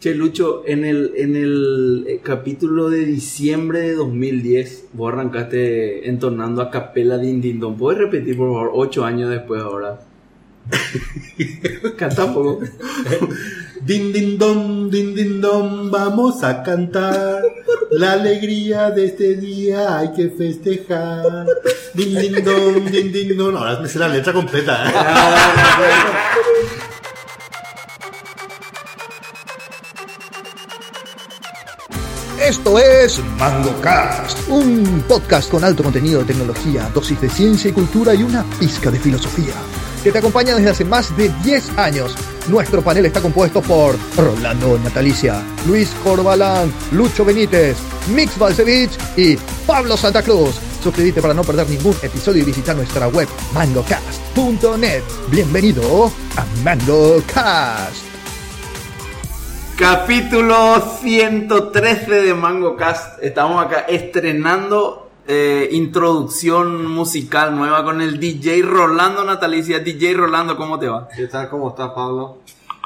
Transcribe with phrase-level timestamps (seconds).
[0.00, 6.62] Che, Lucho, en el, en el eh, capítulo de diciembre de 2010, vos arrancaste entonando
[6.62, 7.76] a capela Din Din Don.
[7.76, 10.00] ¿Puedes repetir, por favor, ocho años después ahora?
[11.98, 12.60] Canta poco.
[13.82, 17.42] Din din dom, din din vamos a cantar.
[17.92, 21.46] La alegría de este día hay que festejar.
[21.94, 23.56] Din din dom, din din dom.
[23.56, 24.84] Ahora me sé la letra completa.
[24.86, 26.49] ¿eh?
[32.50, 38.12] Esto es MangoCast, un podcast con alto contenido de tecnología, dosis de ciencia y cultura
[38.12, 39.54] y una pizca de filosofía,
[40.02, 42.12] que te acompaña desde hace más de 10 años.
[42.48, 47.76] Nuestro panel está compuesto por Rolando Natalicia, Luis Corbalán, Lucho Benítez,
[48.12, 50.56] Mix Balcevich y Pablo Santa Cruz.
[50.82, 55.04] Suscríbete para no perder ningún episodio y visita nuestra web mangocast.net.
[55.30, 58.09] Bienvenido a MangoCast.
[59.80, 63.18] Capítulo 113 de Mango Cast.
[63.22, 69.78] Estamos acá estrenando eh, introducción musical nueva con el DJ Rolando Natalicia.
[69.78, 71.08] DJ Rolando, ¿cómo te va?
[71.08, 71.48] ¿Qué tal?
[71.48, 72.40] ¿Cómo estás, Pablo?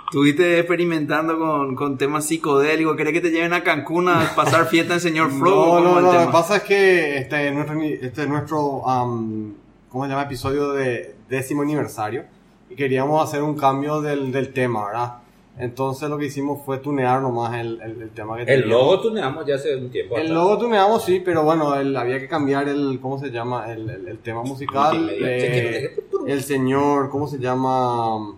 [0.05, 2.97] Estuviste experimentando con, con temas psicodélicos.
[2.97, 5.81] ¿Querés que te lleven a Cancún a pasar fiesta en Señor Flow?
[5.81, 6.13] No, no, ¿Cómo el no.
[6.13, 9.53] Lo que pasa es que este es nuestro, este es nuestro am,
[9.89, 10.23] ¿cómo se llama?
[10.23, 12.23] Episodio de décimo aniversario.
[12.71, 15.24] Y queríamos hacer un cambio del, del tema, ¿verdad?
[15.57, 18.71] Entonces lo que hicimos fue tunear nomás el, el, el tema que El teníamos.
[18.71, 20.17] logo tuneamos ya hace un tiempo.
[20.17, 20.35] El atrás.
[20.37, 23.71] logo tuneamos, sí, pero bueno, el- había que cambiar el, ¿cómo se llama?
[23.73, 25.09] El, el- el tema musical.
[25.13, 25.97] Eh,
[26.27, 28.35] el señor, ¿cómo se llama?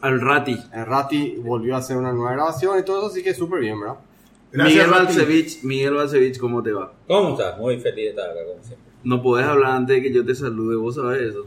[0.00, 0.58] Al Rati.
[0.74, 3.80] El Rati volvió a hacer una nueva grabación y todo eso, así que súper bien,
[3.80, 3.96] ¿verdad?
[4.50, 4.90] Gracias, Miguel.
[5.04, 6.92] Balcevich, Miguel Balcevich, ¿cómo te va?
[7.06, 7.56] ¿Cómo estás?
[7.58, 8.87] Muy feliz de estar acá, como siempre.
[9.04, 11.46] No podés hablar antes de que yo te salude, vos sabés eso.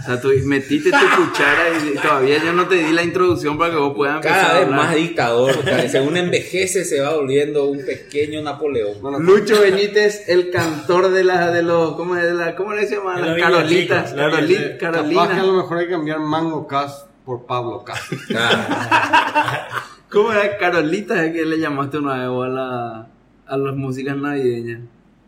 [0.00, 3.70] O sea, tú metiste tu cuchara y todavía yo no te di la introducción para
[3.70, 4.80] que vos puedas empezar Cada a vez hablar.
[4.80, 5.56] más dictador.
[5.56, 8.94] o sea, según envejece se va volviendo un pequeño Napoleón.
[9.02, 12.96] Bueno, Lucho Benítez, el cantor de las de los ¿cómo es la cómo le se
[12.96, 13.20] llama?
[13.20, 14.78] De Las Carolitas, los Caroli- villancicos.
[14.80, 15.42] capaz que a Carolina.
[15.44, 18.12] lo mejor hay que cambiar Mango Cast por Pablo Cast.
[20.10, 23.06] ¿Cómo era Carolitas es que le llamaste una vez a la
[23.46, 24.80] a las músicas navideñas?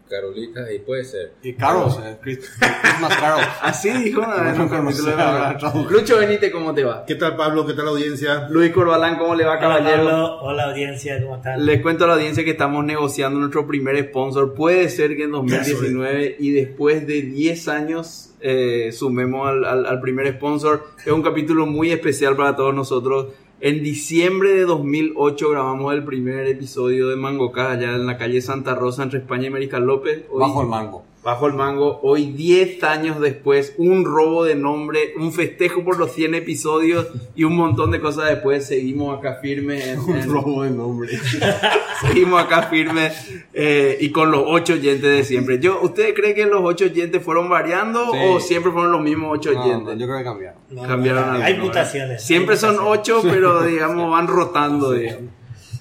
[0.08, 1.32] Carolita, y puede ser.
[1.42, 2.50] Y Carols, Chris-
[2.82, 3.46] Christmas Carols.
[3.62, 5.90] Así dijo una vez No, no.
[5.90, 7.04] Lucho Benítez, ¿cómo te va?
[7.06, 7.66] ¿Qué tal, Pablo?
[7.66, 8.46] ¿Qué tal, audiencia?
[8.50, 10.04] Luis Corbalán, ¿cómo le va, Hola, caballero?
[10.04, 10.40] Pablo.
[10.42, 11.64] Hola, audiencia, ¿cómo están?
[11.64, 14.54] Les cuento a la audiencia que estamos negociando nuestro primer sponsor.
[14.54, 20.00] Puede ser que en 2019 y después de 10 años eh, sumemos al, al- al
[20.00, 20.84] primer sponsor.
[21.04, 23.28] Es un capítulo muy especial para todos nosotros.
[23.66, 28.74] En diciembre de 2008 grabamos el primer episodio de Mangocas allá en la calle Santa
[28.74, 30.26] Rosa entre España y Mariscal López.
[30.30, 31.02] Hoy- Bajo el mango.
[31.24, 36.12] Bajo el mango, hoy 10 años después, un robo de nombre, un festejo por los
[36.12, 39.86] 100 episodios y un montón de cosas después, seguimos acá firmes.
[39.86, 41.08] en- Un robo de nombre.
[42.02, 43.14] Seguimos acá firmes
[43.54, 45.58] eh, y con los ocho oyentes de siempre.
[45.58, 48.18] Yo, ¿Ustedes creen que los ocho oyentes fueron variando Sí.
[48.28, 49.94] o siempre fueron los mismos ocho No, oyentes?
[49.94, 50.60] no, yo creo que cambiaron.
[50.70, 52.22] No, cambiaron no, Hay mutaciones.
[52.22, 53.00] Siempre hay son mutaciones.
[53.00, 54.92] ocho, pero digamos van rotando.
[54.92, 55.30] digamos.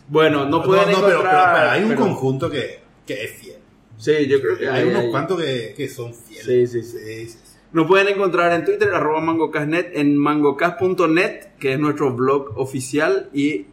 [0.08, 1.44] Bueno, no pueden no, no, pero, encontrar...
[1.46, 3.58] pero- pero hay un pero- conjunto que, que es fiel.
[3.98, 5.10] Sí, yo creo que Hay hay, unos hay.
[5.12, 6.46] cuantos que, que son fieles.
[6.46, 6.98] Sí, sí, sí.
[7.06, 7.38] sí, sí.
[7.72, 13.66] Nos pueden encontrar en Twitter, arroba mangocasnet, en mangocas.net, que es nuestro blog oficial, y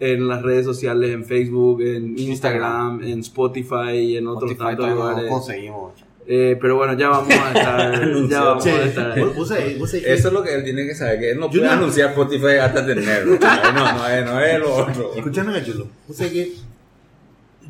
[0.00, 4.90] en las redes sociales, en Facebook, en Instagram, en Spotify y en otros Spotify tantos
[4.96, 5.30] lugares.
[5.30, 5.92] conseguimos.
[6.30, 8.12] Eh, pero bueno, ya vamos a estar.
[8.28, 8.70] ya vamos Sí.
[8.70, 9.18] a estar.
[9.18, 11.30] Vos- vos sabés- vos sabés que- Eso es lo que él tiene que saber, que
[11.30, 13.38] él no Yo puede no- anunciar Spotify hasta tenerlo.
[13.40, 15.12] No, no, no, es, no es lo otro.
[15.16, 15.88] Escuchame, Gachulo.
[16.08, 16.52] O sea que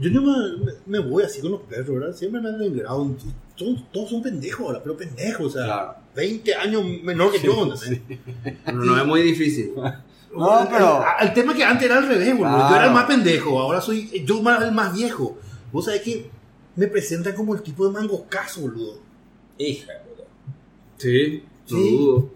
[0.01, 2.15] yo no me, me voy así con los perros, ¿verdad?
[2.17, 2.59] Siempre me han
[3.57, 5.47] son- todos son pendejos ahora, pero pendejos.
[5.47, 5.95] O sea, Claro.
[6.15, 7.67] 20 años menor que yo.
[8.73, 9.73] No, no es muy difícil.
[9.77, 12.69] No, pero- El, el tema que antes era al revés, boludo.
[12.71, 15.39] Yo era el más pendejo, ahora soy yo más- el más viejo.
[15.73, 16.31] Vos sabés que
[16.77, 18.99] me presentan como el tipo de mango caso, boludo.
[19.59, 20.27] Hija, boludo.
[20.99, 21.97] Sí, no Sí.
[21.99, 22.31] dudo.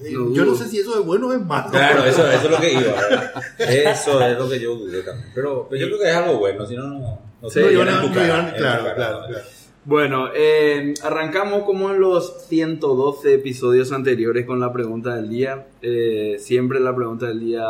[0.00, 1.70] No yo no sé si eso es bueno o es malo.
[1.70, 2.82] Claro, eso, eso es lo que iba.
[2.92, 3.32] ¿verdad?
[3.58, 5.30] Eso es lo que yo dudé también.
[5.34, 6.98] Pero, pero yo creo que es algo bueno, si no, no.
[7.40, 9.20] no Sí, se tu claro, claro.
[9.86, 15.66] Bueno, eh, arrancamos como en los 112 episodios anteriores con la pregunta del día.
[15.82, 17.66] Eh, siempre la pregunta del día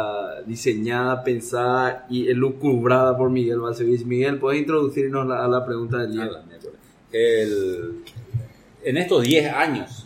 [0.47, 4.05] diseñada, pensada y elucubrada por Miguel Balcevich.
[4.05, 6.33] Miguel, ¿puedes introducirnos la- a la pregunta del Ah, día?
[6.33, 6.45] la.
[7.13, 8.05] El-
[8.85, 10.04] en estos 10 años,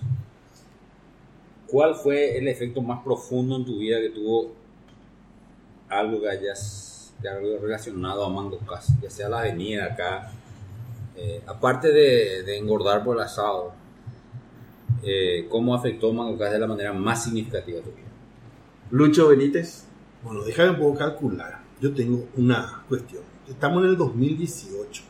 [1.69, 4.53] ¿cuál fue el efecto más profundo en tu vida que tuvo
[5.89, 8.89] algo que algo relacionado a Mango Cas?
[9.01, 10.33] Ya sea la avenida acá,
[11.17, 13.73] eh, aparte de, engordar por el asado,
[15.03, 18.09] eh, ¿cómo afectó Mango Cas de la manera más significativa a tu vida?
[18.91, 19.85] Lucho Benítez.
[20.23, 21.61] Bueno, déjame un poco calcular.
[21.81, 23.23] Yo tengo una cuestión.
[23.49, 25.03] Estamos en el 2018.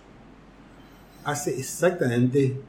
[1.25, 2.60] Hace exactamente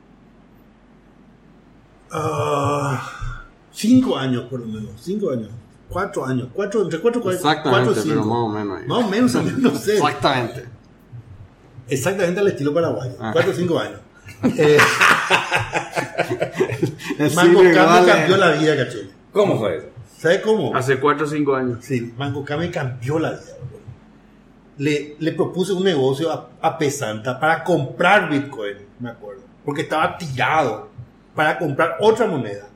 [2.12, 3.39] ah,
[3.80, 4.92] cinco años, por lo menos.
[5.02, 5.50] Cinco años.
[5.88, 6.48] Cuatro años.
[6.54, 8.16] Cuatro, entre cuatro, cuatro, Exactamente, cuatro, cinco.
[8.16, 8.88] pero más o menos ahí.
[8.88, 9.94] Más o menos, no sé.
[9.98, 10.66] Exactamente.
[11.88, 13.14] Exactamente al estilo paraguayo.
[13.20, 13.32] Ah.
[13.34, 14.00] Cuatro o cinco años.
[14.44, 14.78] Eh,
[17.18, 19.10] me vale- cambió la vida, cachón.
[19.32, 19.88] ¿Cómo fue eso?
[20.18, 20.76] ¿Sabes cómo?
[20.76, 21.78] Hace 4 o 5 años.
[21.82, 23.42] Sí, Mango K me cambió la vida.
[23.70, 23.80] bro.
[24.78, 29.42] Le, le propuse un negocio a, a Pesanta para comprar Bitcoin, me acuerdo.
[29.66, 30.90] Porque estaba tirado
[31.36, 32.68] para comprar otra moneda.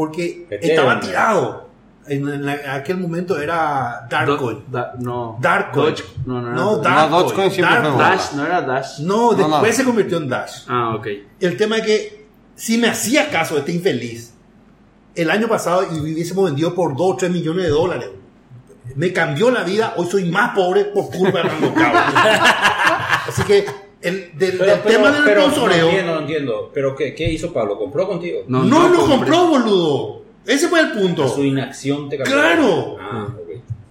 [0.00, 1.68] Porque estaba tirado.
[2.06, 4.64] En, en la- en aquel momento era Darkcoin.
[4.68, 5.36] Da- no.
[5.40, 5.94] Darkcoin.
[6.26, 6.76] No, no, No, no.
[6.78, 7.60] Darkcoin.
[7.60, 7.96] No.
[7.98, 8.98] Dash, no era Dash.
[9.00, 9.76] No, después no.
[9.76, 10.62] se convirtió en Dash.
[10.68, 11.06] Ah, ok.
[11.38, 12.26] El tema es que
[12.56, 14.32] si me hacía caso este infeliz,
[15.14, 18.08] el año pasado y hubiésemos vendido por 2 o 3 millones de dólares.
[18.96, 23.24] Me cambió la vida, hoy soy más pobre por culpa de Mango K.
[23.28, 23.66] Así que
[24.02, 25.88] el, del, del tema del pero no sponsoreo.
[25.88, 26.70] entiendo, no entiendo.
[26.72, 27.78] ¿Pero qué, qué hizo Pablo?
[27.78, 28.40] ¿Compró contigo?
[28.48, 30.22] No, no lo compró, boludo.
[30.46, 31.28] Ese fue el punto.
[31.28, 32.34] Su inacción te cambió.
[32.34, 32.96] ¡Claro!
[33.00, 33.28] Ah.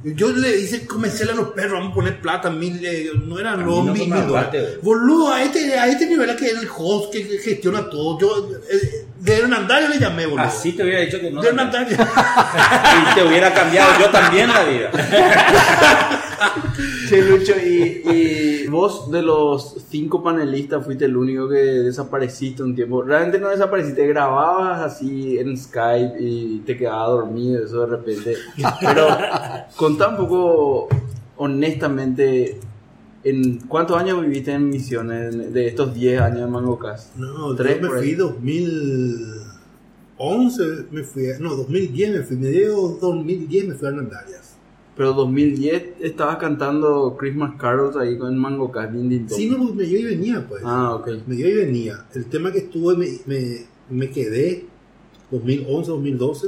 [0.01, 3.65] Yo le hice comercial a los perros, vamos a poner plata, mil, eh, no eran
[3.65, 4.79] los no mil, mil dólares.
[4.81, 8.17] Boludo, a este, a este nivel que es el host que gestiona todo.
[8.17, 10.45] Yo, eh, de Hernandario le llamé, boludo.
[10.45, 11.41] Así te hubiera dicho que no.
[11.41, 11.50] de.
[11.50, 11.97] Hernandario.
[13.12, 14.91] Y te hubiera cambiado yo también la vida.
[17.07, 18.01] Che, Lucho, y,
[18.63, 23.01] y vos de los cinco panelistas fuiste el único que desapareciste un tiempo.
[23.01, 28.36] Realmente no desapareciste, grababas así en Skype y te quedabas dormido, eso de repente.
[28.80, 29.07] Pero
[29.75, 30.88] contá un poco
[31.38, 32.59] honestamente,
[33.24, 37.12] ¿en cuántos años viviste en misiones de estos 10 años de Mangocas?
[37.18, 43.68] No, Tres yo me fui 2011, me fui, a- no, 2010 me fui, medio 2010
[43.69, 44.49] me fui a Hernandarias.
[45.00, 48.31] Pero 2010 estabas cantando Christmas Carols ahí con
[48.92, 49.38] din, dong.
[49.38, 50.62] Sí, no, me iba y venía, pues.
[50.66, 51.25] Ah, ok.
[51.25, 52.06] Me iba y venía.
[52.13, 54.66] El tema que estuve, me, me, me quedé
[55.31, 56.48] 2011, 2012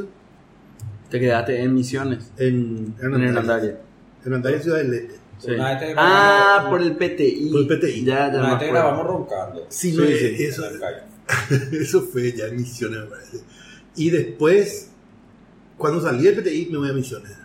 [1.10, 3.76] Te quedaste en misiones, en en Hernandarias.
[4.26, 5.16] Hernandarias Ciudad del Este.
[5.38, 5.52] Sí.
[5.96, 7.52] Ah, por el PTI.
[7.54, 8.04] Por el PTI.
[8.04, 8.40] Ya, ya.
[8.40, 9.66] Una vez grabamos roncando.
[9.70, 10.44] Sí, no, Sí, eh, sí.
[10.44, 10.64] Eso,
[11.72, 13.38] eso fue ya en Misiones, me parece.
[13.96, 14.90] Y después,
[15.78, 17.41] cuando salí del PTI, me voy a Misiones.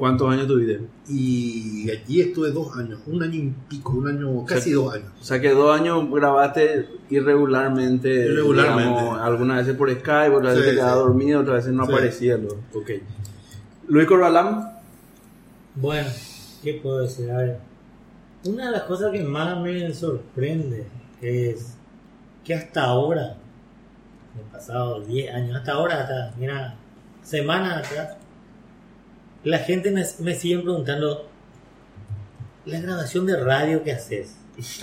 [0.00, 0.80] ¿Cuántos años tuviste?
[1.10, 5.08] Y allí estuve dos años, un año y pico, un año, casi dos años.
[5.20, 8.08] O sea que dos años grabaste irregularmente.
[8.08, 8.98] Irregularmente.
[8.98, 11.00] digamos, algunas veces por Skype, otras Sí, veces te quedabas sí.
[11.00, 11.92] dormido, otras veces no Sí.
[11.92, 12.36] aparecía.
[12.74, 12.90] Ok.
[13.88, 14.72] Luis Corbalán.
[15.74, 16.08] Bueno,
[16.62, 17.30] ¿qué puedo decir?
[17.30, 17.58] A ver,
[18.46, 20.86] una de las cosas que más me sorprende
[21.20, 21.74] es
[22.42, 23.36] que hasta ahora,
[24.34, 26.74] han pasado 10 años, hasta ahora, hasta, mira,
[27.22, 28.16] semanas atrás,
[29.44, 31.28] la gente me, me sigue preguntando,
[32.66, 34.36] la grabación de radio que haces.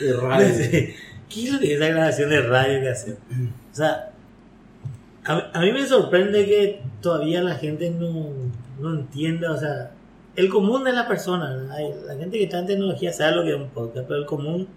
[0.00, 0.48] De radio.
[1.28, 3.16] ¿Qué es lo que es la grabación de radio que haces?
[3.72, 4.10] O sea,
[5.24, 8.30] a, a mí me sorprende que todavía la gente no,
[8.80, 9.92] no entienda, o sea,
[10.36, 11.68] el común de la persona.
[11.72, 14.26] Hay- la gente que está en tecnología sabe lo que es un podcast, pero el
[14.26, 14.68] común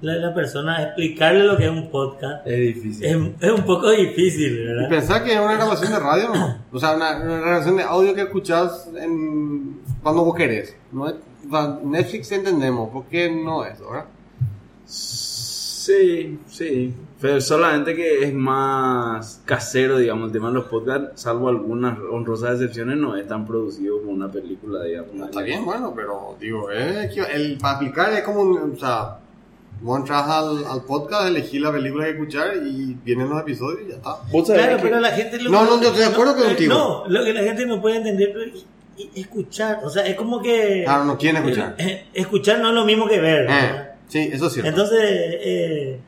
[0.00, 3.04] de la persona, explicarle lo que es un podcast Es difícil.
[3.04, 6.58] es, es un poco difícil, Y pensar que es una grabación de radio, ¿no?
[6.72, 10.76] O sea, una, una grabación de audio que escuchás en, cuando vos querés.
[10.92, 11.06] ¿no?
[11.84, 14.04] Netflix entendemos, ¿por qué no es, verdad?
[14.84, 16.94] Sí, sí.
[17.20, 22.52] Pero solamente que es más casero, digamos, el tema de los podcasts, salvo algunas honrosas
[22.60, 25.14] excepciones, no es tan producido como una película, digamos.
[25.28, 29.18] Está bien, bueno, pero digo, eh, el, para aplicar es como, un- o sea,
[29.80, 33.90] vos entras al, al podcast, elegís la película que escuchar y vienen los episodios y
[33.90, 34.16] ya está.
[34.30, 36.44] Vos sabés Claro, que- pero la gente lo No, no, yo estoy de acuerdo no,
[36.44, 36.74] contigo.
[36.74, 38.64] No, lo que la gente no puede entender es
[38.98, 41.74] es escuchar, o sea, es como que Claro, no quieren escuchar.
[41.76, 43.46] Eh, escuchar no es lo mismo que ver.
[43.50, 44.70] Eh, sí, eso es cierto.
[44.70, 46.00] Entonces, eh,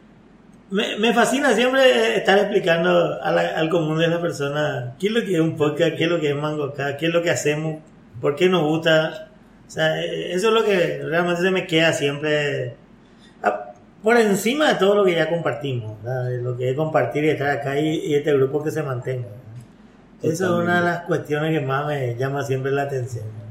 [0.71, 5.13] me, me fascina siempre estar explicando a la- al común de la persona qué es
[5.13, 7.21] lo que es un podcast, qué es lo que es Mango acá, qué es lo
[7.23, 7.83] que hacemos,
[8.23, 9.29] por qué nos gusta.
[9.67, 12.75] O sea, eh, eso es lo que realmente se me queda siempre
[14.03, 16.29] por encima de todo lo que ya compartimos, ¿verdad?
[16.29, 19.29] De lo que es compartir y estar acá y, y este grupo que se mantenga.
[20.23, 23.25] Eso es una de las cuestiones que más me llama siempre la atención.
[23.25, 23.49] ¿verdad?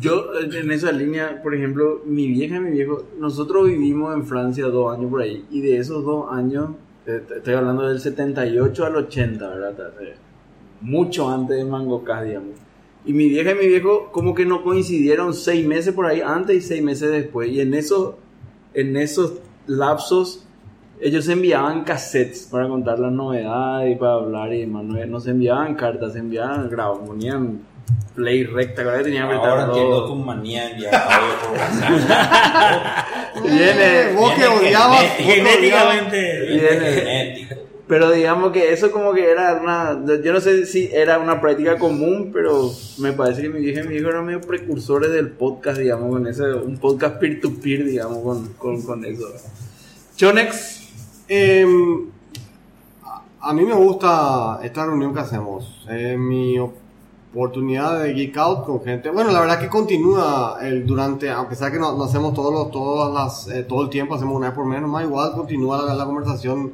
[0.00, 4.66] Yo, en esa línea, por ejemplo, mi vieja y mi viejo, nosotros vivimos en Francia
[4.66, 6.70] dos años por ahí, y de esos dos años,
[7.06, 9.92] estoy hablando del 78 al 80, ¿verdad?
[10.82, 12.56] Mucho antes de Mangocas, digamos.
[13.04, 16.56] Y mi vieja y mi viejo como que no coincidieron seis meses por ahí antes
[16.56, 17.48] y seis meses después.
[17.50, 18.16] Y en esos,
[18.74, 19.34] en esos
[19.66, 20.44] lapsos
[21.00, 24.82] ellos enviaban cassettes para contar las novedades y para hablar y demás.
[24.84, 27.60] No, se enviaban cartas, se enviaban, grababan, ponían
[28.16, 33.06] play recta, ahora tenían que Ahora entiendo tu manía audio por WhatsApp.
[33.44, 35.00] Viene, Vos que viene odiabas.
[35.16, 35.16] genético.
[35.16, 36.40] vos que odiabas- Genéticamente.
[36.48, 37.48] Viene.
[37.88, 39.98] Pero digamos que eso como que era una...
[40.22, 43.88] Yo no sé si era una práctica común, pero me parece que mi vieja y
[43.88, 46.52] mi hijo eran medio precursores del podcast, digamos, con ese...
[46.52, 49.26] Un podcast peer-to-peer, digamos, con, con, con eso.
[50.16, 50.76] Chonex,
[51.30, 52.06] Em,
[53.40, 55.86] a- mí me gusta esta reunión que hacemos.
[56.18, 59.10] Mi oportunidad de geek out con gente.
[59.10, 63.12] Bueno, la verdad que continúa el durante, a pesar que no, hacemos todos los, todas
[63.12, 66.72] las, eh, todo el tiempo, hacemos una vez por menos, más igual continúa la conversación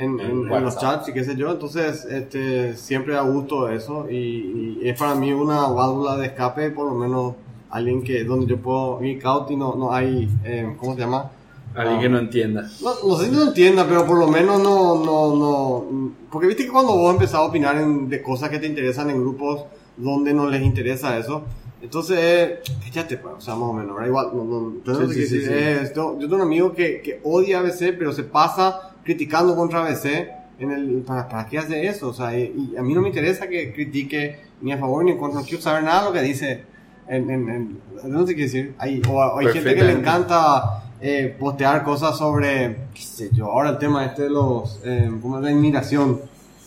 [0.00, 1.50] en, en- en los chats y qué sé yo.
[1.50, 6.70] Entonces, este, siempre da gusto eso y, y es para mí una válvula de escape,
[6.70, 7.34] por lo menos
[7.70, 11.30] alguien que donde yo puedo geek out y no, no hay, eh, ¿cómo se llama?
[11.74, 12.68] alguien que no entienda.
[12.82, 16.10] No, no sé si no entienda, pero por lo menos no, no, no.
[16.32, 19.20] Porque viste que cuando vos empezás a opinar en- de cosas que te interesan en
[19.20, 19.64] grupos
[19.96, 21.42] donde no les interesa eso,
[21.80, 22.58] entonces, eh,
[22.92, 24.08] cállate, pues, o sea, más o menos, ¿verdad?
[24.08, 27.00] Igual, no, no, yo no Sí, sí, sí, eh, esto- yo tengo un amigo que,
[27.02, 30.28] que odia ABC, pero se pasa criticando contra ABC.
[30.58, 32.08] En el, ¿para, ¿Para qué hace eso?
[32.08, 35.12] O sea, y, y a mí no me interesa que critique ni a favor ni
[35.12, 36.64] en contra, no quiero saber nada de lo que dice.
[37.08, 38.74] En, en, en- no sé qué decir.
[38.78, 43.46] Hay, o, o hay gente que le encanta eh, postear cosas sobre, qué sé yo,
[43.46, 46.20] ahora el tema este de los, eh, ¿cómo es la inmigración?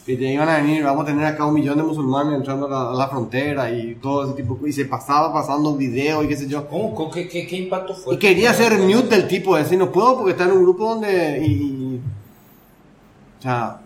[0.05, 2.69] Que te iban a venir, vamos a tener acá un millón de musulmanes entrando a
[2.69, 6.35] la, a la frontera y todo ese tipo, y se pasaba pasando videos y qué
[6.35, 6.67] sé yo.
[6.67, 7.09] ¿Cómo?
[7.11, 8.15] ¿Qué, qué, qué impacto fue?
[8.15, 11.41] Y quería hacer mute del tipo ese, no puedo porque está en un grupo donde,
[11.45, 11.82] y, y-
[13.43, 13.77] o sea,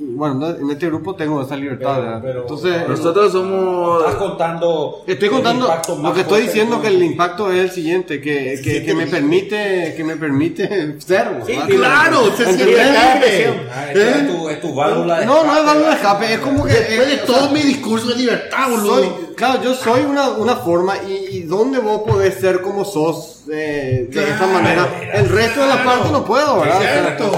[0.00, 2.20] y bueno, no- en este grupo tengo esa libertad, Pero- ¿verdad?
[2.22, 4.00] pero- Entonces, Nosotros somos...
[4.00, 5.02] Estás contando.
[5.06, 5.68] Estoy el contando
[6.02, 9.06] lo que estoy diciendo que que el impacto es el siguiente, que, que, que me
[9.08, 11.42] permite que me permite ser.
[11.44, 11.66] Sí, ¿verdad?
[11.68, 12.80] Claro, se siente.
[12.80, 16.38] Ah, es tu, es tu válvula de No, no es escape, válvula de escape, es
[16.40, 19.27] como que Después de eh, o todo sea, mi discurso de libertad, boludo.
[19.38, 24.06] Claro, yo soy una, una forma y, y donde vos podés ser como sos eh,
[24.10, 24.52] de esta Claro.
[24.52, 24.88] manera.
[25.14, 26.80] El resto de la parte no puedo, ¿verdad?
[26.80, 27.32] Cierto.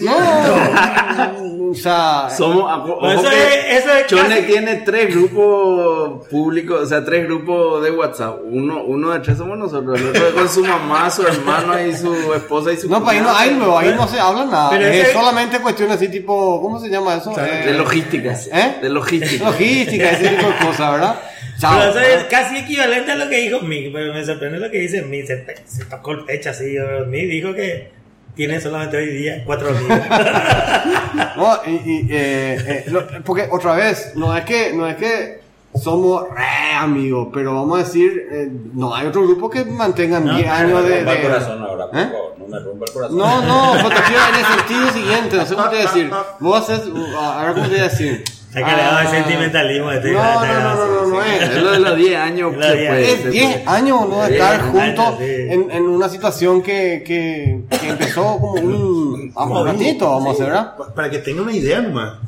[0.00, 2.70] no, o sea, Somos...
[3.12, 7.90] eso es, eso es Chone casi- tiene tres grupos públicos, o sea, tres grupos de
[7.90, 8.38] WhatsApp.
[8.44, 11.94] Uno, uno de tres somos nosotros, el otro es con su mamá, su hermano y
[11.94, 13.38] su esposa y su no, pues ahí no, cuñado.
[13.38, 14.70] ahí no, ahí no se habla nada.
[14.70, 17.32] Pero es ese- solamente cuestiones así tipo, ¿cómo se llama eso?
[17.38, 18.32] Eh, De logística.
[18.52, 18.78] ¿Eh?
[18.82, 19.44] De logística.
[19.46, 21.20] logística, ese tipo de cosas, ¿verdad?
[21.62, 21.78] Chao.
[21.78, 24.78] Pero eso es casi equivalente a lo que dijo Mick, pero me sorprende lo que
[24.78, 25.26] dice Mick.
[25.26, 26.76] Se, se tocó el pecho así.
[27.06, 27.92] Mick dijo que
[28.34, 29.98] tiene solamente hoy día cuatro amigos.
[31.36, 35.40] No, y, y, eh, eh, lo- porque otra vez, no es que, no es que
[35.74, 40.34] somos re amigos, pero vamos a decir, eh, no hay otro grupo que mantengan No,
[40.34, 40.96] 10 no, años No me de...
[40.96, 42.34] rompa el de- corazón ahora, por favor.
[42.38, 43.18] No me rompa el corazón.
[43.18, 46.10] No, no, en el sentido siguiente, no sé cómo te voy a decir.
[46.40, 48.24] Vos haces, uh, a ver cómo te voy a decir.
[48.54, 51.22] Hay que le daba el Ah, sentimentalismo de este No, no, no, no, no, no
[51.24, 51.42] es.
[51.42, 53.16] Es lo de los 10 años Es lo de que 10 puede años.
[53.18, 53.26] ser.
[53.26, 54.22] Es 10 años ¿no?
[54.22, 55.24] de estar juntos sí.
[55.48, 60.30] en, en una situación que, que, que empezó como un, a un ratito, vamos a
[60.32, 60.76] hacer, ¿verdad?
[60.76, 62.18] Pa- Para que tenga una idea nomás.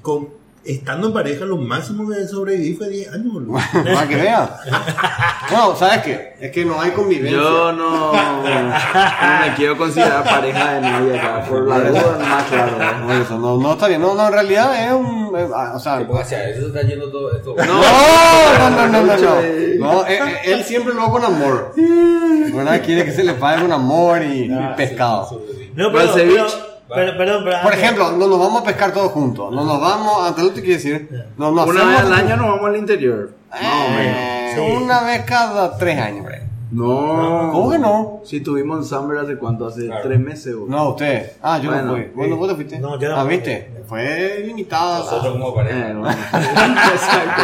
[0.00, 0.28] Con,
[0.68, 3.58] estando en pareja, lo máximo que sobreviví fue 10 años, boludo.
[3.72, 4.50] Para que vean.
[5.50, 6.34] No, ¿sabes qué?
[6.40, 7.38] Es que no hay convivencia.
[7.38, 13.12] Yo no, no me quiero considerar pareja de nadie acá, por la duda más claro.
[13.22, 14.02] Eso, no, no está bien.
[14.02, 15.34] No, no, en realidad es un.
[15.34, 15.98] eh, ah, o sea.
[15.98, 17.54] Que porque hacia eso está yendo todo esto.
[17.56, 17.64] No,
[18.58, 19.16] no, no, no, no.
[19.16, 19.76] No, eh.
[19.78, 21.72] No, eh, eh, él siempre lo hace con amor.
[21.76, 22.82] ¿Verdad?
[22.84, 25.42] Quiere que se le pague con amor y, y pescado.
[25.74, 29.12] No, ¿Va pero, pero, pero, perdón, pero Por ejemplo, no nos vamos a pescar todos
[29.12, 29.52] juntos.
[29.52, 30.26] No nos vamos.
[30.26, 31.08] Antes lo te quiero decir.
[31.36, 33.30] No, no Una vez al año nos vamos al interior.
[33.50, 34.16] Más o menos.
[34.16, 34.60] Eh, Sí.
[34.60, 36.26] Una vez cada tres años,
[36.70, 37.50] No.
[37.52, 38.20] ¿Cómo que no?
[38.24, 40.02] Si tuvimos en Summer hace cuánto, hace Claro.
[40.06, 40.54] tres meses.
[40.54, 40.76] boludo.
[40.76, 41.32] No, usted.
[41.42, 42.04] Ah, yo Bueno, no fui.
[42.14, 42.38] Bueno, sí.
[42.38, 42.78] vos te fuiste.
[42.78, 43.30] No, yo no Ah, fui.
[43.36, 43.70] viste.
[43.88, 44.98] Fue limitada.
[44.98, 45.92] Nosotros como Eh, pareja.
[45.94, 46.08] bueno.
[46.92, 47.42] Exacto.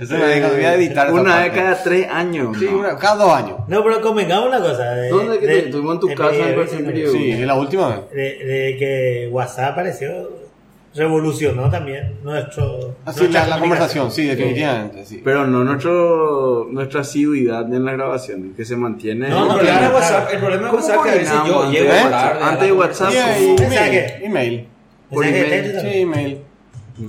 [0.00, 2.56] Eso me dijo, voy a editar Una vez cada tres años.
[2.58, 2.78] Sí, ¿no?
[2.78, 3.56] una- cada dos años.
[3.68, 4.90] No, pero convengamos una cosa.
[4.94, 7.10] de- ¿Dónde que de- te- estuvimos en tu casa en?
[7.10, 8.10] Sí, es la última vez.
[8.10, 10.08] de, de que WhatsApp apareció,
[10.94, 12.96] revolucionó también nuestro.
[13.04, 15.20] Así, Ah, la, conversación, sí, definitivamente, sí.
[15.24, 19.28] Pero no nuestro, nuestra asiduidad en las grabaciones, que se mantiene.
[19.28, 21.14] No, no, el problema de claro, WhatsApp, el problema de ¿Cómo WhatsApp es que a
[21.14, 22.04] veces yo llego antes de tarde.
[22.04, 22.36] WhatsApp?
[22.36, 23.72] a la Antes de WhatsApp, conversación.
[23.72, 24.66] email, email.
[25.10, 26.38] Por email, Sí, email.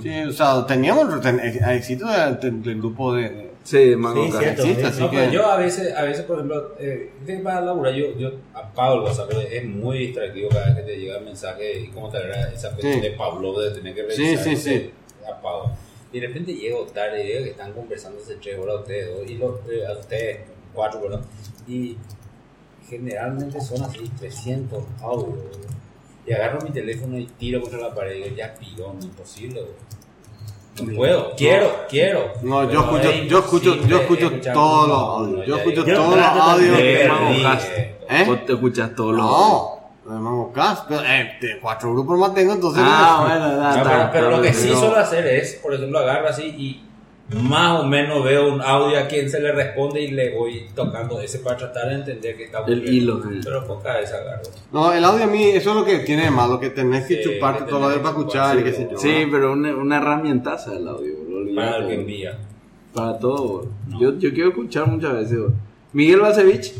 [0.02, 1.40] Sí, o sea, teníamos el
[1.76, 2.06] éxito
[2.40, 3.45] del grupo de...
[3.66, 5.16] Sí, mango Sí, existe, así No, que...
[5.16, 7.10] pero yo a veces, a veces por ejemplo, eh,
[7.42, 11.18] para laburar yo, yo apago el WhatsApp, es muy distractivo cada vez que te llega
[11.18, 13.00] el mensaje y como te era esa cuestión Sí.
[13.00, 14.44] de Pablo de tener que Sí, revisar.
[14.44, 14.62] sí, sí.
[14.62, 14.90] sé,
[15.28, 15.72] Apago.
[16.12, 19.28] Y de repente llego tarde y veo que están conversando hace tres horas ustedes dos,
[19.28, 20.38] y los, eh, a ustedes
[20.72, 21.22] cuatro, perdón.
[21.66, 21.96] Y
[22.88, 25.38] generalmente son así 300 audios.
[26.24, 29.72] Y agarro mi teléfono y tiro contra la pared y digo, ya pirón, imposible, güey.
[30.82, 32.32] No puedo, quiero, quiero.
[32.42, 35.46] No, yo escucho, es yo escucho, yo escucho todos los audios.
[35.46, 37.68] Yo escucho todos los audios de Perdí, Mango Cast.
[37.76, 38.24] eh.
[38.26, 42.34] Vos te escuchas todos los No, de Mango Cast, pero eh, de cuatro grupos más
[42.34, 42.82] tengo, entonces.
[42.84, 46.42] Ah, bueno, da, pero, pero lo que sí suelo hacer es, por ejemplo, agarro así
[46.44, 46.85] y
[47.30, 51.20] más o menos veo un audio a quien se le responde y le voy tocando
[51.20, 52.92] ese para tratar de entender que está El ocurriendo.
[52.92, 53.40] hilo, eh.
[53.42, 54.42] Pero pocas veces agarro.
[54.72, 57.16] No, el audio a mí, eso es lo que tiene de malo, que tenés que
[57.16, 58.98] Sí, chuparte que todo lo de para escuchar y qué sé yo.
[58.98, 62.38] Sí, pero una, una herramientaza el audio, bro, Para el que envía.
[62.94, 63.66] Para todo.
[63.88, 64.00] No.
[64.00, 65.38] Yo, yo quiero escuchar muchas veces.
[65.38, 65.52] bro.
[65.92, 66.74] Miguel Balcevich.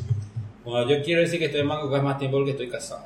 [0.65, 3.05] Bueno, yo quiero decir que estoy en Mango más tiempo porque estoy casado.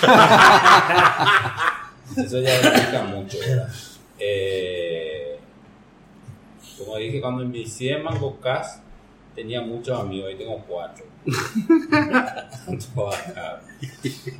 [2.16, 3.68] Eso ya explica mucho, ¿verdad?
[4.18, 5.15] Eh,
[6.78, 8.82] como dije, cuando inicié en Mango Cast,
[9.34, 11.04] tenía muchos amigos, hoy tengo cuatro.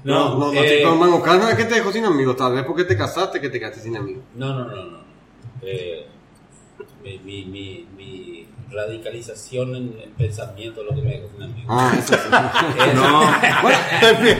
[0.04, 2.54] No, no, no, eh, pero Mango Cast no es que te dejó sin amigos, tal
[2.54, 4.22] vez porque te casaste que te quedaste sin amigos.
[4.34, 4.98] No, no, no, no.
[5.62, 6.06] Eh,
[7.02, 11.64] mi, mi, mi, mi radicalización en el pensamiento lo que me amigos.
[11.68, 12.28] Ah, eso sí.
[12.78, 14.36] Eh,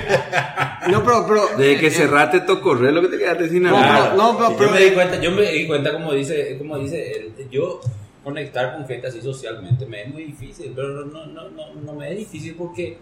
[0.90, 1.46] No, pero, pero.
[1.56, 4.10] Desde que cerraste tu correo, lo que te quedaste sin No, hablar.
[4.12, 6.78] pero- no, pero- yo pero- me di cuenta, yo me di cuenta como dice, como
[6.78, 7.80] dice yo
[8.22, 12.12] conectar con gente así socialmente me es muy difícil, pero no, no, no, no me
[12.12, 12.98] es difícil porque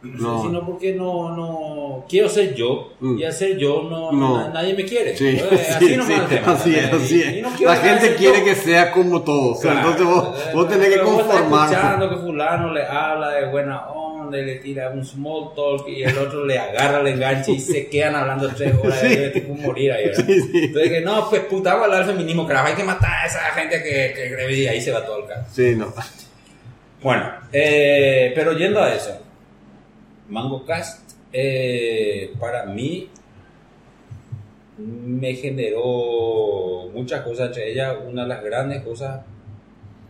[0.00, 0.42] No.
[0.42, 3.18] sino porque no, no quiero ser yo Mm.
[3.18, 4.38] y al ser yo no, No.
[4.38, 5.16] na- nadie me quiere.
[5.16, 7.60] Sí, Pues, así sí, sí, es, así no es.
[7.60, 8.44] La gente quiere yo.
[8.44, 9.60] que sea como todos.
[9.60, 9.78] Claro.
[9.78, 11.74] Entonces vos, vos tenés que Pero estás conformarte.
[11.74, 16.02] escuchando que fulano le habla de buena onda y le tira un small talk y
[16.04, 19.02] el otro le agarra el enganche y se quedan hablando tres horas
[19.32, 20.04] tipo morir ahí.
[20.04, 23.26] Entonces dije, no, pues puta, vamos a hablar del feminismo, carajo, hay que matar a
[23.26, 25.42] esa gente que, que cree y ahí se va todo el caso.
[25.52, 25.92] Sí, no.
[27.02, 29.10] Bueno, eh, pero yendo a eso,
[30.28, 33.08] Mango Cast eh, para mí
[34.78, 39.24] me generó muchas cosas, entre ellas una de las grandes cosas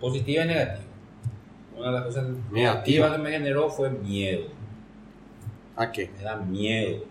[0.01, 0.87] positivas y negativas.
[1.77, 4.47] Una de las cosas negativas que me generó fue miedo.
[5.77, 6.11] ¿A qué?
[6.19, 7.05] Me da miedo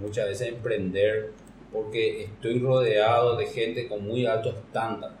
[0.00, 1.32] muchas veces emprender
[1.72, 5.12] porque estoy rodeado de gente con muy alto estándar.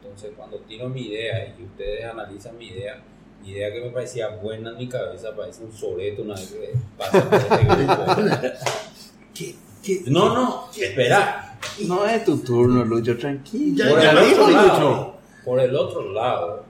[0.00, 3.00] Entonces, cuando tiro mi idea y ustedes analizan mi idea,
[3.50, 7.28] idea que me parecía buena en mi cabeza parece un soreto una vez que pasa
[7.28, 8.04] por este grupo.
[10.08, 11.58] No, no, espera.
[11.86, 13.84] No es tu turno, Lucho, tranquilo.
[13.84, 15.14] Ya- Por ya el, lo otro lado, Lucho.
[15.46, 16.64] por el otro lado,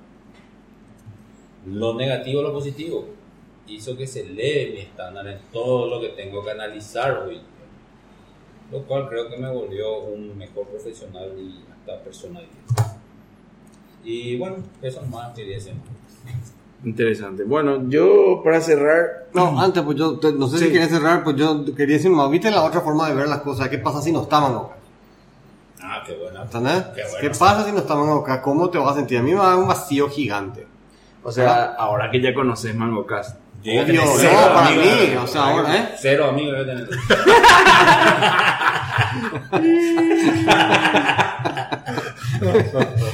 [1.67, 3.07] lo negativo, lo positivo,
[3.67, 7.41] hizo que se eleve mi estándar en todo lo que tengo que analizar hoy.
[8.71, 12.47] Lo cual creo que me volvió un mejor profesional y hasta personal.
[14.05, 15.73] Y bueno, eso nomás quería decir.
[16.85, 17.43] Interesante.
[17.45, 20.71] Bueno, yo para cerrar, No, antes, pues yo, te- no sé si Sí.
[20.73, 23.69] querías cerrar, pues yo quería decir, más, ¿viste la otra forma de ver las cosas?
[23.69, 24.81] ¿Qué pasa si no está Mango Cast?
[25.83, 26.43] Ah, qué buena.
[26.43, 26.85] ¿Entendés?
[26.95, 27.19] Qué bueno.
[27.21, 28.43] ¿Qué pasa si no está Mango Cast?
[28.43, 29.19] ¿Cómo te vas a sentir?
[29.19, 30.67] A mí me va a dar un vacío gigante.
[31.25, 34.71] o sea, ahora que ya conoces Mango Cast, Yo iba a Obvio, no, cero para
[34.71, 35.89] mí, o sea, ahora, ¿eh?
[35.99, 36.89] Cero amigos voy a tener.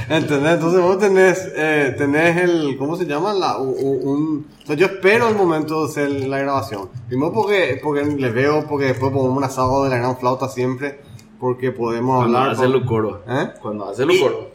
[0.09, 0.55] ¿Entendés?
[0.55, 3.33] Entonces vos tenés, eh, tenés el, ¿cómo se llama?
[3.35, 6.89] La, un, un- o sea, yo espero el momento de hacer la grabación.
[7.09, 11.01] Primero porque, porque le veo, porque después ponemos un asado de la gran flauta siempre,
[11.41, 12.53] porque podemos cuando hablar.
[12.53, 13.23] hace con- el coro.
[13.29, 13.49] ¿Eh?
[13.61, 14.55] Cuando hace el coro.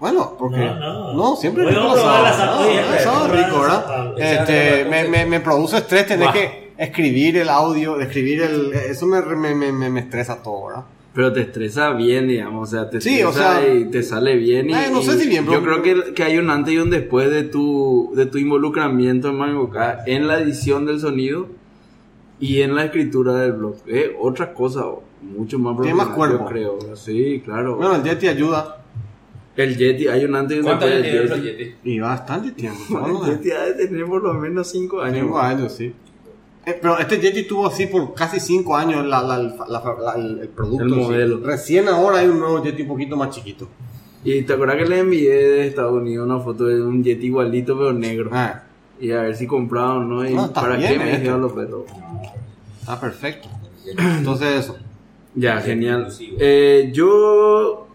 [0.00, 0.58] Bueno, porque...
[0.58, 1.36] No, No, no.
[1.36, 2.26] siempre rico asado.
[2.26, 2.64] asado, asado
[2.94, 3.84] es probar rico, ¿verdad?
[3.84, 4.16] asado.
[4.18, 6.32] Este, me, me, me produce estrés tener Guau.
[6.34, 8.72] que escribir el audio, escribir el...
[8.74, 10.84] Eso me, me, me, me- me estresa todo, ¿verdad?
[11.14, 14.36] Pero te estresa bien, digamos, o sea, te Sí, o estresa sea, y te sale
[14.36, 14.68] bien.
[14.70, 16.78] Y, eh, no sé si bien, pero- Yo creo que, que hay un antes y
[16.78, 19.70] un después de tu, de tu involucramiento en Mango
[20.06, 21.46] en la edición del sonido
[22.40, 23.76] y en la escritura del blog.
[23.86, 24.86] Eh, otra cosa,
[25.22, 26.38] mucho más Tiene más cuerpo.
[26.40, 26.78] yo creo.
[26.96, 27.76] Sí, claro.
[27.76, 28.82] Bueno, el Yeti ayuda.
[29.56, 31.64] el Yeti, hay un antes y un ¿Cuántos después del Yeti.
[31.64, 31.74] Yeti?
[31.84, 32.80] Y bastante tiempo.
[33.28, 35.18] El Yeti ha de tener por lo menos 5 años.
[35.20, 35.94] Cinco años, sí.
[36.66, 40.38] Eh, pero este Yeti tuvo así por casi cinco años la, la- la- la- el,
[40.40, 40.84] el producto.
[40.84, 41.40] El modelo.
[41.44, 43.68] Recién ahora hay un nuevo Yeti un poquito más chiquito.
[44.24, 47.76] Y te acuerdas que le envié de Estados Unidos una foto de un Yeti igualito
[47.76, 48.30] pero negro.
[48.32, 48.62] Ah,
[48.98, 50.26] Y a ver si compraba o no.
[50.28, 51.18] Y No, para bien, qué me este.
[51.18, 51.82] dijeron los perros.
[52.80, 53.48] está perfecto.
[53.98, 54.76] Entonces eso.
[55.34, 56.08] Ya, genial.
[56.38, 57.88] Eh, yo,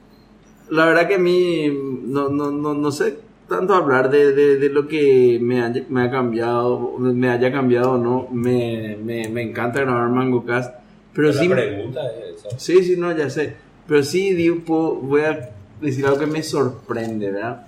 [0.69, 1.67] la verdad que a mí,
[2.03, 3.17] no, no, no, no sé
[3.49, 7.93] tanto hablar de, de, de lo que me haya, me ha cambiado, me haya cambiado
[7.93, 8.27] o no.
[8.31, 10.73] Me, me, me encanta grabar Mango Cast.
[11.13, 12.57] Pero la sí, pregunta es esa.
[12.57, 13.55] sí, sí, no, ya sé.
[13.87, 15.49] Pero sí, digo, puedo- voy a
[15.81, 17.67] decir algo que me sorprende, ¿verdad?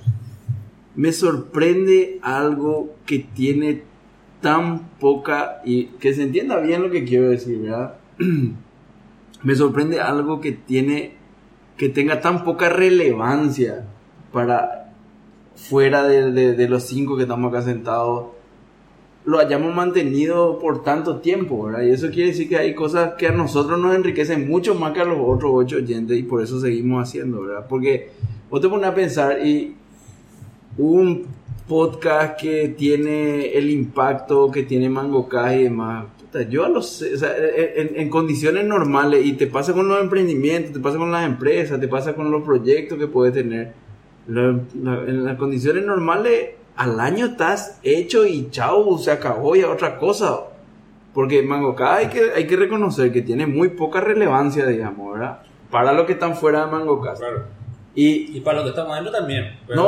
[0.96, 3.84] Me sorprende algo que tiene
[4.42, 7.96] tan poca, y que se entienda bien lo que quiero decir, ¿verdad?
[9.44, 11.14] me sorprende algo que tiene,
[11.78, 13.86] que tenga tan poca relevancia
[14.32, 14.81] para
[15.70, 18.26] fuera de, de- de los cinco que estamos acá sentados,
[19.24, 21.84] lo hayamos mantenido por tanto tiempo, ¿verdad?
[21.84, 25.02] Y eso quiere decir que hay cosas que a nosotros nos enriquecen mucho más que
[25.02, 27.68] a los otros ocho oyentes y por eso seguimos haciendo, ¿verdad?
[27.70, 28.10] Porque
[28.50, 29.76] vos te pones a pensar y
[30.78, 31.26] un
[31.68, 36.06] podcast que tiene el impacto que tiene Mangocas y demás.
[36.50, 40.72] Yo a los, o sea, en, en condiciones normales, y te pasa con los emprendimientos,
[40.74, 43.74] te pasa con las empresas, te pasa con los proyectos que puedes tener.
[44.28, 49.98] En las condiciones normales, al año estás hecho y chao, se acabó y a otra
[49.98, 50.42] cosa.
[51.14, 55.40] Porque Mangocas hay que, hay que reconocer que tiene muy poca relevancia, digamos, ¿verdad?
[55.70, 57.20] Para los que están fuera de Mangocas.
[57.20, 57.44] Claro.
[57.94, 59.60] Y, Y para los que estamos adentro también.
[59.68, 59.82] pero-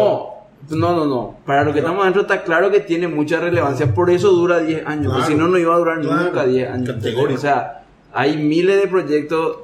[0.69, 1.38] no, no, no, no.
[1.46, 3.93] Para lo que estamos adentro está claro que tiene mucha relevancia.
[3.93, 5.06] Por eso dura 10 años.
[5.06, 6.89] Claro, porque si no, no iba a durar claro, nunca 10 años.
[6.96, 7.36] categórico.
[7.36, 9.58] O sea, hay miles de proyectos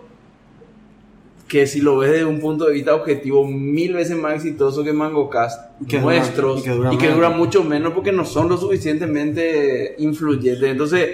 [1.49, 4.93] que si lo ves desde un punto de vista objetivo, mil veces más exitosos que
[4.93, 10.63] MangoCast que nuestros y que y duran mucho menos porque no son lo suficientemente influyentes.
[10.69, 11.09] Entonces,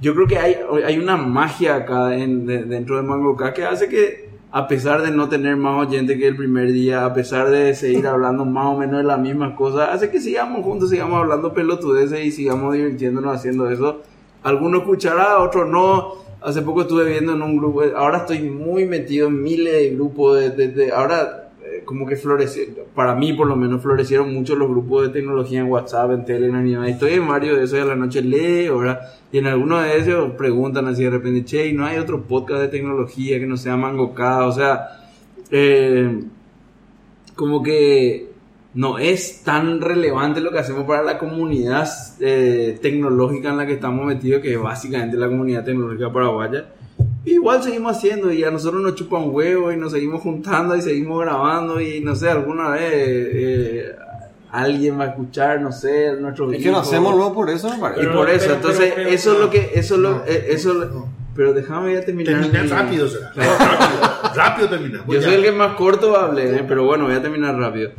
[0.00, 3.88] yo creo que hay, hay una magia acá en- de- dentro de MangoCast que hace
[3.88, 7.74] que, a pesar de no tener más oyentes que el primer día, a pesar de
[7.74, 11.54] seguir hablando más o menos de las mismas cosas, hace que sigamos juntos, sigamos hablando
[11.54, 14.02] pelotudeces y sigamos divirtiéndonos haciendo eso.
[14.42, 16.25] Algunos escuchará, otros no.
[16.46, 20.38] Hace poco estuve viendo en un grupo, ahora estoy muy metido en miles de grupos,
[20.56, 25.08] de- ahora eh, como que florecieron, para mí por lo menos florecieron mucho los grupos
[25.08, 26.90] de tecnología en WhatsApp, en Telegram y demás.
[26.90, 29.00] Estoy en varios de esos y a la noche leo, ¿verdad?
[29.32, 32.60] Y en algunos de esos preguntan así de repente, che, ¿y no hay otro podcast
[32.60, 34.46] de tecnología que no sea Mangocada?
[34.46, 34.86] O sea,
[35.50, 36.20] eh,
[37.34, 38.28] como que
[38.76, 41.88] no es tan relevante lo que hacemos para la comunidad
[42.20, 46.66] eh, tecnológica en la que estamos metidos, que es básicamente la comunidad tecnológica paraguaya.
[47.24, 51.20] Igual seguimos haciendo y a nosotros nos chupan huevos y nos seguimos juntando y seguimos
[51.22, 53.96] grabando y no sé, alguna vez eh,
[54.52, 57.76] alguien va a escuchar, no sé, nuestros Es que lo hacemos luego por eso, me
[57.76, 58.00] Y parece.
[58.02, 60.74] Pero- por eso, pero- entonces, pero- eso es lo que, eso lo, No, eh, eso,
[60.74, 62.40] no, pero déjame ya terminar.
[62.42, 63.32] Termina mi- rápido, será.
[63.34, 65.04] rápido, rápido termina.
[65.08, 67.90] Yo soy el que más corto hable, eh, pero bueno, voy a terminar rápido.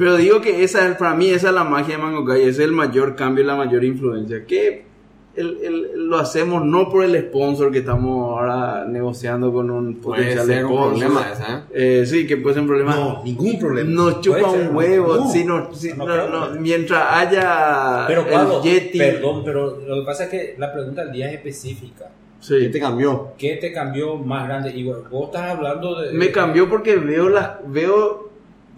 [0.00, 2.50] Pero digo que esa es, para mí, esa es la magia de Mango Kai, ese
[2.50, 4.46] es el mayor cambio y la mayor influencia.
[4.46, 4.88] Que
[5.36, 10.22] el- el- lo hacemos no por el sponsor que estamos ahora negociando con un Puede
[10.22, 10.90] potencial ser un sponsor.
[10.98, 12.00] problema ese, ¿eh?
[12.00, 12.96] Eh, sí, que puede ser un problema.
[12.96, 13.90] No, ningún problema.
[13.90, 14.78] Nos chupa Puede ser, un ¿no?
[14.78, 15.30] huevo, No.
[15.30, 16.28] si no- si- No no- creo.
[16.30, 18.98] no, mientras haya Pero el Pablo, Yeti.
[18.98, 22.06] perdón, pero lo que pasa es que la pregunta del día es específica.
[22.40, 22.54] Sí.
[22.58, 23.32] ¿Qué te cambió?
[23.36, 24.70] ¿Qué te cambió más grande?
[24.74, 26.12] Y vos vos estás hablando de...
[26.14, 28.29] Me cambió porque veo las veo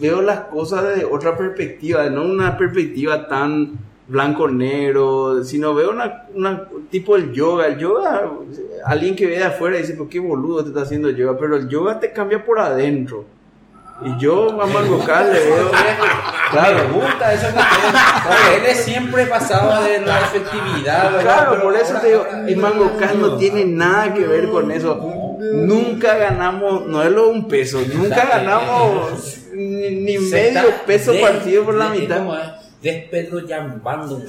[0.03, 6.25] veo las cosas desde otra perspectiva, no una perspectiva tan blanco negro, sino veo una,
[6.35, 8.29] una tipo el yoga, el yoga
[8.85, 11.69] alguien que ve de afuera dice, "¿Por qué boludo te está haciendo yoga?", pero el
[11.69, 13.25] yoga te cambia por adentro.
[14.05, 15.71] Y yo a Mangocal le veo
[16.51, 21.13] Claro, me gusta eso que usted- Él es siempre pasado de la efectividad.
[21.13, 21.23] ¿verdad?
[21.23, 24.99] Claro, por eso te digo, el Mangocal no tiene nada que ver con eso.
[25.55, 29.39] Nunca ganamos, no es lo un peso, nunca ganamos
[29.91, 32.21] ni, ni medio peso partido por la mitad.
[32.83, 34.21] Despedro llambando.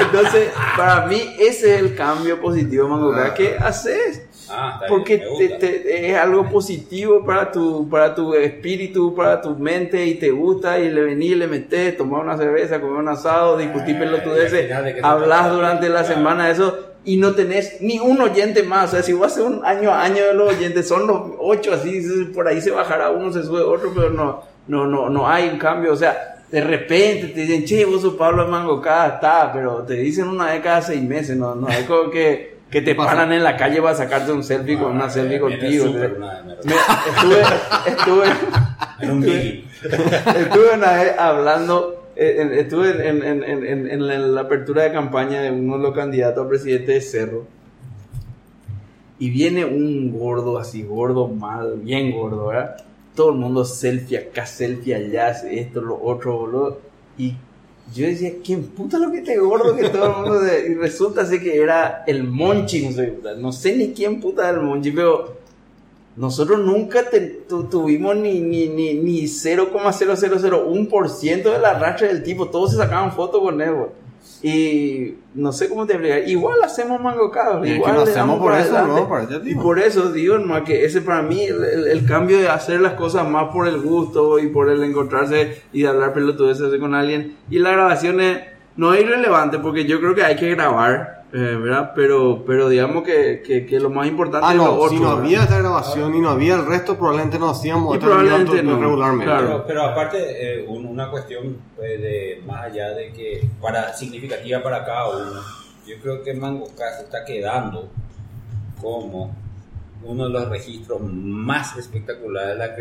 [0.00, 4.26] Entonces, para mí ese es el cambio positivo, Mangoca, que haces.
[4.52, 5.18] Ah, Porque
[5.60, 10.76] te- es algo positivo para tu, para tu espíritu, para tu mente y te gusta
[10.80, 15.00] y le venís, le metes, tomar una cerveza, comer un asado, discutir Ah, pelotudeces, qué
[15.04, 18.88] hablas durante la semana eso y no tenés ni un oyente más.
[18.90, 21.72] O sea, si vos haces un año a año de los oyentes, son los ocho
[21.74, 22.00] así,
[22.34, 25.58] por ahí se bajará uno, se sube otro, pero no, no, no, no hay un
[25.58, 25.92] cambio.
[25.92, 29.94] O sea, de repente te dicen, che, vos sos Pablo Mango, cada está, pero te
[29.94, 33.42] dicen una vez cada seis meses, no, no es como que, que te paran en
[33.44, 35.84] la calle para sacarte un selfie con una selfie Ah, contigo.
[35.90, 36.08] una me
[36.64, 36.74] me-
[37.14, 37.42] estuve,
[37.86, 38.24] estuve,
[39.00, 39.64] En un biggie.
[39.82, 45.76] estuve una vez hablando, estuve en, en- en- en- la, apertura de campaña de uno
[45.76, 47.46] de los candidatos a presidente de Cerro.
[49.18, 52.76] Y viene un gordo así, gordo mal, bien gordo, ¿verdad?
[53.14, 56.80] Todo el mundo selfie acá, selfie allá, esto, lo otro, boludo.
[57.18, 57.34] Y
[57.94, 60.40] yo decía, ¿quién puta lo que este gordo que todo el mundo...
[60.40, 64.48] de-?" Y resulta ser que era el Monchi, no sé, no sé ni quién puta
[64.48, 65.39] era el Monchi, pero
[66.16, 67.04] nosotros nunca
[67.70, 72.48] tuvimos ni, ni, ni, ni 0,0001% de la racha del tipo.
[72.48, 73.74] Todos se sacaban fotos con él.
[74.42, 76.28] Y no sé cómo te explicar.
[76.28, 77.66] Igual hacemos mangocados.
[77.66, 81.02] Igual lo hacemos por eso, bro, por eso, Y por eso digo, hermano, que ese
[81.02, 84.82] para mí, el, cambio de hacer las cosas más por el gusto y por el
[84.82, 87.36] encontrarse y de hablar pelotudeces con alguien.
[87.50, 88.40] Y las grabaciones
[88.76, 91.92] no es irrelevante porque yo creo que hay que grabar eh, ¿verdad?
[91.94, 95.00] Pero, pero digamos que, que, que, lo más importante ah, no, es lo otro, Si
[95.00, 98.80] no había esta grabación y no había el resto, probablemente no hacíamos y probablemente no,
[98.80, 99.26] regularmente.
[99.26, 99.46] Claro.
[99.46, 100.18] Pero, pero, aparte,
[100.58, 105.40] eh, una cuestión pues, de, más allá de que para significativa para cada uno,
[105.86, 107.88] yo creo que Mango se está quedando
[108.80, 109.32] como
[110.02, 112.74] uno de los registros más espectaculares de la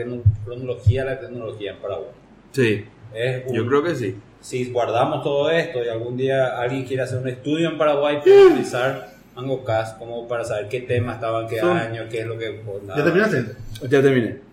[0.44, 2.12] cronología de la tecnología en Paraguay.
[2.52, 6.84] Sí, es un, yo creo que sí si guardamos todo esto y algún día alguien
[6.86, 9.40] quiere hacer un estudio en Paraguay, puede utilizar mm.
[9.40, 12.62] AngoCast como para saber qué temas estaban, qué Son- año, qué es lo que...
[12.66, 13.46] pues, ¿Ya terminaste?
[13.90, 14.50] Ya terminé.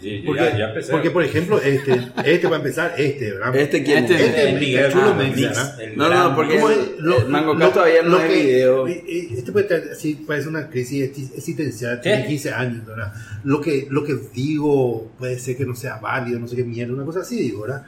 [0.00, 0.92] Sí, Porque, ya, ya empecé.
[0.92, 3.56] porque por ejemplo, este, este va a empezar, este, ¿verdad?
[3.56, 4.26] Este quién Este?
[4.26, 5.78] Este es Miguel Chulo Mendix, ¿verdad?
[5.96, 6.74] No, no, porque ¿Cómo?
[6.98, 8.86] Lo- el Mango lo- todavía no lo es video.
[8.88, 13.10] Eh, eh, este puede estar así, parece una crisis existencial, tiene 15 años, ¿verdad?
[13.44, 16.92] Lo que, lo que digo puede ser que no sea válido, no sé qué mierda,
[16.92, 17.86] una cosa así, digo, ¿verdad?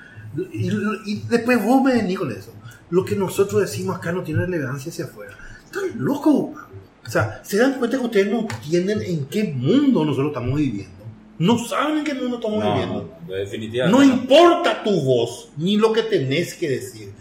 [0.53, 0.69] Y,
[1.07, 2.53] y después vos me venís con eso.
[2.91, 5.37] Lo que nosotros decimos acá no tiene relevancia hacia afuera.
[5.65, 6.59] Están locos.
[7.07, 10.99] O sea, se dan cuenta que ustedes no entienden en qué mundo nosotros estamos viviendo.
[11.39, 13.19] No saben en qué mundo estamos no, viviendo.
[13.29, 13.99] Definitivamente.
[13.99, 17.13] No importa tu voz, ni lo que tenés que decir.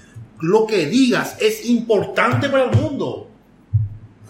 [0.41, 3.26] Lo que digas es importante para el mundo.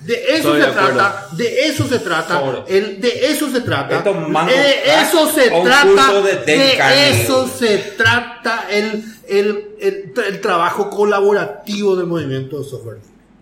[0.07, 5.29] De eso se trata, de eso se trata, el, de eso se trata, de eso
[5.29, 12.99] se trata, de, eso se trata el, el, el, trabajo colaborativo del movimiento de software.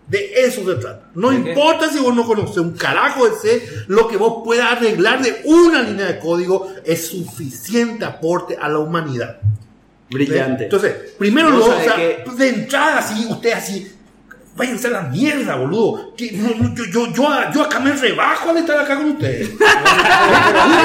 [0.08, 1.08] De eso se trata.
[1.14, 5.22] No importa si vos no conoces un carajo de C, lo que vos puedas arreglar
[5.22, 9.36] de una línea de código es suficiente aporte a la humanidad.
[10.10, 10.64] Brillante.
[10.64, 13.95] Entonces, primero lo, o sea, de entrada así, usted así,
[14.56, 16.12] Vaya a la mierda, boludo.
[16.16, 16.26] yo,
[16.90, 19.50] yo, yo, yo acá me rebajo de estar acá con usted.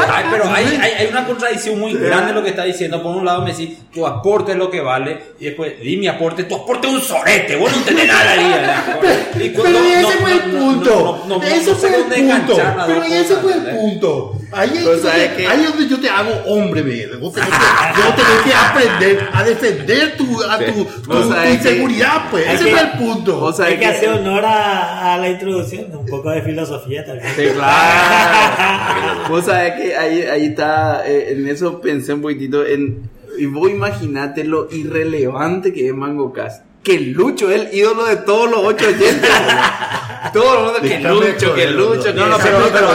[0.10, 3.02] Ay, pero hay, una contradicción muy grande en lo que está diciendo.
[3.02, 5.36] Por un lado me decís, tu aporte es lo que vale.
[5.40, 7.56] Y después, di mi aporte, tu aporte es un sorete.
[7.56, 9.52] Vos no tenés nada ahí.
[9.56, 11.42] Pero, ese fue el punto.
[11.42, 12.58] Eso fue el punto.
[12.88, 14.41] Pero ese fue el punto.
[14.52, 15.48] Ahí es, pues donde, que...
[15.48, 17.10] ahí es donde yo te hago hombre, ve.
[17.20, 22.30] Vos tenés que, que aprender a defender tu, a tu, tu, tu inseguridad, que...
[22.32, 22.48] pues.
[22.48, 23.44] Ese fue el punto.
[23.44, 27.34] O sea, hay que, hacer honor a, a, la introducción, un poco de filosofía también.
[27.36, 29.24] Sí, claro.
[29.30, 33.70] vos sabés que ahí, ahí está, eh, en eso pensé un poquitito, en, y vos
[33.70, 38.60] imaginate lo irrelevante que es Mango Cast que Lucho es el ídolo de todos los
[38.64, 39.30] ocho oyentes.
[40.34, 42.14] todos los que Lucho, que Lucho.
[42.14, 42.90] No, no, pero, pero,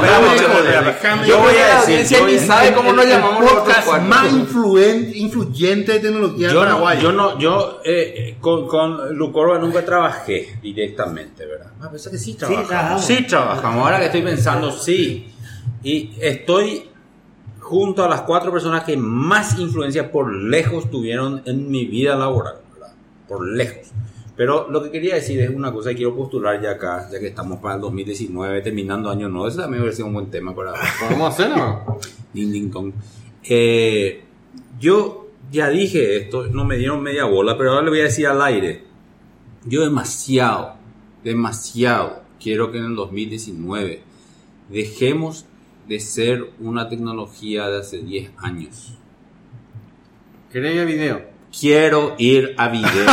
[0.00, 2.18] pero, Yo voy a decir.
[2.74, 8.36] Cómo nos llamamos el podcast más influyente de tecnología yo no, Yo no, yo eh,
[8.40, 11.72] con, con Lucorba nunca trabajé directamente, ¿verdad?
[11.80, 13.04] Ah, pensé que sí trabajamos.
[13.04, 13.84] Sí trabajamos.
[13.84, 15.32] Ahora que estoy pensando, sí.
[15.82, 16.88] Y estoy
[17.60, 22.63] junto a las cuatro personas que más influencia por lejos tuvieron en mi vida laboral
[23.34, 23.92] por lejos.
[24.36, 27.28] Pero lo que quería decir es una cosa que quiero postular ya acá, ya que
[27.28, 29.48] estamos para el 2019, terminando año nuevo.
[29.48, 30.72] Eso también hubiera sido un buen tema para...
[31.00, 31.98] ¿Podemos hacerlo?
[32.32, 32.92] Ding, ding, dong.
[33.44, 34.24] Eh,
[34.80, 38.26] yo ya dije esto, no me dieron media bola, pero ahora le voy a decir
[38.26, 38.82] al aire.
[39.66, 40.74] Yo demasiado,
[41.22, 44.02] demasiado quiero que en el 2019
[44.68, 45.46] dejemos
[45.88, 48.98] de ser una tecnología de hace 10 años.
[50.50, 51.33] ¿Querés video?
[51.58, 53.06] Quiero ir a video.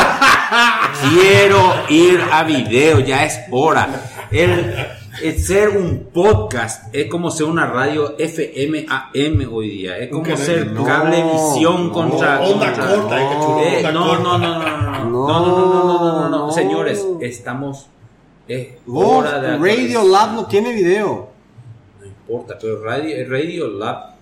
[1.09, 4.27] Quiero ir a video, ya es hora.
[4.31, 9.97] El, ser un podcast es como ser una radio FM AM hoy día.
[9.99, 12.41] Es como ser no, cablevisión contra.
[12.41, 16.51] Onda contra, corta, no, eh, no, no, no, no, no, no, no, no, no, no,
[16.51, 17.87] señores, estamos.
[18.47, 21.29] Eh, oh, radio Lab no tiene video.
[21.99, 24.15] No importa, pero Radio, radio Lab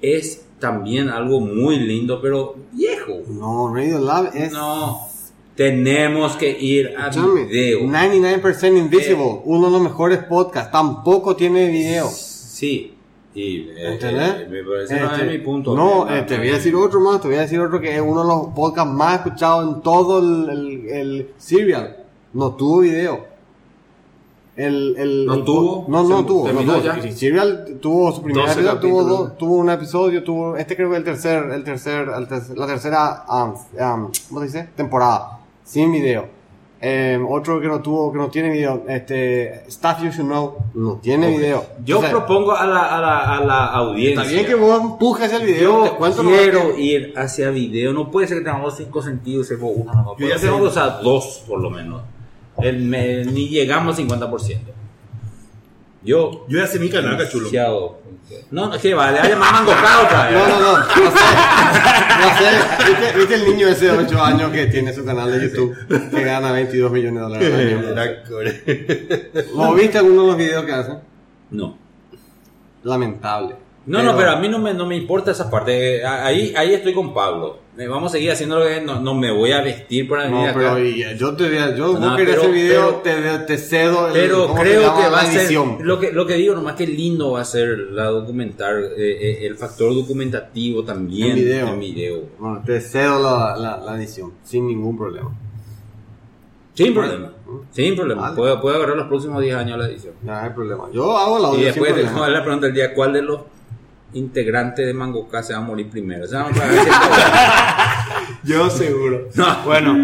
[0.00, 3.22] es también algo muy lindo, pero viejo.
[3.28, 4.52] No, Radio Lab es...
[4.52, 5.10] No,
[5.56, 7.80] tenemos que ir a Chame, video.
[7.80, 9.40] 99% Invisible, eh.
[9.44, 12.08] uno de los mejores podcasts, tampoco tiene video.
[12.08, 12.94] Sí.
[13.34, 15.76] Y, Eh, eh me parece este, no es este, mi punto.
[15.76, 17.94] No, eh, ah, te voy a decir otro más, te voy a decir otro que
[17.94, 22.04] es uno de los podcasts más escuchados en todo el, el, el serial.
[22.32, 23.29] No tuvo video.
[24.60, 25.86] El, el, no el, tuvo.
[25.88, 26.52] No, no tuvo.
[26.52, 26.82] No tuvo.
[26.82, 27.12] Ya.
[27.12, 30.56] Serial tuvo su primera vida, tuvo, tuvo un episodio, tuvo.
[30.56, 34.46] Este creo que el tercer, el tercer, el tercer la tercera, um, um, ¿cómo se
[34.46, 34.68] dice?
[34.76, 35.40] Temporada.
[35.64, 36.40] Sin video.
[36.82, 38.84] Eh, otro que no tuvo, que no tiene video.
[38.88, 41.38] Este, Stuff You Should Know no tiene okay.
[41.38, 41.64] video.
[41.84, 44.22] Yo o sea, propongo a la, a, la, a la audiencia.
[44.22, 45.84] Está bien que vos empujes el video.
[45.84, 47.92] Yo te quiero ir hacia video.
[47.92, 49.48] No puede ser que tengamos cinco sentidos.
[49.50, 52.02] Yo ya tengo, o sea, dos por lo menos.
[52.62, 54.58] Ni llegamos al 50%.
[56.02, 56.46] Yo.
[56.48, 57.50] Yo ya sé mi canaca, chulo.
[58.50, 60.30] No, es que vale, haya más mangocado otra.
[60.30, 60.78] No, no, no.
[60.78, 61.02] No sé.
[62.20, 62.44] No sé.
[63.18, 65.74] ¿Viste, el niño ese de 8 años que tiene su canal de YouTube
[66.10, 67.60] que gana 22 millones de dólares al
[69.76, 70.98] viste alguno de los videos que hacen?
[71.50, 71.76] No.
[72.84, 73.56] Lamentable.
[73.86, 76.04] No, no, pero a mí no me, no me importa esa parte.
[76.04, 77.58] Ahí, ahí estoy con Pablo.
[77.78, 80.36] Eh, Vamos a seguir haciendo lo que no, no me voy a vestir para venir
[80.38, 80.54] No, acá.
[80.54, 83.58] pero y, eh, yo te voy yo No, querés pero- ese video, pero- te, te
[83.58, 86.54] cedo el, Pero ¿cómo se creo que va a ser lo que, lo que digo
[86.54, 91.68] nomás que lindo va a ser la documentar eh, el factor documentativo también En video.
[91.68, 92.22] en video.
[92.38, 95.30] Bueno, te cedo la, la, la edición, sin ningún problema.
[96.74, 97.32] sin problema
[97.72, 98.36] sin problema Vale.
[98.36, 100.84] puedo, puedo agarrar los próximos 10 años la edición No hay problema.
[100.92, 103.40] Yo hago la audio y después la pregunta del día cuál de los
[104.14, 106.90] integrantes de Mango K se va a morir primero o sea, vamos a ver si-
[108.44, 109.28] Yo seguro.
[109.34, 109.46] No.
[109.64, 109.96] Bueno,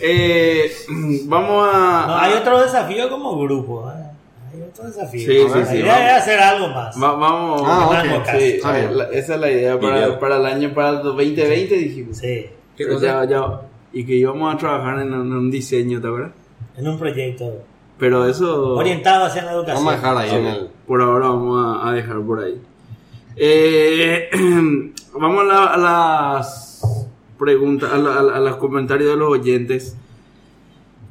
[0.00, 0.70] eh,
[1.24, 2.04] vamos a.
[2.06, 3.90] No, hay otro desafío como grupo.
[3.90, 4.04] ¿eh?
[4.52, 5.20] Hay otro desafío.
[5.20, 6.08] Sí, sí, la sí, idea vamos.
[6.10, 7.02] es hacer algo más.
[7.02, 7.62] Va- vamos.
[7.64, 8.28] Ah, ok.
[8.38, 8.98] Sí, Está bien.
[8.98, 12.18] la- esa es la idea para, para el año, para el 2020, dijimos.
[12.18, 13.00] Sí, ¿Qué O cosa?
[13.00, 13.60] sea, ya-
[13.92, 16.32] y que íbamos a trabajar en un, en un diseño, ¿te acuerdas?
[16.76, 17.64] en un proyecto
[17.98, 18.74] Pero eso.
[18.74, 19.76] orientado hacia la educación.
[19.84, 20.68] Vamos a dejar ahí en el.
[20.86, 22.60] Por ahora vamos a, a dejar por ahí.
[23.40, 24.30] Eh,
[25.18, 26.82] vamos a, la- a las
[27.38, 29.96] preguntas, a, la- a los comentarios de los oyentes.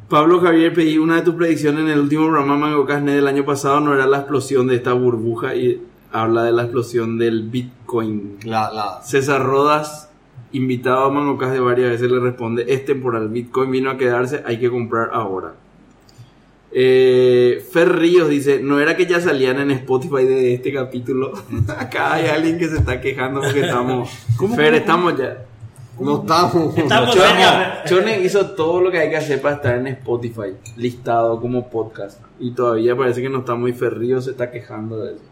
[0.09, 3.43] Pablo Javier, pedí una de tus predicciones en el último programa Mango Casne del año
[3.43, 5.81] pasado, no era la explosión de esta burbuja y
[6.13, 8.37] habla de la explosión del Bitcoin.
[8.45, 10.09] La, la, César Rodas,
[10.53, 14.59] invitado a Mangocas de varias veces, le responde, es temporal, Bitcoin vino a quedarse, hay
[14.59, 15.55] que comprar ahora.
[16.71, 21.33] Eh, Fer Ríos dice, no era que ya salían en Spotify de este capítulo.
[21.77, 24.09] Acá hay alguien que se está quejando porque estamos...
[24.55, 25.45] Fer, estamos ya.
[25.99, 26.77] no estamos.
[26.77, 27.15] Estamos
[27.85, 32.21] Chone, hizo todo lo que hay que hacer para estar en Spotify, listado como podcast.
[32.39, 35.23] Y todavía parece que no está muy Fer Ríos, se está quejando de eso.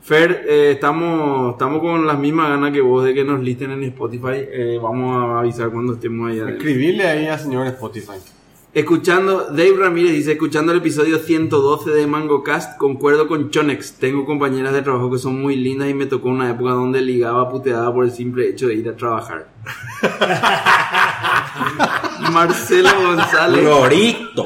[0.00, 3.82] Fer, eh, estamos, estamos con las mismas ganas que vos de que nos listen en
[3.82, 4.46] Spotify.
[4.50, 6.48] Eh, vamos a avisar cuando estemos allá.
[6.48, 8.16] Escribirle ahí al señor Spotify.
[8.74, 13.94] Escuchando, Dave Ramírez dice, escuchando el episodio 112 de Mango Cast, concuerdo con Chonex.
[13.94, 17.48] Tengo compañeras de trabajo que son muy lindas y me tocó una época donde ligaba
[17.48, 19.48] puteada por el simple hecho de ir a trabajar.
[22.30, 23.60] Marcelo González.
[23.62, 24.44] Florito.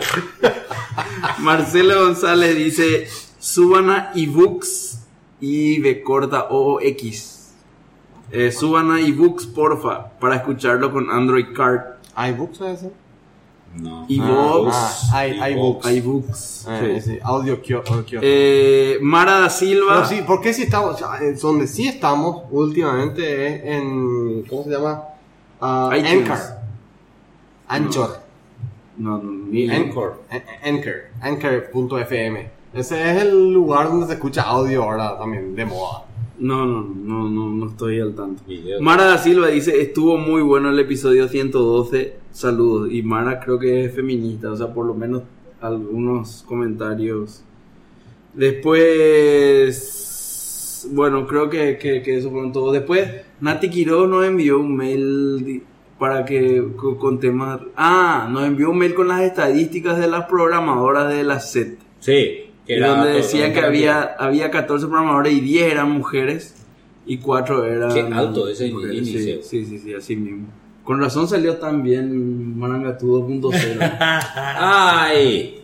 [1.40, 3.08] Marcelo González dice,
[3.40, 5.00] suban a ebooks
[5.40, 7.54] y de corta OX.
[8.30, 11.80] Eh, suban a ebooks, porfa, para escucharlo con Android Card.
[12.16, 13.01] iBooks es ese?
[13.74, 14.04] No.
[14.08, 14.74] iVoox.
[15.12, 15.90] Ah, i- iBooks.
[15.90, 16.66] iBooks.
[16.68, 17.10] Eh, sí.
[17.12, 17.58] sí, Audio.
[18.20, 19.94] Eh, Mara da Silva.
[19.94, 21.02] Pero sí, porque si estamos,
[21.40, 25.02] donde sí estamos últimamente es en, ¿cómo se llama?
[25.60, 26.28] Ah, iTunes.
[26.30, 26.38] Anchor.
[27.68, 28.18] Anchor.
[28.98, 30.22] No, no, ni Anchor.
[30.30, 30.94] An- Anchor.
[31.20, 32.50] Anchor.fm.
[32.74, 36.04] Ese es el lugar donde se escucha audio ahora también, de moda.
[36.42, 38.42] No, no, no, no, no estoy al tanto.
[38.80, 42.88] Mara da Silva dice, estuvo muy bueno el episodio 112, saludos.
[42.90, 45.22] Y Mara creo que es feminista, o sea, por lo menos
[45.60, 47.44] algunos comentarios.
[48.34, 49.70] Después,
[50.90, 52.72] bueno, creo que, que, que eso fueron todos.
[52.72, 53.08] Después,
[53.40, 55.62] Nati Quiroz nos envió un mail
[55.96, 56.66] para que
[56.98, 57.60] con temas...
[57.76, 61.78] Ah, nos envió un mail con las estadísticas de las programadoras de la SET.
[62.00, 62.41] Sí.
[62.66, 66.54] Que Y era donde decían que había, había 14 programadores y 10 eran mujeres
[67.06, 67.92] y 4 eran.
[67.92, 68.98] Qué alto ese mujeres.
[68.98, 69.42] índice.
[69.42, 70.46] Sí, sí, sí, sí, así mismo.
[70.84, 73.96] Con razón salió tan bien Marangatu 2.0.
[74.58, 75.62] ¡Ay!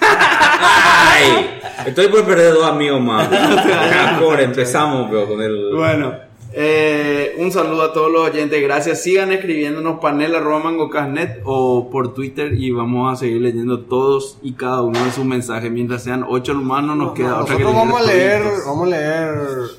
[0.00, 1.60] ¡Ay!
[1.86, 3.28] Estoy por perder dos amigos más.
[4.12, 5.74] Mejor empezamos pero con el.
[5.74, 6.14] bueno,
[6.56, 8.62] eh, un saludo a todos los oyentes.
[8.62, 9.02] Gracias.
[9.02, 14.52] Sigan escribiéndonos panel arroba mangocasnet o por Twitter y vamos a seguir leyendo todos y
[14.52, 15.70] cada uno de sus mensajes.
[15.70, 18.90] Mientras sean 8 nomás, no nos queda otra que Nosotros vamos a leer, vamos a
[18.90, 19.34] leer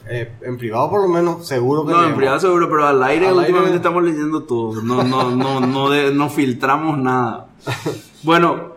[0.09, 2.17] eh, en privado por lo menos, seguro que No, en leemos.
[2.17, 3.77] privado seguro, pero al aire Al últimamente aire.
[3.77, 4.81] estamos leyendo todo.
[4.81, 7.47] No, no, no, no, de- no filtramos nada.
[8.23, 8.74] Bueno,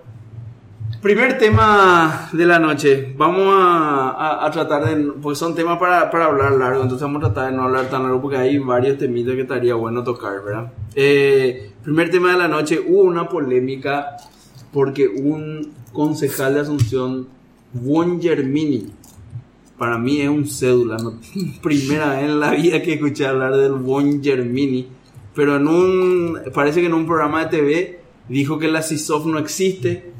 [1.02, 3.14] primer tema de la noche.
[3.16, 5.12] Vamos a, a- a tratar de.
[5.22, 8.02] Pues son temas para, para hablar largo, entonces vamos a tratar de no hablar tan
[8.02, 10.72] largo porque hay varios temitas que estaría bueno tocar, ¿verdad?
[10.94, 14.16] Eh, primer tema de la noche: hubo una polémica
[14.72, 17.28] porque un concejal de Asunción,
[17.84, 18.88] Juan Germini,
[19.78, 21.14] para mí es un cédula, ¿no?
[21.62, 24.88] primera vez en la vida que escuché hablar del Bon Germini,
[25.34, 29.38] pero en un, parece que en un programa de TV dijo que la CISOF no
[29.38, 30.12] existe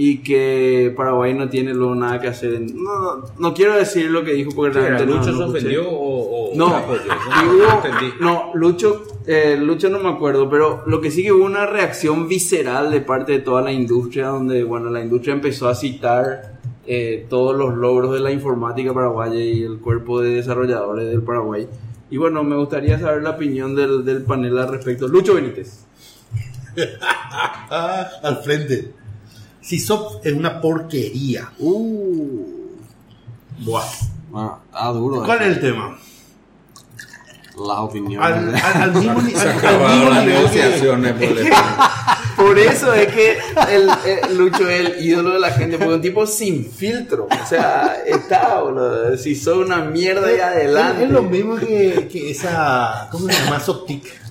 [0.00, 2.54] y que Paraguay no tiene luego nada que hacer.
[2.54, 5.58] en- No, no, no quiero decir lo que dijo porque realmente no, ¿Lucho no se
[5.58, 5.76] escuché.
[5.78, 7.00] ofendió o, o No, apoyó?
[7.06, 7.82] No,
[8.20, 11.66] no no, Lucho, eh, Lucho no me acuerdo, pero lo que sí que hubo una
[11.66, 16.58] reacción visceral de parte de toda la industria, donde, bueno, la industria empezó a citar
[16.86, 21.66] eh, todos los logros de la informática paraguaya y el cuerpo de desarrolladores del Paraguay.
[22.10, 25.06] Y bueno, me gustaría saber la opinión del, del panel al respecto.
[25.08, 25.84] Lucho Benítez.
[27.70, 28.92] Al frente.
[29.68, 31.50] Sisop es una porquería.
[31.58, 32.42] Uh,
[33.60, 33.84] Buah.
[34.30, 35.22] bueno, está duro.
[35.24, 35.50] ¿Cuál eh.
[35.50, 35.98] es el tema?
[37.54, 38.24] Las opiniones.
[38.26, 41.50] Al, al- al mismo, Se acabaron las negociaciones por el-
[42.36, 43.38] Por eso es que
[43.74, 47.26] el, eh, Lucho es el ídolo de la gente, porque un tipo sin filtro.
[47.30, 49.18] O sea, está, boludo.
[49.18, 51.02] Si son una mierda y adelante.
[51.02, 53.08] Es, es lo mismo que, que esa.
[53.12, 53.60] ¿Cómo se llama?
[53.60, 54.27] Soptic.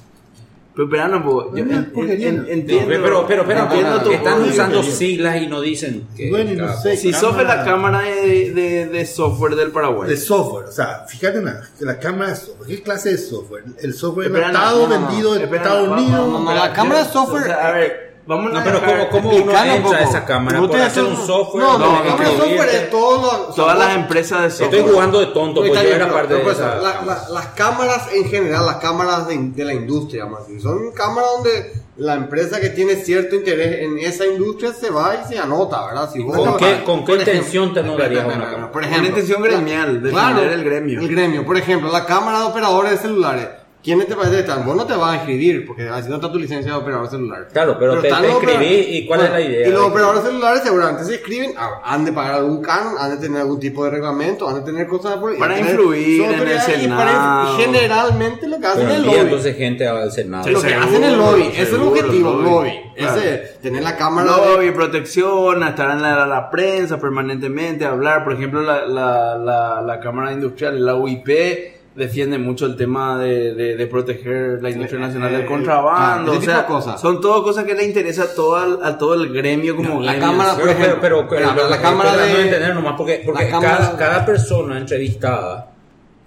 [0.78, 2.86] Pero, pero no, po, yo en- en- entiendo.
[2.88, 6.30] pero, pero, pero, entiendo tu están usando siglas y no dicen que.
[6.30, 6.96] Bueno, y no cada- sé.
[6.98, 10.08] Si Sof es la cámara de, de, de software del Paraguay.
[10.08, 13.64] De software, o sea, fíjate nada, que la cámara de software, ¿qué clase de software?
[13.82, 16.12] El software enlatado, vendido en Estados no, Unidos.
[16.30, 18.80] no, no, espera, la cámara de software- o sea, a ver, vamos No, a pero
[18.80, 21.12] dejar- ¿cómo, cómo uno Explicarlo un entra a esa cámara No por te hacer hace-
[21.14, 21.64] un software?
[21.64, 24.76] No, no, de software es todo lo- Todas las empresas de software.
[24.80, 26.76] Estoy jugando de tonto, No, porque yo era parte de pues, esa.
[26.76, 30.92] la- la- las cámaras en general, las cámaras de, de la industria, más bien, son
[30.92, 35.40] cámaras donde la empresa que tiene cierto interés en esa industria se va y se
[35.40, 36.10] anota, ¿verdad?
[36.14, 38.72] Si vos- ¿Con qué, con qué ejemplo- intención te anotarías una cámara?
[38.72, 41.00] Por Una ejemplo, intención gremial, la- defender el gremio.
[41.02, 43.48] El gremio, por ejemplo, la cámara de operadores de celulares.
[43.84, 44.66] ¿Quiénes te parece que están?
[44.66, 47.48] Vos no te vas a inscribir porque así no está tu licencia de operador celular.
[47.54, 48.66] Claro, pero te- están te los inscribí,
[48.98, 52.04] ¿y cuál es la idea Y los de- operadores celulares seguramente se inscriben, ah, han
[52.04, 55.16] de pagar algún canon, han de tener algún tipo de reglamento, han de tener cosas
[55.18, 57.58] por Para de influir en el autoridad y para Senado.
[57.60, 59.18] generalmente lo que hacen Pero es el lobby.
[59.20, 60.50] entonces gente al Senado.
[60.50, 62.44] lo que seguro, hacen es el lobby, ese es el seguro, objetivo, lobby.
[62.50, 62.72] lobby.
[62.98, 63.22] Claro.
[63.22, 68.24] Ese, tener la cámara de- Lobby, protección, estar en la, la prensa permanentemente, hablar.
[68.24, 73.54] Por ejemplo, la, la, la, la Cámara Industrial, la UIP, defiende mucho el tema de,
[73.56, 76.32] de, de proteger la industria nacional del eh, contrabando.
[76.32, 77.02] claro, ese o sea, cosas.
[77.02, 80.14] son todo cosas que le interesa a todo, el- a todo el gremio como La
[80.14, 80.30] gremio.
[80.30, 83.50] cámara- Pero, por ejemplo, pero, pero, la- pero la cámara de- entender nomás porque, porque
[83.50, 85.72] cámara- cada, cada persona entrevistada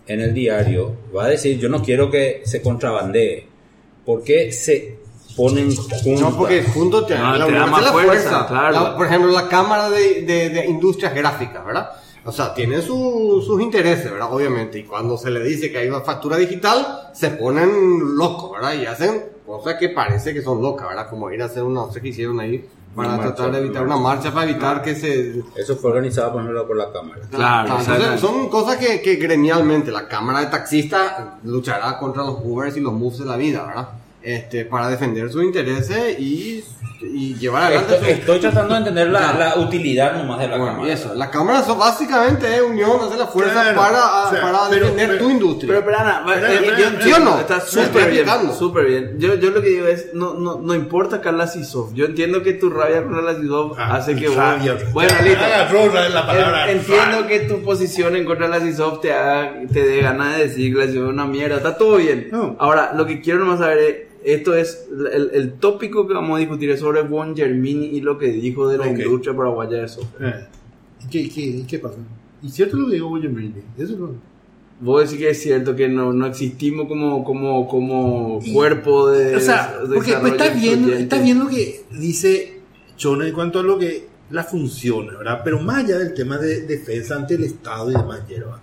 [0.09, 3.47] en el diario va a decir, yo no quiero que se contrabandee.
[4.05, 4.99] ¿Por qué se
[5.37, 6.21] ponen juntos?
[6.21, 8.73] No, porque juntos te, No, la te da más fuerza, claro.
[8.73, 11.91] La- por ejemplo, la Cámara de, de, de Industrias Gráficas, ¿verdad?
[12.25, 14.33] O sea, tienen su- sus intereses, ¿verdad?
[14.33, 14.79] Obviamente.
[14.79, 18.75] Y cuando se le dice que hay una factura digital, se ponen locos, ¿verdad?
[18.75, 21.09] Y hacen cosas que parece que son locas, ¿verdad?
[21.09, 23.65] Como ir a hacer una, no sé qué hicieron ahí, para Una tratar marcha, de
[23.67, 25.43] evitar una marcha, para evitar que se...
[25.57, 27.21] Eso fue organizado, por ejemplo, por la Cámara.
[27.31, 28.21] Claro, Entonces, exacto.
[28.27, 31.13] son cosas que, que gremialmente la Cámara de Taxistas
[31.45, 33.89] luchará contra los Ubers y los moves de la vida, ¿verdad?
[34.23, 36.63] Este, para defender sus intereses y,
[37.01, 39.39] y llevar adelante Estoy, su- estoy tratando de entender la, Claro.
[39.39, 40.93] la utilidad nomás de la Bueno, Cámara.
[40.93, 44.59] eso, la cámara son básicamente es unión, hacer la fuerza Claro, para, o sea, para
[44.69, 45.69] pero- defender pero- tu industria.
[45.73, 46.89] Pero, pero Ana, eh, espera, yo espera.
[46.89, 47.41] entiendo, ¿Sí o no?
[47.41, 48.27] está súper bien,
[48.59, 49.15] súper bien.
[49.19, 52.53] Yo, yo lo que digo es, no, no, no importa Carla Sisov, yo entiendo que
[52.53, 54.37] tu rabia con Carla Sisov Ah, hace que vos...
[54.37, 54.77] rabia.
[54.93, 55.41] Bueno, listo.
[56.13, 56.71] La palabra.
[56.71, 60.37] En- Entiendo que tu posición en contra de la CISOF te, haga- te dé ganas
[60.37, 62.29] de decir que la CISOF es una mierda, está todo bien.
[62.31, 62.57] No.
[62.59, 66.41] Ahora, lo que quiero nomás saber es, esto es, el, el tópico que vamos a
[66.41, 68.99] discutir es sobre Juan Germini y lo que dijo de la Ok.
[68.99, 70.29] industria paraguaya de software.
[70.29, 70.47] Eh,
[71.05, 71.97] ¿y ¿Qué, qué, ¿Qué pasa?
[72.43, 73.63] ¿Y cierto lo que digo William Brindley?
[73.79, 74.11] Eso no.
[74.81, 79.41] Vos decís que es cierto que no, no existimos como, como, como cuerpo de O
[79.41, 81.03] sea, de porque pues, desarrollo está bien, incluyente.
[81.03, 82.61] está bien lo que dice
[82.97, 85.43] Chona en cuanto a lo que la función, ¿verdad?
[85.45, 88.61] Pero más allá del tema de defensa ante el Estado y demás hierba,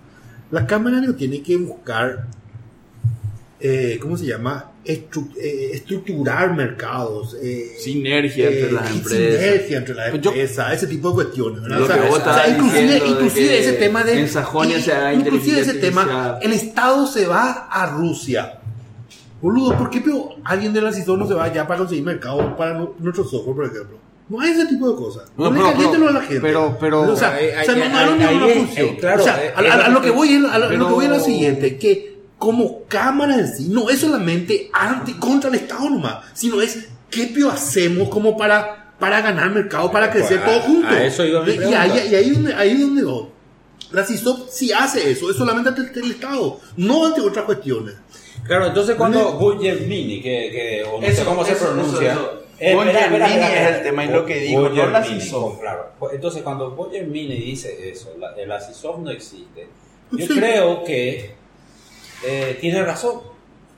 [0.50, 2.26] la Cámara no tiene que buscar,
[3.60, 4.67] eh, ¿cómo se llama?
[4.88, 7.36] Estru- eh, estructurar mercados.
[7.42, 9.40] eh, Sinergia entre eh, las y empresas.
[9.40, 11.78] Sinergia entre las Pues yo- empresas, ese tipo de cuestiones, ¿verdad?
[11.78, 14.18] Lo O sea, que vos o sea, inclusive, inclusive ese tema de...
[14.20, 18.60] en Sajonia se inclusive ese tema, el Estado se va a Rusia.
[19.42, 22.56] Boludo, ¿por qué pero alguien de la CISO no se va allá para conseguir mercado
[22.56, 23.98] para nu- nuestro software, por ejemplo?
[24.30, 25.24] No hay ese tipo de cosas.
[25.36, 26.40] No, No, le pero- pero- a la gente.
[26.40, 27.74] pero- pero- o sea, Ahí- o sea,
[28.06, 28.96] no, no ahí es- función.
[28.96, 31.10] claro, o sea, a, a- a lo que voy es, a, lo que voy es
[31.10, 36.24] lo siguiente, que como cámara en sí no es solamente anti contra el Estado nomás,
[36.34, 40.90] sino es qué pio hacemos como para para ganar mercado, para crecer a- todos juntos.
[40.90, 43.26] a eso iba mi y ahí, y ahí donde ahí donde voy.
[43.92, 47.94] La CISOP sí hace eso, es solamente ante el Estado, no ante otras cuestiones.
[48.44, 52.12] Claro, entonces cuando Guglielmini, que, que o no sé Eso, cómo se eso, pronuncia.
[52.12, 52.32] eso.
[52.58, 55.60] Eh, espera, espera, Guglielmini espera, es el tema y lo que dijo, no la CISOF.
[55.60, 55.92] Claro.
[55.98, 59.68] Pues, Entonces cuando Guglielmini dice eso, la, la CISOF no existe,
[60.10, 60.34] yo Sí.
[60.34, 61.34] creo que
[62.24, 63.20] eh, tiene razón.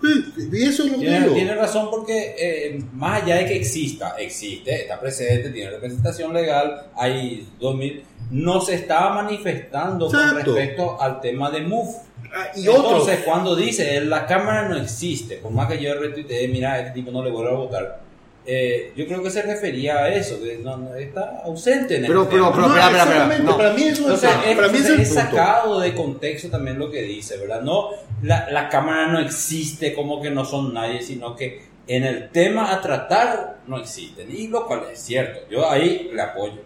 [0.02, 1.34] Y eso es lo que Tiene, digo.
[1.34, 6.86] tiene razón porque eh, más allá de que exista, existe, está presente, tiene representación legal,
[6.96, 11.90] hay 2000, no se está manifestando con respecto al tema de MOVE.
[12.34, 12.92] Ah, y otro.
[12.92, 17.10] Entonces, cuando dice la cámara no existe, por más que yo retuiteé, mira, este tipo
[17.10, 18.00] no le vuelvo a votar,
[18.46, 22.22] eh, yo creo que se refería a eso, que no, no, está ausente en Pero,
[22.22, 22.52] el pero, tema.
[22.54, 23.14] pero, No, espera, espera, espera.
[23.26, 23.56] exactamente, No.
[23.58, 27.02] para mí eso Entonces, es, es, para mí es sacado de contexto también lo que
[27.02, 27.60] dice, ¿verdad?
[27.62, 27.90] No,
[28.22, 32.72] la, la cámara no existe como que no son nadie, sino que en el tema
[32.72, 34.28] a tratar no existen.
[34.34, 35.40] Y lo cual es cierto.
[35.50, 36.62] Yo ahí le apoyo.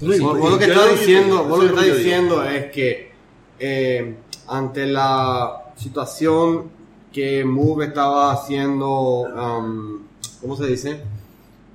[0.00, 3.10] No, y- Vos, vos lo que estás diciendo, vos lo que estás diciendo es que
[3.58, 4.14] eh,
[4.46, 6.70] ante la situación
[7.12, 10.02] que Move estaba haciendo, um,
[10.40, 11.00] ¿cómo se dice?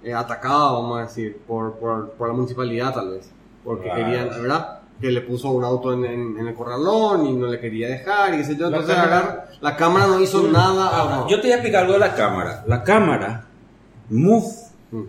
[0.04, 3.30] Eh, atacada, vamos a decir, por, por, por la municipalidad tal vez.
[3.64, 4.06] Porque Claro.
[4.06, 4.80] querían, ¿verdad?
[5.02, 8.36] Que le puso un auto en, en- en el corralón y no le quería dejar
[8.36, 8.70] y sé yo.
[8.70, 10.90] La Entonces cámara- agarra- la cámara no hizo nada.
[10.94, 11.28] Ah, abajo.
[11.30, 12.64] Yo te voy a explicar algo de la cámara.
[12.68, 13.46] La cámara,
[14.10, 14.46] Move,
[14.92, 15.02] Mm.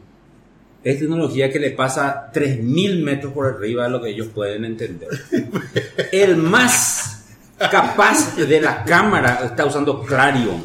[0.82, 5.08] es tecnología que le pasa 3.000 metros por arriba de lo que ellos pueden entender.
[6.12, 7.24] El más
[7.70, 10.62] capaz de la cámara está usando Clarion.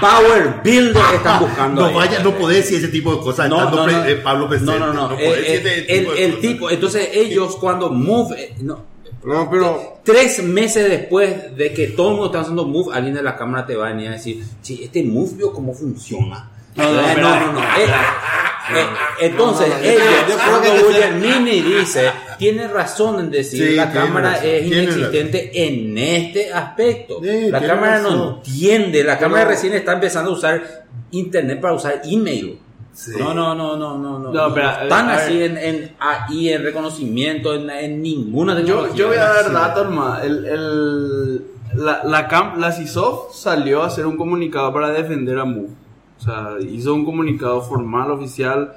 [0.00, 1.82] Power Builder están buscando.
[1.82, 1.94] No ahí.
[1.94, 3.48] vaya, no podés decir ese tipo de cosas.
[3.48, 4.04] No, no, no.
[4.04, 4.48] eh, Pablo.
[4.60, 5.12] No, no, no.
[5.18, 8.84] Eh, eh, el, tipo el tipo, entonces ellos cuando Move, eh, no,
[9.24, 9.94] No, pero.
[10.04, 13.64] Tres meses después de que todo el mundo está haciendo Move, alguien de la cámara
[13.66, 16.50] te va a venir a decir, sí, este Move vio cómo funciona.
[16.76, 17.60] No, no, Eh, no, no, no.
[19.20, 19.88] Entonces, No, no, no.
[19.88, 24.30] ellos, Yo creo que cuando te- Mini dice, tiene razón en decir, Sí, la cámara
[24.32, 27.20] razón, es tiene inexistente en este aspecto.
[27.22, 28.16] Sí, la cámara razón.
[28.18, 32.58] no entiende, la cámara recién está empezando a usar internet para usar email.
[32.92, 33.10] Sí.
[33.18, 34.30] No, no, no, no, no, no.
[34.32, 35.16] No, pero, están ver.
[35.16, 38.96] así en, en AI, en reconocimiento, en, en ninguna Yo, tecnología.
[38.96, 40.22] yo voy a dar datos más.
[40.24, 41.36] El, el,
[41.74, 45.70] la, la, cam- la CISOF salió a hacer un comunicado para defender a Move.
[46.20, 48.74] O sea, hizo un comunicado formal, oficial,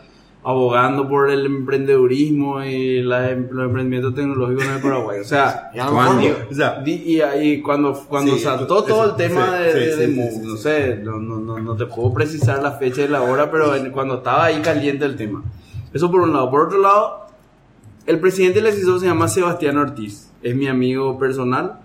[0.50, 5.20] abogando por el emprendedurismo y la, em- los emprendimientos tecnológicos en el Paraguay.
[5.20, 6.28] O sea, Y ¿Cuándo?
[6.50, 9.92] O sea, di- y ahí cuando, cuando Sí, saltó eso- todo el tema sí, de,
[9.94, 13.24] sí, de- de no sé, no, no, no, te puedo precisar la fecha y la
[13.24, 15.44] hora, pero en- cuando estaba ahí caliente el tema.
[15.94, 16.50] Eso por un lado.
[16.50, 17.28] Por otro lado,
[18.06, 20.32] el presidente de la CISO se llama Sebastián Ortiz.
[20.42, 21.80] Es mi amigo personal.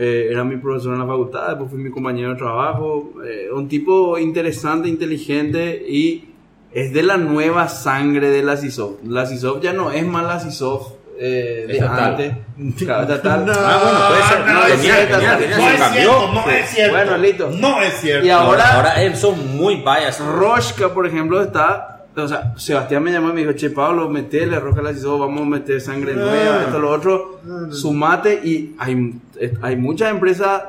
[0.00, 3.14] eh, era mi profesor en la facultad, después fue mi compañero de trabajo.
[3.26, 6.24] eh, un tipo interesante, inteligente y
[6.72, 8.98] es de la nueva sangre de la CISO.
[9.06, 12.04] La CISO ya no es más la CISO eh, de Estatal.
[12.12, 12.32] antes.
[12.78, 13.46] Claro, estatal.
[13.46, 14.46] No, Ah, bueno, puede ser.
[14.46, 16.92] no, No, es tenía- cierto, tenía- no, tenía no su es cierto, no es cierto.
[16.96, 17.50] Bueno, listo.
[17.58, 18.26] No es cierto.
[18.26, 20.24] Y ahora- ahora son muy biased.
[20.24, 21.94] Rosca, por ejemplo, está.
[22.16, 25.42] O sea, Sebastián me llamó y me dijo, che, Pablo, metele Rosca la CISO, vamos
[25.42, 27.40] a meter sangre nueva, esto, lo otro.
[27.70, 29.14] Sumate y hay,
[29.62, 30.62] hay muchas empresas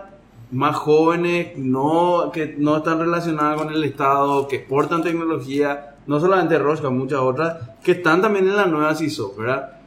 [0.51, 6.57] más jóvenes no, que no están relacionadas con el Estado, que exportan tecnología, no solamente
[6.57, 9.78] Rosca, muchas otras, que están también en la nueva CISO, ¿verdad?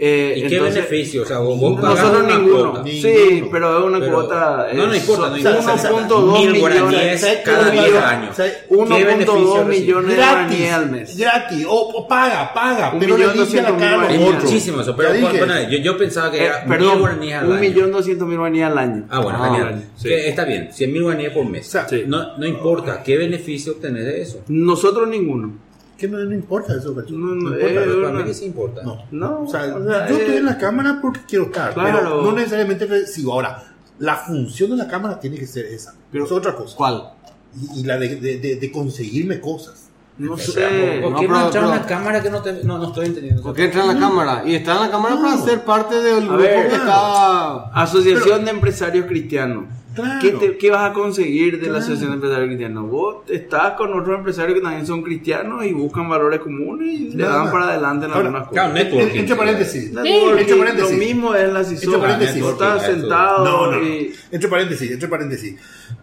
[0.00, 1.22] Eh, ¿Y qué entonces, beneficio?
[1.22, 2.70] O sea, vos, pagás Nosotros una ninguno.
[2.70, 2.84] cuota.
[2.88, 3.48] Sí, Ninguno.
[3.50, 4.68] pero es una Pero- cuota.
[4.72, 5.72] no, no eh, importa, no importa.
[5.90, 6.60] 1.2 Mil millones.
[6.60, 7.42] guaraníes ¿sabes qué?
[7.42, 8.22] cada Mil 10 guaraníes.
[8.22, 8.36] años.
[8.36, 8.52] ¿sabes?
[8.68, 9.80] ¿Qué 1.2 beneficio recibe?
[9.80, 11.16] millones de guaraníes al Gratis, mes.
[11.18, 14.34] gratis, o, o paga, paga, Un pero le millón doscientos mil guaraníes.
[14.44, 15.26] Muchísimo eso, pero dije.
[15.38, 17.60] bueno, yo, yo pensaba que Eh, era mil perdón, guaraníes al un año.
[17.60, 19.04] millón doscientos mil guaraníes al año.
[19.10, 19.84] Ah, bueno, Ah, genial.
[19.96, 20.08] sí.
[20.12, 21.66] Está bien, 100 mil guaraníes por mes.
[21.66, 22.04] O sea, Sí.
[22.06, 24.42] no, no importa, ¿qué beneficio obtenés de eso?
[24.48, 25.66] Nosotros ninguno.
[25.98, 27.12] Que no, no importa eso, cacho.
[27.12, 27.80] No, no, No eh, importa.
[27.84, 28.82] Pero para mí que sí importa.
[28.84, 29.02] No.
[29.10, 31.98] No, O sea, o sea, yo eh, estoy en la cámara porque quiero estar, Claro.
[31.98, 33.32] pero no necesariamente recibo.
[33.32, 33.64] Ahora,
[33.98, 36.76] la función de la cámara tiene que ser esa, pero es otra cosa.
[36.76, 37.10] ¿Cuál?
[37.74, 39.86] Y, y la de, de, de- de conseguirme cosas.
[40.18, 41.00] No sé.
[41.02, 42.64] ¿por no, qué no, pero- entrar en pero- la cámara que no te...
[42.64, 43.42] No, no estoy entendiendo.
[43.42, 44.42] ¿Por qué entra en la cámara?
[44.46, 47.56] Y está en la cámara para ser parte del grupo que está.
[47.72, 49.64] Asociación de Empresarios Cristianos.
[50.02, 50.20] Claro.
[50.20, 51.78] ¿Qué, te- qué vas a conseguir de la Claro.
[51.78, 52.90] Asociación de Empresarios Cristianos?
[52.90, 57.24] Vos estás con otros empresarios que también son cristianos y buscan valores comunes y le
[57.24, 58.84] dan para adelante en Ahora, algunas Claro, cosas.
[58.84, 59.18] networking.
[59.20, 59.90] Entre paréntesis.
[59.94, 60.80] Paréntesis.
[60.90, 61.84] Lo mismo es la CISO.
[61.84, 62.42] Entre paréntesis.
[62.42, 63.84] Vos estás sentado No, no, no.
[63.84, 64.12] y...
[64.30, 65.56] Entre paréntesis, entre paréntesis.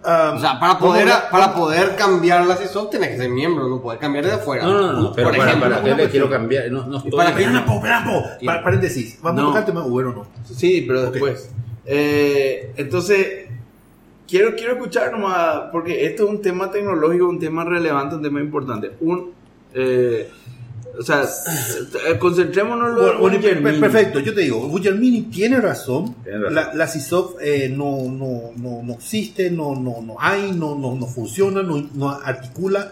[0.04, 3.30] Ah, O sea, para poder, vamos a- para poder cambiar la CISO tienes que ser
[3.30, 4.64] miembro, no puedes cambiar de afuera.
[4.64, 6.12] No, no, no, pero Por para, ejemplo, para, una ¿qué le cuestión.
[6.12, 6.72] quiero cambiar?
[6.72, 7.12] No, no estoy...
[7.12, 7.44] para qué?
[7.44, 8.46] Espera, po, espera, po.
[8.46, 9.20] Pa- Paréntesis.
[9.22, 9.44] Vamos No.
[9.44, 10.28] a tocar el tema Uber o no.
[10.54, 11.50] Sí, pero después.
[11.86, 13.48] Eh, entonces,
[14.28, 18.40] quiero, quiero escuchar nomás, porque esto es un tema tecnológico, un tema relevante, un tema
[18.42, 18.92] importante.
[19.02, 19.32] Un,
[19.74, 20.30] eh,
[20.98, 25.60] o sea, eh, concentrémonos en lo de Bueno, bueno, perfecto, yo te digo, Guglielmini tiene
[25.60, 26.16] razón.
[26.24, 26.56] Tiene razón.
[26.56, 30.96] La, la CISOF eh, no, no, no, no existe, no, no, no hay, no, no,
[30.96, 32.92] no funciona, no, no articula.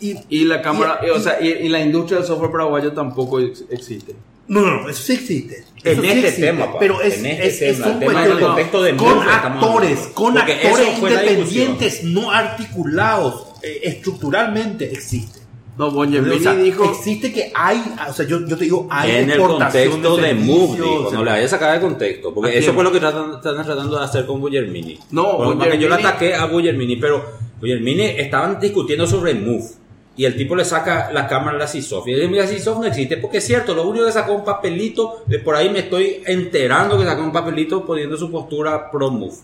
[0.00, 3.38] Y, Y la cámara, y- o sea, y, y la industria del software paraguayo tampoco
[3.40, 4.14] ex- existe.
[4.50, 5.64] No, no, no, eso sí existe.
[5.84, 7.98] En sí este existe, tema, pa, pero es, en este es, es tema, un el
[8.00, 14.92] tema cuestión del contexto de con actores, con Porque actores independientes, no articulados, eh, estructuralmente
[14.92, 15.38] existe.
[15.78, 19.12] No, Bon O sea, dijo, existe que hay, o sea, yo, yo te digo, hay
[19.12, 22.50] en el contexto de, Move, servicios, dijo, no le vayas a sacar de contexto, porque
[22.50, 24.98] ¿A eso fue lo que tratan, están tratando de hacer con Guillermini.
[25.12, 27.24] No, Por lo que yo le ataqué a Guillermini, pero
[27.62, 29.79] Guillermini estaban discutiendo sobre Move.
[30.16, 32.06] Y el tipo le saca la cámara a la CISOF.
[32.08, 33.16] Y dice, mira, CISOF no existe.
[33.16, 36.98] Porque es cierto, lo único que sacó un papelito, de por ahí me estoy enterando
[36.98, 39.36] que sacó un papelito poniendo su postura pro Move.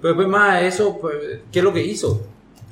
[0.00, 1.16] Pero pues más eso, pues,
[1.50, 2.22] ¿qué es lo que hizo?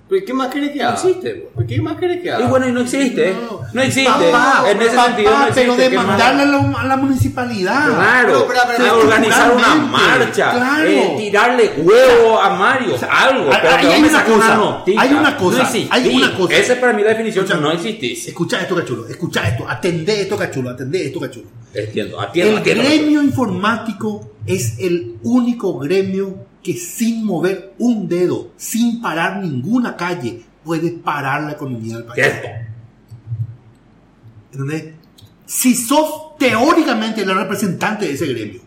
[0.09, 0.95] ¿Pero ¿Qué más querés que No haga?
[0.95, 1.33] existe.
[1.35, 1.49] bro.
[1.57, 2.45] ¿Pero ¿Qué más querés que haga?
[2.45, 3.35] Y bueno, y no existe.
[3.73, 4.09] No, existe.
[4.11, 5.61] Papá, en ese papá, sentido no existe.
[5.63, 7.89] pero ¿Qué demandarle a la, a la municipalidad.
[7.95, 10.89] Claro, Pero, pero, organizar una marcha, claro.
[10.89, 13.51] eh, tirarle huevo a Mario, algo.
[13.53, 16.55] hay- pero hay me una cosa, una hay una cosa, no hay una cosa.
[16.57, 18.29] Esa es para mí la definición Escucha, no existís.
[18.29, 19.09] Escucha esto, cachulo.
[19.09, 19.69] Escucha esto.
[19.69, 20.71] Atendé esto, cachulo.
[20.71, 21.47] Atendé esto, cachulo.
[21.75, 22.83] Entiendo, atiendo, El atiendo.
[22.85, 30.43] gremio informático es el único gremio que sin mover un dedo, sin parar ninguna calle,
[30.65, 32.27] puede parar la economía del país.
[34.51, 34.95] ¿Entendés?
[35.45, 38.63] Si sos teóricamente la representante de ese gremio,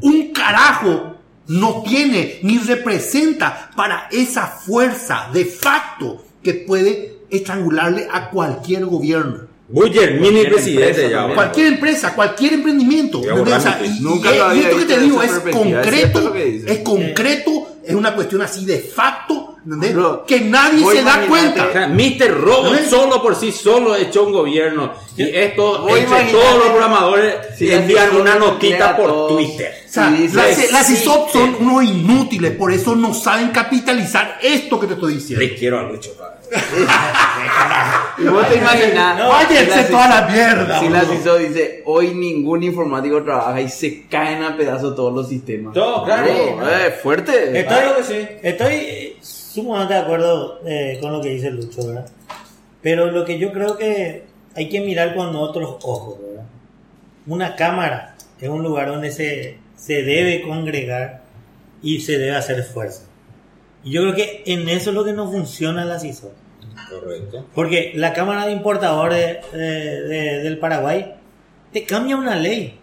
[0.00, 1.16] un carajo
[1.48, 9.48] no tiene ni representa para esa fuerza de facto que puede estrangularle a cualquier gobierno.
[9.66, 11.16] Buller, mini Cualquier presidente empresa ya.
[11.16, 11.34] también.
[11.36, 13.20] Cualquier empresa, cualquier emprendimiento.
[13.20, 14.00] Mi y.
[14.00, 18.14] Nunca y- lo y había esto que te digo es concreto, es concreto, es una
[18.14, 19.94] cuestión así de facto, ¿entendés?
[19.94, 21.68] Bro, que nadie se da cuenta.
[21.68, 22.40] O sea, Mr.
[22.40, 24.92] Robot solo por sí solo echó un gobierno.
[25.16, 29.74] Y esto, entre todos los programadores, envían una notita por Twitter.
[29.88, 34.80] O sea, Sí, las, las ISOP son unos inútiles, por eso no saben capitalizar esto
[34.80, 35.44] que te estoy diciendo.
[35.44, 36.10] Le quiero a Lucho.
[38.18, 39.18] Y vos te imaginas.
[39.18, 41.16] No, váyanse si la toda la mierda, Si la boludo.
[41.16, 45.74] CISO dice, hoy ningún informático trabaja y se caen a pedazos todos los sistemas.
[45.74, 46.26] Todo, claro.
[46.28, 47.58] Eh, fuerte.
[47.58, 48.28] Estoy, que sí.
[48.42, 49.16] estoy eh,
[49.54, 52.06] sumamente de acuerdo eh, con lo que dice Lucho, ¿verdad?
[52.82, 54.24] Pero lo que yo creo que
[54.54, 56.44] hay que mirar con otros ojos, ¿verdad?
[57.26, 61.22] Una cámara es un lugar donde se, se debe congregar
[61.82, 63.02] y se debe hacer esfuerzo.
[63.82, 66.32] Y yo creo que en eso es lo que no funciona la CISO.
[66.90, 67.46] Correcto.
[67.54, 71.14] Porque la Cámara de Importadores eh, de- del Paraguay
[71.72, 72.78] te cambia una ley,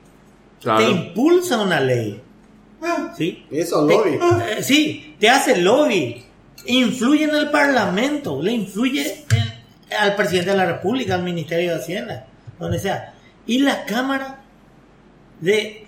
[0.59, 0.89] te Claro.
[0.89, 2.21] impulsa una ley.
[3.17, 3.45] ¿Sí?
[3.51, 4.19] Eso, Te- lobby.
[4.57, 6.23] eh, sí, te hace lobby.
[6.65, 11.79] Influye en el Parlamento, le influye en- al presidente de la República, al Ministerio de
[11.81, 12.25] Hacienda,
[12.59, 13.13] donde sea.
[13.47, 14.41] Y la Cámara
[15.39, 15.85] de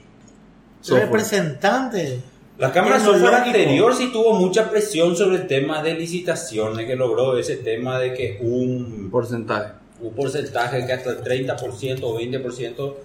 [0.81, 1.05] Software.
[1.05, 2.19] representantes.
[2.57, 6.95] La Cámara de Software anterior sí tuvo mucha presión sobre el tema de licitaciones, que
[6.95, 9.73] logró ese tema de que un, Porcentaje.
[10.01, 12.97] un porcentaje que hasta el 30% o 20%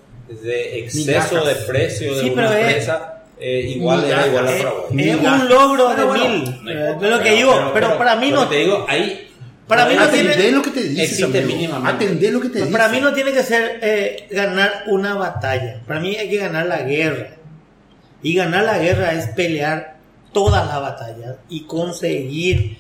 [0.43, 4.59] de exceso de precio de Sí, una es- empresa eh, igual era igual a Eh,
[4.59, 4.85] Paraguay.
[5.11, 5.33] es Mira.
[5.35, 6.45] un logro de bueno, mil.
[6.65, 8.49] no eh, importa, de lo que pero- digo, pero- pero, pero para mí no.
[8.49, 9.25] te digo, ahí
[9.67, 11.25] Para mí no tiene- lo que te dice.
[11.85, 12.71] Atendé lo que te dice.
[12.73, 15.81] Para mí no tiene que ser eh, ganar una batalla.
[15.87, 17.29] Para mí hay que ganar la guerra.
[18.23, 19.99] Y ganar la guerra es pelear
[20.33, 22.79] todas las batallas y conseguir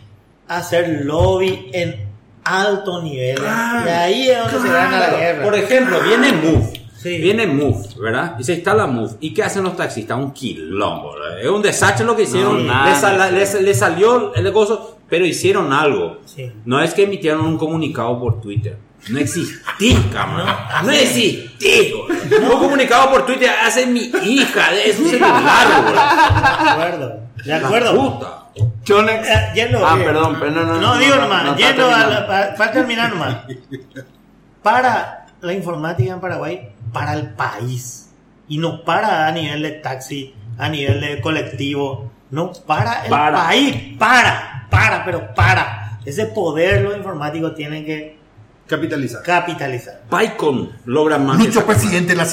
[0.48, 2.08] hacer lobby en
[2.44, 3.36] alto nivel.
[3.36, 5.44] Claro, y ahí es donde se gana la Claro, guerra.
[5.44, 6.77] Por ejemplo, viene Move.
[7.00, 7.18] Sí.
[7.18, 8.34] Viene Move, ¿verdad?
[8.40, 9.16] Y se instala Move.
[9.20, 10.18] ¿Y qué hacen los taxistas?
[10.18, 11.12] Un quilombo.
[11.12, 11.40] ¿verdad?
[11.40, 12.66] Es un desastre lo que hicieron.
[12.66, 16.18] No, le, sal- le- le salió el gozo, pero hicieron algo.
[16.24, 16.52] Sí.
[16.64, 18.76] No es que emitieron un comunicado por Twitter.
[19.10, 20.48] No existí, cabrón.
[20.84, 22.42] No existí, güey.
[22.52, 25.94] Un comunicado por Twitter hace mi hija de su celular, güey.
[25.94, 27.08] De acuerdo.
[27.36, 27.94] De La acuerdo.
[27.94, 28.34] puta.
[28.82, 29.28] Chonex.
[29.28, 30.80] Eh, yendo- Ah, perdón, pero no, no.
[30.80, 32.10] No, digo nomás, no yendo a terminando.
[32.20, 33.36] la- para, para terminar nomás.
[34.62, 38.10] Para la informática en Paraguay, para el país.
[38.48, 42.10] Y no para a nivel de taxi, a nivel de colectivo.
[42.30, 43.44] No, para el Para.
[43.44, 43.96] país.
[43.98, 45.98] Para, para, pero para.
[46.04, 48.18] Ese poder los informáticos tienen que
[48.66, 49.22] Capitalizar.
[49.22, 50.02] capitalizar.
[50.10, 51.38] PyCon logra más.
[51.38, 52.26] Lucho esa- presidente de la.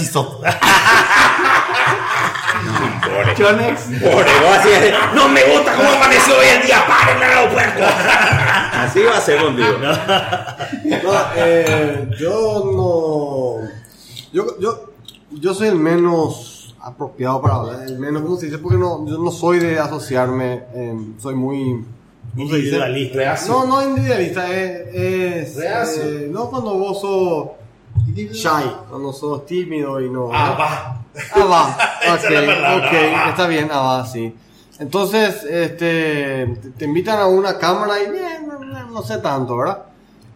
[3.38, 3.82] Chonex.
[4.02, 4.70] Pobre, así
[5.14, 7.84] no me gusta cómo amaneció hoy el día, paren en el aeropuerto.
[8.74, 9.78] Así va a ser contigo.
[11.04, 12.64] No, eh, yo
[13.62, 13.70] no.
[14.36, 14.90] Yo, yo,
[15.32, 18.58] yo soy el menos apropiado para hablar, el menos, ¿cómo se dice?
[18.58, 21.86] Porque no, yo no soy de asociarme, eh, soy muy.
[22.36, 22.76] ¿cómo se dice?
[22.76, 23.38] Individualista.
[23.48, 24.94] No, no individualista, es.
[25.58, 25.58] es
[25.98, 27.48] eh, no cuando vos sos
[28.34, 30.30] shy, cuando sos tímido y no.
[30.34, 31.02] Ah, va.
[31.34, 31.78] Ah, va.
[32.16, 34.36] Ok, palabra, ok, ah, está bien, ah, va, sí.
[34.80, 39.56] Entonces, este, te- te invitan a una cámara y eh, no, no- no sé tanto,
[39.56, 39.86] ¿verdad?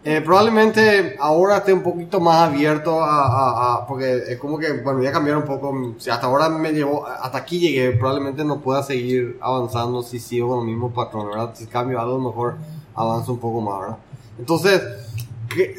[0.02, 4.72] Eh, probablemente ahora esté un poquito más abierto a, a- a- porque es como que,
[4.80, 8.60] bueno, ya cambiaron un poco, si hasta ahora me llevó, hasta aquí llegué, probablemente no
[8.60, 11.50] pueda seguir avanzando si sigo con el mismo patrón, ¿verdad?
[11.54, 12.54] Si cambio algo, mejor
[12.94, 13.96] avanzo un poco más, ¿verdad?
[14.38, 14.82] Entonces,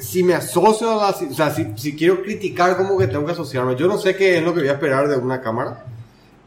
[0.02, 3.32] si me asocio a la, o sea, si, si quiero criticar, como que tengo que
[3.32, 3.76] asociarme.
[3.76, 5.84] Yo no sé qué es lo que voy a esperar de una cámara,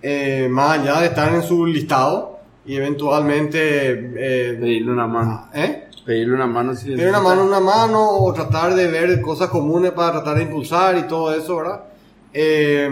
[0.02, 2.33] eh, más allá de estar en su listado,
[2.66, 4.12] y eventualmente...
[4.16, 5.48] eh, Pedirle una mano.
[5.54, 5.84] ¿eh?
[6.04, 9.92] Pedirle una mano si Tener una mano una mano o tratar de ver cosas comunes
[9.92, 11.84] para tratar de impulsar y todo eso, ¿verdad?
[12.32, 12.90] Eh,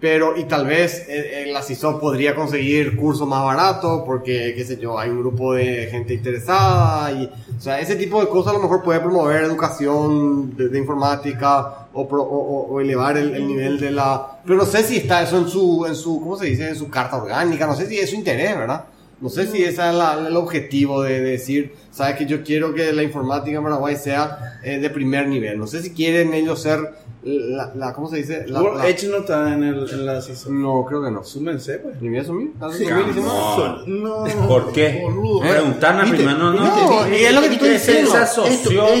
[0.00, 4.64] pero, y tal vez eh, eh, la CISO podría conseguir cursos más baratos porque, qué
[4.64, 8.52] sé yo, hay un grupo de gente interesada y, o sea, ese tipo de cosas
[8.52, 13.34] a lo mejor puede promover educación de, de informática o, pro- o- o- elevar el,
[13.34, 14.38] el nivel de la...
[14.44, 16.68] Pero no sé si está eso en su, en su, ¿cómo se dice?
[16.70, 18.84] En su carta orgánica, no sé si es su interés, ¿verdad?
[19.20, 19.94] No sé si ese es
[20.26, 24.58] el objetivo de, de decir, sabes que yo quiero que la informática en Paraguay sea
[24.64, 25.58] eh, de primer nivel.
[25.58, 26.80] No sé si quieren ellos ser
[27.24, 28.44] la, la- ¿cómo se dice?
[28.48, 30.50] La, Bueno, la- Edge no está en, el, en la CISO.
[30.50, 31.22] no, creo que no.
[31.22, 32.00] Súmense, pues.
[32.00, 32.50] ¿Ni voy a asumir?
[32.54, 33.82] ¿Estás Sí, asumir diciendo?
[33.86, 34.24] no.
[34.26, 34.48] No.
[34.48, 35.04] ¿Por qué?
[35.40, 36.62] Preguntarme primero, no, no.
[36.64, 38.12] No, y es lo que te estoy diciendo.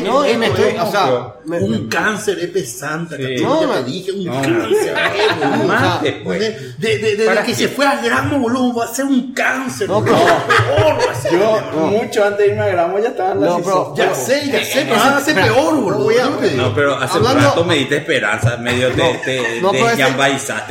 [0.04, 3.16] No, y me esto estoy, es o sea, me- un cáncer es pesante.
[3.16, 3.22] Sí.
[3.22, 3.42] ¿cachai?
[3.42, 4.94] No, te dije, un No, cáncer.
[4.96, 5.64] eh, boludo.
[5.66, 6.38] Más después.
[6.40, 9.32] De, de, de- de ¿Para que se fue a gramo, boludo, va a ser un
[9.32, 9.88] cáncer.
[9.88, 10.16] No, boludo.
[10.46, 11.32] pero- peor va a ser.
[11.32, 13.94] Yo, mucho antes de irme a Gramo, ya estaba en la No, CISO.
[13.96, 16.10] ya sé, ya sé, pero Ese- va a ser peor, no boludo.
[16.56, 19.80] No, pero hace un rato me diste esperanza, medio te, No, te, no, te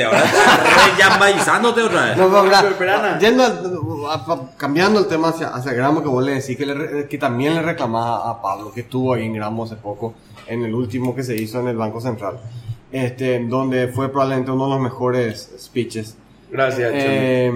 [0.05, 2.17] ahora estás re llambaizándose otra vez.
[2.17, 2.29] No,
[2.77, 3.19] pero, Ana.
[3.19, 6.65] yendo a- a- a- cambiando el tema hacia, hacia Gramo, que vos le decís que,
[6.65, 10.13] le que también le reclamaba a Pablo, que estuvo ahí en Gramo hace poco,
[10.47, 12.39] en el último que se hizo en el Banco Central,
[12.91, 16.15] este, donde fue probablemente uno de los mejores speeches.
[16.51, 16.91] Gracias.
[16.93, 17.51] Eh,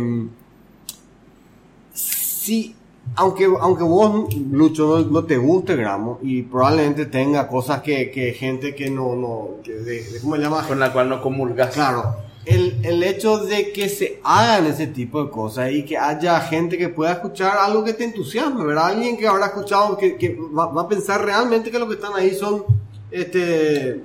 [1.93, 2.75] sí,
[3.15, 8.33] aunque, aunque vos, Lucho, no, no te guste Gramo y probablemente tenga cosas que, que
[8.33, 10.67] gente que no, no, que de- de- ¿cómo se llama?
[10.67, 11.73] Con la cual no comulgas.
[11.73, 16.39] Claro, el, el hecho de que se hagan ese tipo de cosas y que haya
[16.41, 18.87] gente que pueda escuchar algo que te entusiasme, ¿verdad?
[18.87, 22.13] Alguien que habrá escuchado, que, que va, va a pensar realmente que lo que están
[22.15, 22.63] ahí son
[23.11, 24.01] este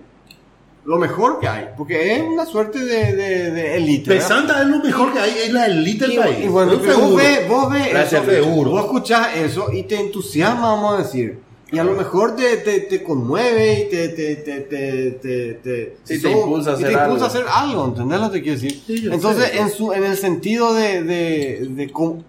[0.90, 3.78] lo mejor que hay, porque es una suerte de, de, de.
[3.78, 4.04] ¿verdad?
[4.06, 6.44] Pesanta es lo mejor que hay, es la elite del país.
[6.44, 7.14] y bueno, vos seguro.
[7.14, 8.70] ves, vos ves Gracias, eso, seguro.
[8.72, 11.38] vos escuchás eso y te entusiasma, vamos a decir.
[11.72, 15.96] Y a lo mejor te, te, te conmueve y te, te, te, te, te, te,
[16.02, 17.38] Sí, te impulsa a y te hacer impulsa a algo.
[17.38, 18.82] hacer algo, ¿entendés lo que quiero decir?
[18.84, 22.24] Sí, Entonces, en, su, en el sentido de, de, de com-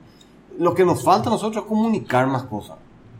[0.59, 2.75] lo que nos falta a nosotros es comunicar más cosas.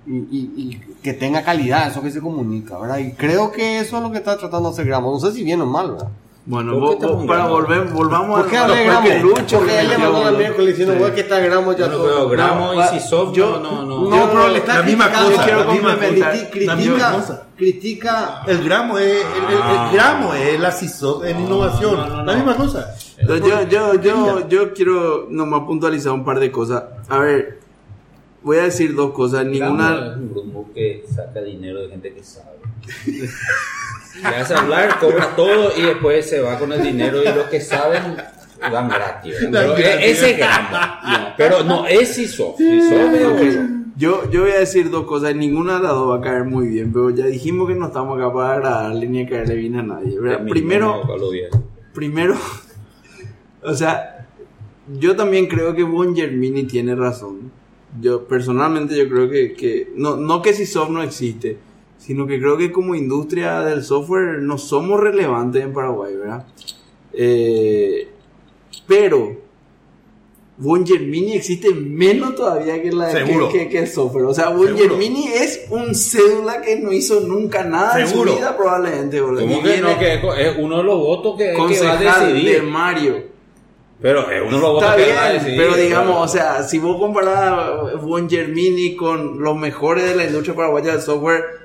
[0.05, 2.97] Y, y, y que tenga calidad eso que se comunica, ¿verdad?
[2.97, 5.11] Y creo que eso es lo que está tratando de hacer Gramo.
[5.11, 6.07] No sé si bien o mal, ¿verdad?
[6.43, 7.53] Bueno, ¿Por vos- vos- para Gramo?
[7.53, 9.29] volver, volvamos ¿Por qué a hablé de porque Gramo?
[9.29, 10.99] Lucho Porque él le mandó la miércoles diciendo, Sí.
[10.99, 12.03] "Güey, que está Gramo ya todo".
[12.03, 15.43] pero Gramo y Sisov, yo- no, no, No, pero le está la misma criticando, cosa,
[15.43, 16.31] quiero la misma complementar.
[16.31, 17.43] cosa, critica, la misma cosa.
[17.55, 19.89] critica, El gramo es, el, el- el Ah.
[19.93, 21.95] gramo es la CISO en innovación.
[21.95, 22.23] no, no, no.
[22.25, 22.95] La misma cosa.
[23.27, 23.37] Yo,
[23.69, 26.83] yo, yo, yo quiero nomás puntualizar un par de cosas.
[27.07, 27.60] A ver,
[28.43, 29.45] voy a decir dos cosas.
[29.45, 30.11] Ninguna.
[30.11, 32.57] es un grupo que saca dinero de gente que sabe.
[34.21, 37.61] Le hace hablar, cobra todo y después se va con el dinero y los que
[37.61, 38.17] saben
[38.59, 39.35] dan gratis.
[39.39, 40.05] Pero gratis.
[40.05, 40.77] ese es Gramo.
[41.37, 42.65] Pero no, es otro.
[43.97, 45.35] Yo, yo voy a decir dos cosas.
[45.35, 46.91] Ninguna de las dos va a caer muy bien.
[46.91, 50.17] Pero ya dijimos que no estamos acá para agradarle ni a caerle bien a nadie.
[50.49, 51.01] Primero,
[51.93, 52.35] primero,
[53.63, 54.27] o sea,
[54.99, 57.51] yo también creo que Bon Germini tiene razón.
[57.99, 61.57] Yo personalmente yo creo que, que no, no que si software no existe,
[61.97, 66.45] sino que creo que como industria del software no somos relevantes en Paraguay, ¿verdad?
[67.13, 68.07] Eh,
[68.87, 69.39] pero
[70.57, 74.25] Bon Germini existe menos todavía que, la, que, que- que el software.
[74.25, 74.77] O sea, Seguro.
[74.77, 78.31] Germini es un cédula que no hizo nunca nada en Seguro.
[78.33, 79.19] su vida probablemente.
[79.21, 79.41] boludo.
[79.41, 79.97] ¿Cómo Y que viene no?
[79.99, 82.63] Que es uno de los votos que, que va a concejal de decidir.
[82.63, 83.30] Mario.
[84.01, 85.57] Pero es uno de los votos Está bien, decidir.
[85.57, 90.55] pero digamos, o sea, si vos comparás Bon Germini con los mejores de la industria
[90.55, 91.60] paraguaya del software,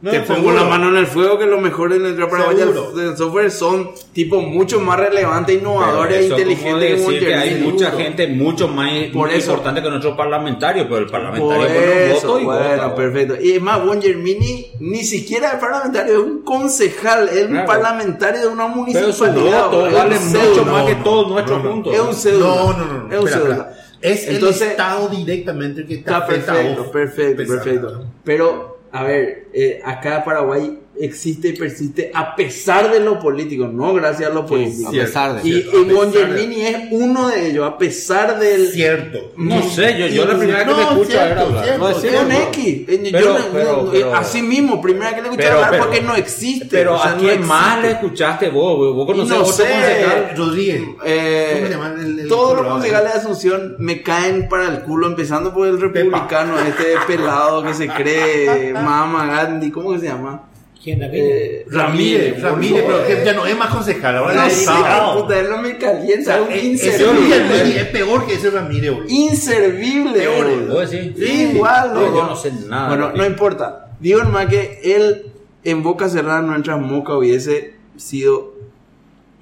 [0.00, 0.54] No, te pongo seguro.
[0.54, 2.92] la mano en el fuego que los mejores de la industria paraguaya Seguro.
[2.92, 7.48] del, software son tipo mucho más relevantes, Pero innovadores e eso inteligentes decir que hay
[7.50, 7.72] Germini.
[7.72, 9.50] mucha gente mucho más Por eso.
[9.50, 12.94] importante que nuestros parlamentarios, pero el Por parlamentario un eso, voto y bueno, vota.
[12.94, 13.34] perfecto.
[13.42, 17.66] Y es más, Bon Germini ni siquiera es parlamentario, es un concejal, es un Claro.
[17.66, 19.64] parlamentario de una Pero su municipalidad.
[19.64, 20.72] voto es vale un mucho cédula.
[20.72, 21.70] más que no, todos no, nuestros no, no.
[21.72, 21.94] juntos.
[21.94, 22.46] Es un cédula.
[22.46, 22.92] No, no, no.
[23.02, 23.12] no.
[23.12, 23.54] Es un Espera, cédula.
[23.56, 23.74] espera.
[24.00, 28.04] Es Entonces- el Estado directamente el que Está perfecto, perfecto, perfecto.
[28.22, 33.94] Pero, a ver, eh, acá Paraguay existe y persiste a pesar de lo político, no
[33.94, 34.88] gracias a lo político.
[34.88, 37.78] a pesar de Y, y a Bon pesar de- Germini es uno de ellos, a
[37.78, 38.68] pesar del...
[38.68, 39.32] Cierto.
[39.36, 41.64] No sé, yo, yo la primera que te escucho cierto, a hablar.
[41.64, 42.20] cierto, No, cierto.
[42.26, 42.66] un X.
[42.88, 45.54] Eh, yo Pero- no- pero- no, pero- eh, así mismo, primera que le escuché Pero-
[45.56, 46.66] hablar pero- porque no existe.
[46.70, 48.94] Pero o sea, a no quién más le escuchaste vos?
[48.94, 50.34] Vos conocés no sé.
[50.36, 50.82] Rodríguez.
[51.04, 54.80] Eh, ¿Cómo se llama el- el todos los concejales de Asunción me caen para el
[54.82, 60.06] culo, empezando por el republicano, este pelado que se cree Mama Gandhi, ¿cómo que se
[60.06, 60.47] llama?
[60.82, 61.26] ¿Quién Ramírez?
[61.28, 65.22] Eh, Ramírez, Ramírez, pero que ya no es más concejal, ahora No es diputado.
[65.22, 67.38] puta, él no me calienta, es un Eh, inservible.
[67.48, 69.08] Ramírez es peor que ese Ramírez, boludo.
[69.08, 70.74] Inservible, Peor, boludo.
[70.74, 71.12] ¿Vos decís?
[71.18, 72.88] Sí, igual, No, yo no sé nada.
[72.88, 73.88] Bueno, no importa.
[73.98, 75.26] Digo nomás que él
[75.64, 78.54] en boca cerrada nuestra moca hubiese sido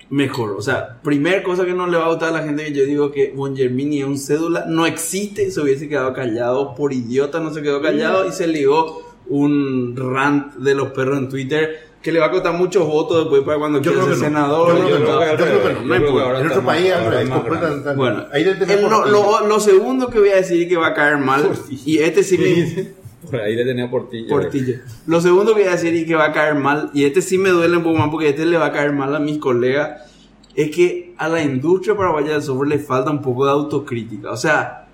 [0.09, 0.53] mejor.
[0.53, 2.85] O sea, primer cosa que no le va a gustar a la gente que yo
[2.85, 7.41] digo que Bon Germini es un cédula, no existe, se hubiese quedado callado, por idiota
[7.41, 12.13] no se quedó callado y se ligó un rant de los perros en Twitter que
[12.13, 14.25] le va a costar muchos votos después para cuando Yo quiera ser no.
[14.25, 14.69] senador.
[14.79, 15.07] Yo creo que no.
[15.07, 15.81] creo que Yo creo que no.
[15.83, 16.25] yo creo que importa.
[16.25, 17.97] ahora En nuestro está país es.
[17.97, 21.19] Bueno, ahí el- lo, lo- lo segundo que voy a decir que va a caer
[21.19, 21.51] mal,
[21.85, 22.95] y este sí me,
[23.29, 24.29] Por ahí le tenía Portillo.
[24.29, 24.75] Portillo.
[25.07, 27.39] Lo segundo que voy a decir y que va a caer mal, y este sí
[27.39, 30.03] me duele un poco más porque este le va a caer mal a mis colegas,
[30.55, 34.31] es que a la industria paraguaya del software le falta un poco de autocrítica.
[34.31, 34.86] O sea,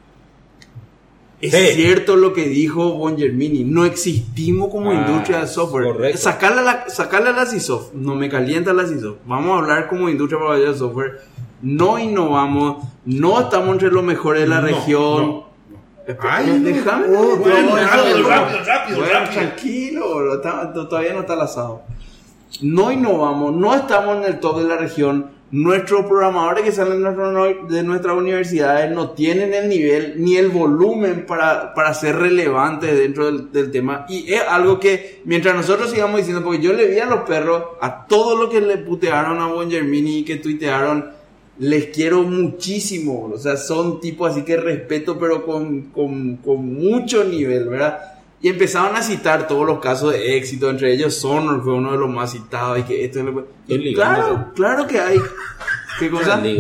[1.43, 5.87] es cierto lo que dijo Bon Germini, no existimos como Ah, industria del software.
[5.93, 6.19] correcto.
[6.19, 9.17] Sacarle a la, sacarle a la CISOF, no me calienta la CISOF.
[9.27, 11.21] Vamos a hablar como industria paraguaya del software.
[11.63, 15.27] No innovamos, no estamos entre los mejores de la No, región.
[15.27, 15.53] no,
[16.21, 17.07] Ay, déjame.
[17.17, 19.33] Oh, bueno, rápido, rápido, rápido, bueno, rápido.
[19.33, 21.83] tranquilo, está- todavía no está el asado.
[22.61, 25.31] No innovamos, no estamos en el top de la región.
[25.53, 27.03] Nuestros programadores que salen
[27.69, 33.27] de, nuestras universidades no tienen el nivel ni el volumen para, para ser relevantes dentro
[33.27, 34.07] del, del tema.
[34.09, 37.65] Y es algo que, mientras nosotros sigamos diciendo, porque yo le vi a los perros,
[37.83, 41.11] a todo lo que le putearon a Bon Germini y que tuitearon,
[41.59, 43.31] les quiero muchísimo.
[43.31, 48.12] O sea, son tipos así que respeto, pero con, con, con mucho nivel, ¿verdad?
[48.43, 51.99] Y empezaron a citar todos los casos de éxito, entre ellos Sonor fue uno de
[51.99, 53.95] los más citados y que esto y lo- y.
[53.95, 55.19] Claro, claro que hay.
[55.99, 56.37] ¿Qué cosa?
[56.39, 56.55] De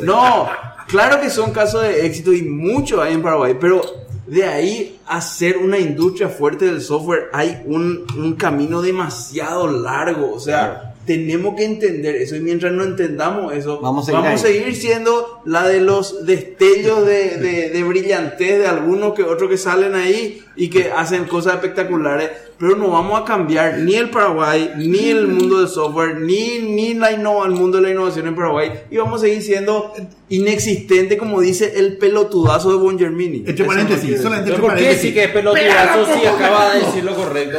[0.00, 0.48] de- No,
[0.86, 3.80] claro que son casos de éxito y muchos hay en Paraguay, pero
[4.26, 10.34] de ahí a ser una industria fuerte del software hay un, un camino demasiado largo.
[10.34, 14.38] O sea, tenemos que entender eso y mientras no entendamos eso, Vamos a seguir ahí.
[14.38, 19.56] seguir siendo la de los destellos de, de, de brillantez de algunos que otros que
[19.56, 22.30] salen ahí y que hacen cosas espectaculares.
[22.58, 26.94] Pero no vamos a cambiar ni el Paraguay, ni el mundo del software, ni, ni
[26.94, 28.72] la innova- el mundo de la innovación en Paraguay.
[28.90, 29.92] Y vamos a seguir siendo
[30.30, 33.44] inexistente, como dice el pelotudazo de Bon Germini.
[33.46, 34.50] Eso no paréntesis, quiere solamente.
[34.52, 37.58] ¿Pero ¿Por qué sí que es pelotudazo si acaba de decir lo correcto?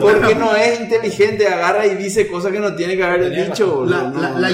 [0.00, 3.84] Porque no es inteligente, agarra y dice cosas que no tiene que haber dicho.
[3.86, 4.50] La, no, la- no, la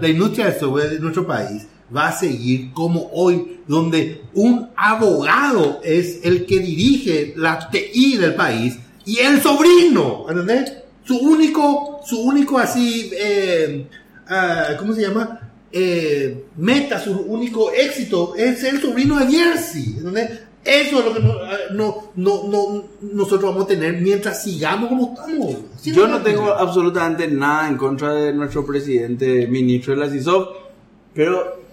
[0.00, 5.80] la industria del software de nuestro país va a seguir como hoy, donde un abogado
[5.84, 10.72] es el que dirige la TI del país y el sobrino, ¿entendés?
[11.04, 13.86] Su único, su único así, eh,
[14.28, 15.40] ah, ¿cómo se llama?
[15.70, 20.40] Eh, meta, su único éxito es el sobrino de Jersey, ¿entendés?
[20.64, 24.88] Eso es lo que no, ah, no, no, no- nosotros vamos a tener mientras sigamos
[24.88, 25.56] como estamos.
[25.80, 30.48] ¿Sí Yo no tengo absolutamente nada en contra de nuestro presidente, ministro de la CISOF,
[31.14, 31.65] pero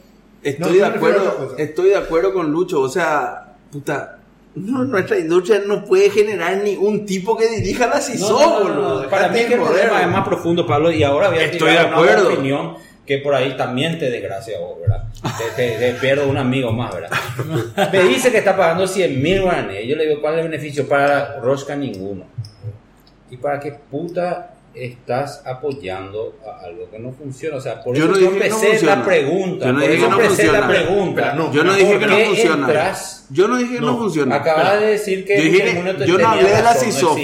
[0.43, 4.19] estoy No, de acuerdo, estoy de acuerdo con Lucho, o sea, puta,
[4.55, 8.47] no, nuestra industria no puede generar ni un tipo que dirija la No, CISOF, no,
[8.47, 9.03] no, no, boludo.
[9.03, 9.09] no.
[9.09, 11.79] Para mí que el problema es más profundo, Pablo, y ahora voy a Estoy tirar
[11.79, 12.33] de una acuerdo.
[12.33, 12.75] opinión
[13.05, 15.03] que por ahí también te desgracia vos, ¿verdad?
[15.55, 17.09] Te, te- te pierdo un amigo más, ¿verdad?
[17.91, 19.85] Me dice que está pagando 100 mil guaraníes.
[19.87, 20.87] Yo le digo, ¿cuál es el beneficio?
[20.87, 22.23] Para Rosca, ninguno.
[23.29, 27.57] ¿Y para qué puta estás apoyando a algo que no funciona?
[27.57, 28.95] O sea, por Yo eso no yo dije que no empecé funciona.
[28.95, 29.65] la pregunta.
[29.65, 30.59] Yo no por dije que no funciona.
[30.59, 31.21] la pregunta.
[31.21, 32.65] Espera, no, Yo no dije ¿Por que no funciona.
[32.67, 33.27] entras?
[33.29, 34.35] Yo no dije que no, No, funciona.
[34.35, 36.73] Acabas de decir que yo, dije el mundo que- te- yo no hablé de la
[36.73, 37.19] no CISOF.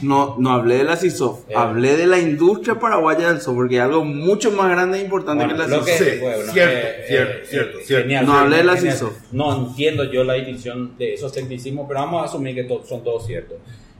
[0.00, 1.48] No, no hablé de la CISOF.
[1.48, 1.52] Eh.
[1.54, 5.44] Hablé de la industria paraguaya del software, que es algo mucho más grande e importante
[5.44, 5.98] Bueno, que la CISOF.
[5.98, 8.02] Sí, bueno, cierto, eh, cierto, eh, cierto, eh, cierto.
[8.04, 8.76] genial, No hablé de la.
[8.76, 9.12] CISOF.
[9.32, 13.26] No entiendo yo la distinción de esos tecnicismos, pero vamos a asumir que son todos
[13.26, 13.58] ciertos.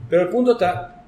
[0.09, 1.02] Pero el punto está,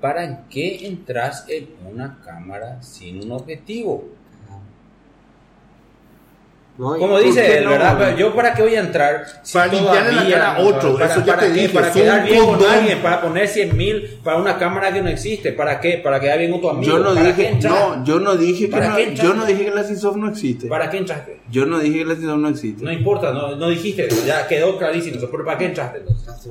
[0.00, 4.17] ¿para qué entras en una cámara sin un objetivo?
[6.78, 6.96] ¿No?
[6.96, 7.70] Como ¿por dice él, no?
[7.70, 7.96] ¿verdad?
[7.98, 11.06] Pero Yo para qué voy a entrar si Para limpiarle la cara a otro, para,
[11.12, 11.60] eso ya para te qué?
[11.60, 15.08] dije, para quedar bien con alguien, para poner 100 mil para una cámara que no
[15.08, 16.00] existe, ¿para qué?
[16.02, 16.92] Para quedar bien con tu amigo.
[16.92, 19.70] Yo no ¿Para dije, no, yo no dije que ¿Para no, yo no dije que
[19.72, 20.68] la CISOF no existe.
[20.68, 21.40] ¿Para qué entraste?
[21.50, 22.84] Yo no dije que la CISOF no existe.
[22.84, 26.48] No importa, no, no dijiste eso, ya quedó clarísimo, pero ¿para qué entraste entonces?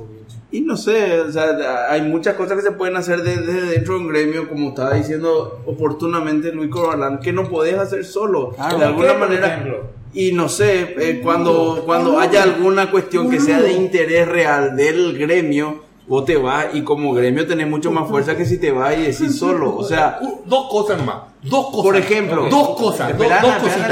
[0.50, 3.94] Y no sé, o sea, hay muchas cosas que se pueden hacer de- desde dentro
[3.94, 8.50] de un gremio, como estaba diciendo oportunamente Luis Corbalán, que no podés hacer solo.
[8.56, 9.82] Claro, de ¿por alguna qué, por manera.
[10.14, 15.18] Y no sé, eh, cuando, cuando haya alguna cuestión que sea de interés real del
[15.18, 18.96] gremio, vos te vas y como gremio tenés mucho más fuerza que si te vas
[18.96, 19.76] y decís solo.
[19.76, 21.16] O sea, dos cosas más.
[21.42, 21.82] Dos cosas.
[21.82, 22.48] Por ejemplo.
[22.48, 23.10] dos cosas.
[23.10, 23.88] Espera, dos, dos cositas.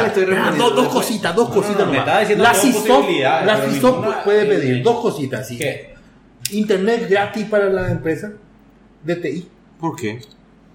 [0.56, 1.88] dos, cositas, dos cositas
[2.38, 5.46] La dos CISOF, posibilidades, la CISOF ninguna- puede pedir eh, dos cositas.
[5.46, 5.58] ¿sí?
[5.58, 5.94] ¿Qué?
[6.52, 8.32] Internet gratis para las empresas.
[9.04, 9.48] de TI.
[9.78, 10.20] ¿Por qué?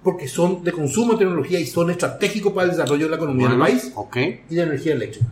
[0.02, 3.48] Porque son de consumo de tecnología y son estratégicos para el desarrollo de la economía
[3.48, 4.16] Bueno, del país Ok.
[4.50, 5.26] y de energía eléctrica.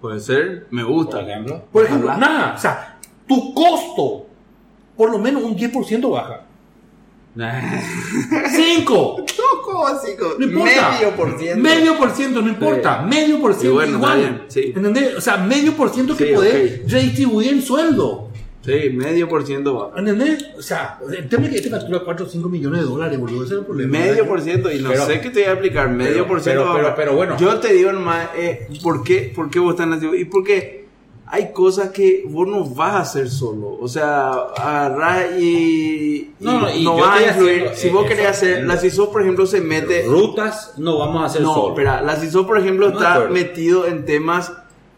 [0.00, 1.20] Puede ser, me Por gusta.
[1.22, 1.62] ejemplo.
[1.72, 4.26] Por ejemplo, nada, o sea, tu costo
[4.96, 6.42] por lo menos un 10% baja.
[8.54, 9.24] 5.
[9.64, 10.08] ¿Cómo así?
[10.38, 10.90] No importa.
[10.92, 11.62] Medio por ciento.
[11.62, 13.00] Medio por ciento, no importa.
[13.02, 13.08] Sí.
[13.16, 14.44] Medio por ciento Y bueno, igual.
[14.48, 14.72] sí.
[14.76, 15.16] ¿Entendés?
[15.16, 18.23] O sea, medio por ciento que Sí, podés redistribuir en sueldo.
[18.64, 19.98] Sí, medio por ciento va.
[19.98, 20.46] ¿Entendés?
[20.58, 23.44] O sea, el tema es que este factura 4 o 5 millones de dólares, boludo.
[23.44, 23.98] Ese es el problema.
[23.98, 26.40] Medio por ciento, y no Pero- sé qué te voy a aplicar, medio pero- por
[26.40, 26.70] ciento.
[26.74, 27.36] pero- pero- bueno.
[27.38, 30.06] Yo te digo nomás, eh, ¿por, qué, ¿por qué vos estás así?
[30.16, 30.84] Y porque
[31.26, 33.76] hay cosas que vos no vas a hacer solo.
[33.80, 37.70] O sea, agarrás y, y No, no, y yo vas a influir.
[37.74, 40.04] si vos querés hacer, la CISO, por ejemplo, se mete.
[40.06, 41.68] Rutas no vamos a hacer No, solo.
[41.70, 44.52] espera, la CISO, por ejemplo, No está metido en temas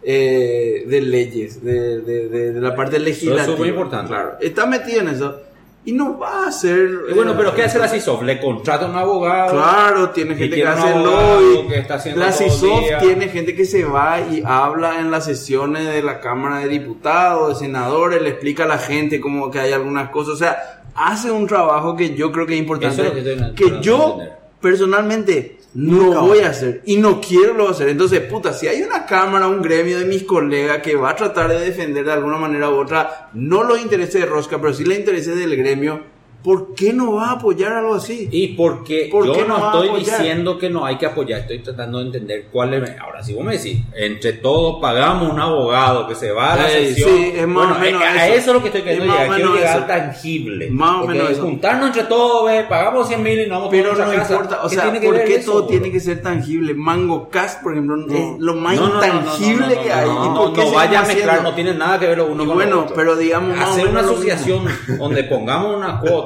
[0.08, 3.44] eh, de leyes, de, de- de- de la parte legislativa.
[3.56, 4.06] súper importante.
[4.08, 5.40] Claro, está metido en eso.
[5.84, 6.88] Y no va a hacer.
[7.10, 8.22] Y bueno, eh, pero ¿qué hace la CISOF?
[8.22, 9.52] Le contrata a un abogado.
[9.52, 11.68] Claro, tiene gente que hace lobby.
[11.68, 15.86] que está haciendo La CISOF tiene gente que se va y habla en las sesiones
[15.86, 19.72] de la Cámara de Diputados, de senadores, le explica a la gente como que hay
[19.72, 20.34] algunas cosas.
[20.34, 23.02] O sea, hace un trabajo que yo creo que es importante.
[23.02, 24.18] Eso es lo que estoy que yo
[24.60, 27.90] personalmente no voy a hacer y no quiero lo hacer.
[27.90, 31.48] Entonces, puta, si hay una cámara, un gremio de mis colegas que va a tratar
[31.48, 34.96] de defender de alguna manera u otra, no los intereses de Rosca, pero sí los
[34.96, 36.00] intereses del gremio,
[36.42, 38.28] ¿por qué no va a apoyar algo así?
[38.30, 41.98] Y porque ¿Por yo qué no estoy diciendo que no hay que apoyar, estoy tratando
[41.98, 42.98] de entender cuál es.
[43.00, 46.68] Ahora, si vos me decís, entre todos pagamos un abogado que se va a la
[46.68, 47.10] sesión.
[47.10, 48.50] sí, es más bueno, o menos a, a eso.
[48.50, 49.36] es lo que estoy queriendo Es llegar.
[49.36, 49.86] Quiero llegar eso.
[49.86, 50.70] tangible.
[50.70, 51.42] Más o menos eso.
[51.42, 54.32] juntarnos entre todos, pagamos 100 mil y no vamos Pero todos no casa.
[54.34, 55.66] importa, o ¿Qué sea, ¿por qué todo bro?
[55.66, 56.74] tiene que ser tangible?
[56.74, 60.06] Mango Cast, por ejemplo, es lo más No, no, intangible que hay.
[60.08, 62.26] No, ¿Y no, por qué no vaya a mezclar, no tiene nada que ver lo
[62.26, 64.64] uno con bueno, pero digamos Hacer una asociación
[64.98, 66.25] donde pongamos una cuota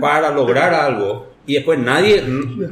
[0.00, 2.22] para lograr algo y después nadie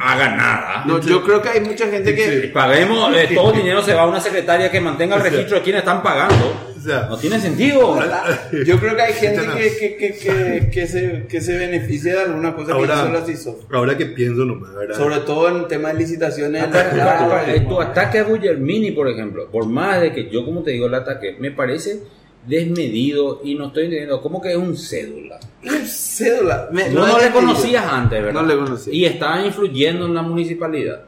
[0.00, 0.84] haga nada.
[0.86, 2.50] No, yo creo que hay mucha gente que...
[2.54, 5.62] paguemos, eh, todo el dinero se va a una secretaria que mantenga el registro de
[5.62, 6.70] quienes están pagando.
[7.10, 7.98] No tiene sentido.
[8.64, 9.54] Yo creo que hay gente no.
[9.54, 13.00] que, que, que, que, que se, que se beneficia de alguna cosa que hizo la
[13.02, 13.60] ahora, CISO.
[13.70, 14.96] ahora que pienso nomás, ¿verdad?
[14.96, 16.62] Sobre todo en temas de licitaciones.
[16.62, 17.56] Ataque- electorales.
[17.60, 20.86] eh, tu ataque a Guillermini, por ejemplo, por más de que yo, como te digo,
[20.86, 22.00] el ataque, me parece
[22.46, 25.38] desmedido y no estoy entendiendo cómo que es un cédula.
[25.64, 26.68] Un cédula.
[26.72, 28.42] Me- No, no le conocías antes, ¿verdad?
[28.42, 28.92] No le conocía.
[28.94, 31.02] Y estaba influyendo en la municipalidad.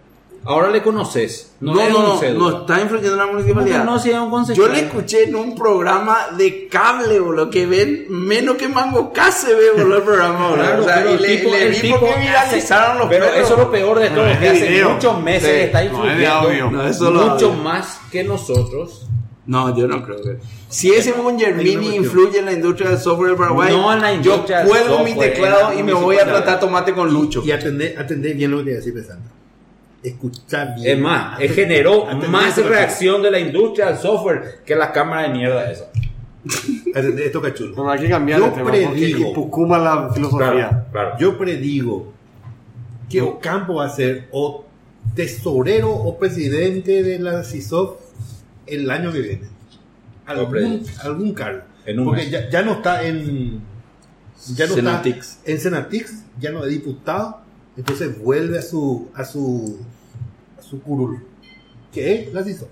[0.45, 1.53] Ahora le conoces.
[1.61, 3.85] No, No, no, no, está influyendo en la ¿Cómo que municipalidad.
[3.85, 4.53] no, si un?
[4.55, 9.31] Yo le escuché en un programa de cable, boludo, que ven menos que Mango K
[9.31, 10.65] se ve, boludo, el programa, boludo.
[10.65, 13.41] Claro, o sea, y le, tipo- le vi tipo porque viralizaron los Pero perros.
[13.45, 15.61] eso es lo peor de todo, No, es que hace muchos meses Sí.
[15.61, 17.11] está influyendo.
[17.13, 19.07] No, mucho más que nosotros.
[19.45, 20.39] No, yo no creo que.
[20.69, 24.13] Si ese Bun Germini influye en la industria del software del Paraguay, No en la
[24.13, 27.43] industria yo cuelgo mi teclado y la me voy a tratar tomate con Lucho.
[27.45, 29.29] Y atender, atender bien lo que te decía pensando.
[30.03, 30.97] Escuchar bien.
[30.97, 35.29] Es más, Atender- generó atender más reacción de la industria del software que las cámaras
[35.33, 35.91] de mierda esa.
[36.95, 37.77] Atender esto, cachulo.
[37.77, 39.33] No, hay que cambiar Yo el tema predigo.
[39.33, 40.87] Pucuma la filosofía.
[40.91, 41.17] claro.
[41.19, 42.13] Yo predigo
[43.09, 44.65] que Ocampo va a ser o
[45.15, 47.97] tesorero o presidente de la CISOF
[48.67, 49.49] el año que viene.
[50.27, 51.63] Algún, algún cargo.
[51.85, 53.61] En un Porque ya, ya no está en.
[54.55, 55.17] Ya no Senatix.
[55.39, 57.41] está en Senatix, ya no es diputado.
[57.77, 59.09] Entonces vuelve a su.
[59.15, 59.79] a su.
[60.59, 61.25] a su curul.
[61.93, 62.69] Que es la CISOF.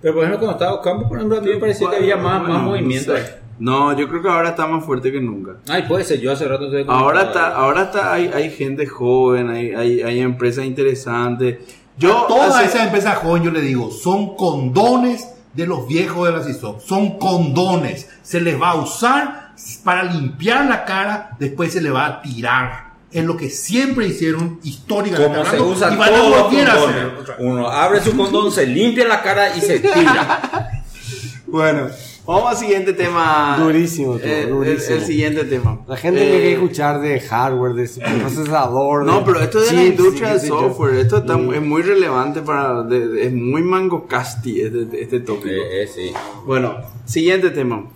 [0.00, 2.42] Pero por ejemplo, cuando estaba Ocampo, por ejemplo, a mí me parecía que había más,
[2.42, 3.16] más no movimiento.
[3.16, 3.42] sé.
[3.58, 5.56] No, yo creo que ahora está más fuerte que nunca.
[5.68, 9.50] Ay, puede ser, yo hace rato estoy Ahora está, ahora está, hay, hay gente joven,
[9.50, 11.58] hay, hay, hay empresas interesantes.
[11.98, 16.26] Yo a todas hace- esas empresas joven yo le digo, son condones de los viejos
[16.26, 16.80] de la CISOP.
[16.80, 18.08] Son condones.
[18.22, 19.52] Se les va a usar
[19.84, 22.92] para limpiar la cara, después se le va a tirar.
[23.12, 27.12] Es lo que siempre hicieron históricamente Como se usa y van todos volver a hacer.
[27.40, 30.70] Uno abre su condón, se limpia la cara y se tira.
[31.46, 31.88] Bueno,
[32.26, 33.56] vamos al siguiente tema.
[33.60, 34.96] Durísimo, tú, Eh, el- durísimo.
[34.96, 35.80] El, siguiente tema.
[35.86, 37.88] La gente Eh, quiere escuchar de hardware, de
[38.20, 39.04] procesador.
[39.04, 40.60] No, de pero esto es de la industria del yo.
[40.60, 40.94] software.
[40.96, 41.54] Esto está, Mm.
[41.54, 42.82] es muy relevante para.
[42.82, 45.48] de- de- es muy mango casti este, este tópico.
[45.50, 46.12] Eh, eh, sí.
[46.46, 47.86] Bueno, siguiente tema.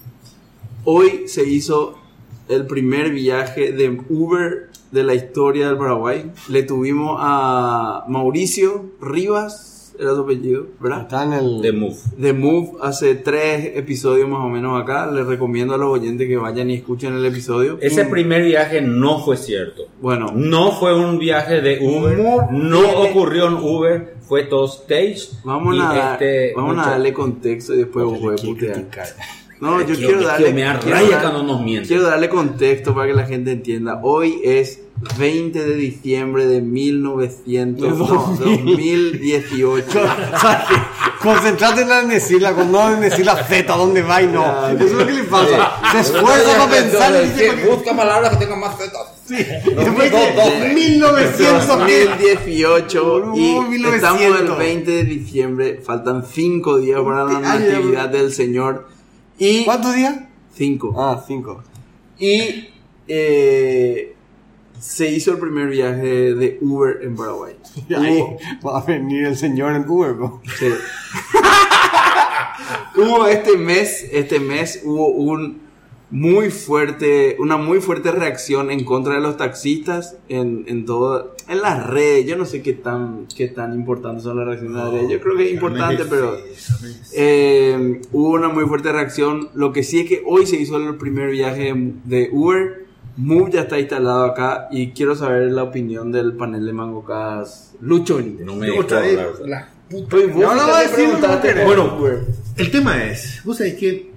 [0.84, 1.98] Hoy se hizo
[2.48, 6.30] el primer viaje de Uber de la historia del Paraguay.
[6.48, 11.03] Le tuvimos a Mauricio Rivas, era su apellido, ¿verdad?
[11.03, 11.59] Está en el.
[11.62, 11.97] The Move.
[12.20, 15.11] The Move hace tres episodios más o menos acá.
[15.11, 17.78] Les recomiendo a los oyentes que vayan y escuchen el episodio.
[17.80, 19.82] Ese primer viaje no fue cierto.
[20.01, 22.18] Bueno, No fue un viaje de Uber,
[22.53, 25.28] no ocurrió en Uber, fue todo stage.
[25.44, 28.84] vamos, a, dar- este vamos a darle contexto y después vos puedes putear.
[29.61, 30.53] No, yo Quiero- quiero quiero- darle.
[30.53, 31.88] me da quiero raya dar- cuando nos mienten.
[31.88, 34.01] Quiero darle contexto para que la gente entienda.
[34.03, 34.82] Hoy es
[35.18, 39.90] 20 de diciembre de 1900, no, 2018.
[40.40, 40.74] ¿Sabes qué?
[41.22, 44.68] Concentrate en la decirla, con no en decir la Z, dónde va y no.
[44.70, 45.80] Eso es lo que le pasa.
[45.92, 49.12] Se esfuerza para pensar y dice Que busca palabras que tengan más zetas.
[49.28, 49.34] Y
[49.74, 52.05] después dice 1900 ¿qué?
[52.07, 53.94] 2018 y 1900.
[53.94, 58.88] estamos el 20 de diciembre, faltan 5 días para la natividad del Señor
[59.38, 60.16] y ¿Cuántos días?
[60.55, 61.62] 5 Ah, 5.
[62.18, 62.68] y
[63.09, 64.15] eh,
[64.78, 67.54] se hizo el primer viaje de Uber en Paraguay.
[67.96, 68.22] Ahí
[68.66, 70.40] va a venir el señor en Uber, bro.
[70.58, 70.68] Sí.
[72.96, 75.66] hubo este mes, este mes hubo un
[76.08, 81.60] muy fuerte, una muy fuerte reacción en contra de los taxistas en, en todo, en
[81.60, 82.26] las redes.
[82.26, 85.10] Yo no sé qué tan, qué tan importantes son las reacciones de las redes.
[85.10, 86.38] Yo creo que es importante, pero
[87.12, 89.48] eh, hubo una muy fuerte reacción.
[89.54, 91.74] Lo que sí es que hoy se hizo el primer viaje
[92.04, 92.86] de Uber.
[93.16, 97.72] Move ya está instalado acá y quiero saber la opinión del panel de Mangocas.
[97.80, 98.44] Lucho Benítez.
[98.44, 98.66] No me
[99.00, 99.28] vez, hablar.
[99.48, 100.16] la puta.
[100.16, 100.66] Vos No, no
[101.64, 102.18] por Bueno.
[102.56, 104.10] El tema es, vos sabés que,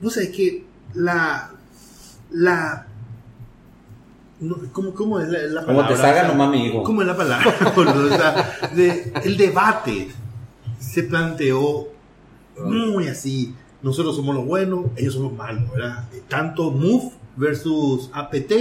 [0.00, 0.64] vos sabés que
[0.94, 1.50] la,
[2.30, 2.86] la,
[4.40, 5.88] no, ¿cómo, cómo es la, la Como palabra?
[5.88, 6.82] te sea, nomás, mi hijo.
[6.82, 7.72] ¿Cómo es la palabra?
[7.76, 8.06] boludo?
[8.14, 10.08] O sea, de- el debate
[10.78, 11.88] se planteó
[12.64, 13.54] muy así.
[13.82, 16.04] Nosotros somos los buenos, ellos son los malos, ¿verdad?
[16.28, 18.52] Tanto MOVE versus APT,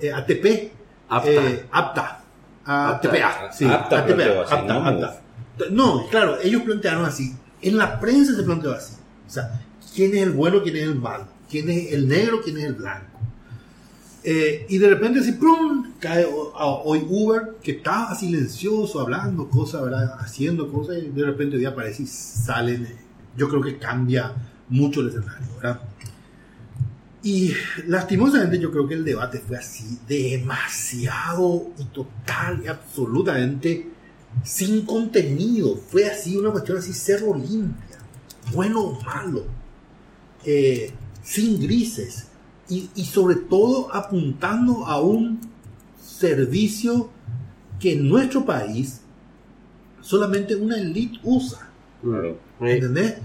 [0.00, 0.72] eh, ATP,
[1.08, 1.30] Apta.
[1.30, 2.20] eh, APTA,
[2.64, 5.20] ATPA, sí, Apta ATPA, planteó así, apta, no apta.
[5.70, 7.34] No, claro, ellos plantearon así.
[7.62, 8.94] En la prensa se planteó así.
[9.26, 9.60] O sea,
[9.94, 11.26] ¿quién es el bueno, quién es el malo?
[11.50, 13.06] ¿Quién es el negro, quién es el blanco?
[14.22, 15.94] Eh, y de repente así, ¡prum!
[15.98, 20.14] cae hoy Uber, que estaba silencioso, hablando cosas, ¿verdad?
[20.18, 22.86] Haciendo cosas, y de repente hoy aparece y salen.
[23.36, 24.32] Yo creo que cambia
[24.68, 25.80] mucho el escenario, ¿verdad?
[27.22, 27.52] Y
[27.86, 33.90] lastimosamente yo creo que el debate fue así, demasiado y total y absolutamente
[34.42, 35.76] sin contenido.
[35.76, 37.98] Fue así, una cuestión así, cerro limpia,
[38.54, 39.44] bueno o malo,
[40.46, 40.92] eh,
[41.22, 42.28] sin grises
[42.68, 45.40] y, y sobre todo apuntando a un
[46.02, 47.10] servicio
[47.78, 49.00] que en nuestro país
[50.00, 51.68] solamente una elite usa.
[52.02, 52.38] Claro.
[52.60, 53.16] ¿Entendés?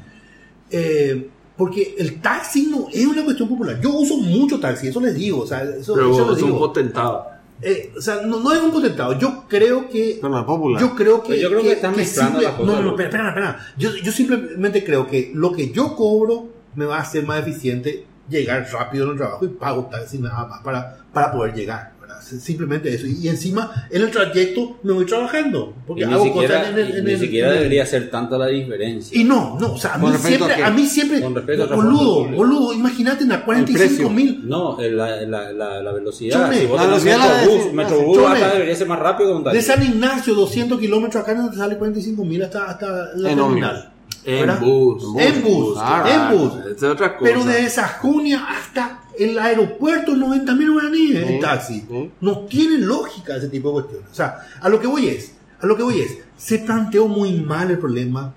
[0.69, 3.79] Eh, porque el taxi no es una cuestión popular.
[3.81, 5.41] Yo uso mucho taxi, eso les digo.
[5.41, 6.59] O sea, eso, Pero eso vos sos un digo.
[6.59, 7.27] potentado.
[7.61, 9.17] Eh, o sea, no, no es un potentado.
[9.17, 10.19] Yo creo que.
[10.21, 10.81] No, no, es popular.
[10.81, 11.29] Yo creo que.
[11.29, 13.01] Pero yo creo que están mezclando las cosas, No, no, no, ¿no?
[13.01, 13.59] espera, espera, espera.
[13.77, 18.05] Yo, yo simplemente creo que lo que yo cobro me va a hacer más eficiente
[18.27, 21.93] llegar rápido en el trabajo y pago taxi nada más para, para poder llegar.
[22.07, 22.21] ¿Verdad?
[22.21, 23.05] Simplemente eso.
[23.07, 25.73] Y encima, en el trayecto me voy trabajando.
[25.87, 26.95] Porque Y hago siquiera, cosas en el.
[26.97, 29.19] en ni el- siquiera en el- debería ser tanta la diferencia.
[29.19, 30.63] y no, no, o sea, a ¿Con mí a siempre, qué?
[30.63, 32.37] a, mí siempre, Con respecto boludo, transporte público.
[32.37, 34.09] boludo, imagínate en la 45 precio.
[34.09, 34.47] mil.
[34.47, 36.45] No, la, la, la, la velocidad.
[36.45, 39.57] Chone, si vos la tenés velocidad Metrobús, acá debería ser más rápido que un taxi.
[39.57, 43.37] De San Ignacio, 200 kilómetros acá no te sale 45 mil hasta, hasta la En
[43.37, 43.91] terminal.
[44.25, 44.61] En ¿verdad?
[44.61, 45.03] bus.
[45.19, 46.53] En bus, en bus.
[46.65, 47.31] Esa es otra cosa.
[47.31, 51.85] Pero de esa Junia hasta el aeropuerto, 90 mil guaraníes en taxi.
[52.21, 54.11] No tiene lógica ese tipo de cuestiones.
[54.11, 57.33] O sea, a lo que voy es, a lo que voy es, se planteó muy
[57.33, 58.33] mal el problema,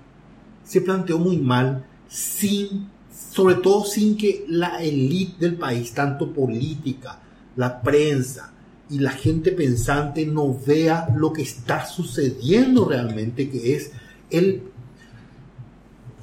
[0.63, 2.87] se planteó muy mal, sin,
[3.31, 7.19] sobre todo sin que la élite del país, tanto política,
[7.55, 8.53] la prensa
[8.89, 13.91] y la gente pensante no vea lo que está sucediendo realmente, que es
[14.31, 14.63] el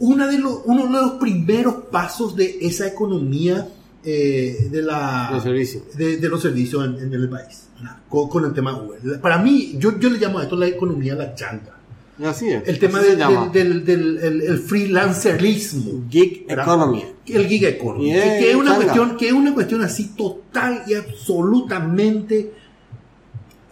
[0.00, 3.68] una de los, uno de los primeros pasos de esa economía
[4.04, 5.82] eh, de, la, Los servicios.
[5.96, 7.68] de, de los servicios en, en el país,
[8.08, 9.20] con, con el tema Uber.
[9.20, 11.72] Para mí, yo, yo le llamo a esto la economía de la chanta.
[12.18, 12.66] Y así es.
[12.66, 16.04] El tema del, del, del, del- el, el freelancerismo.
[16.08, 16.64] Gig ¿verdad?
[16.64, 17.04] economy.
[17.26, 18.10] El gig economy.
[18.10, 18.84] Y que, es una changa.
[18.84, 22.52] cuestión, que es una cuestión así total y absolutamente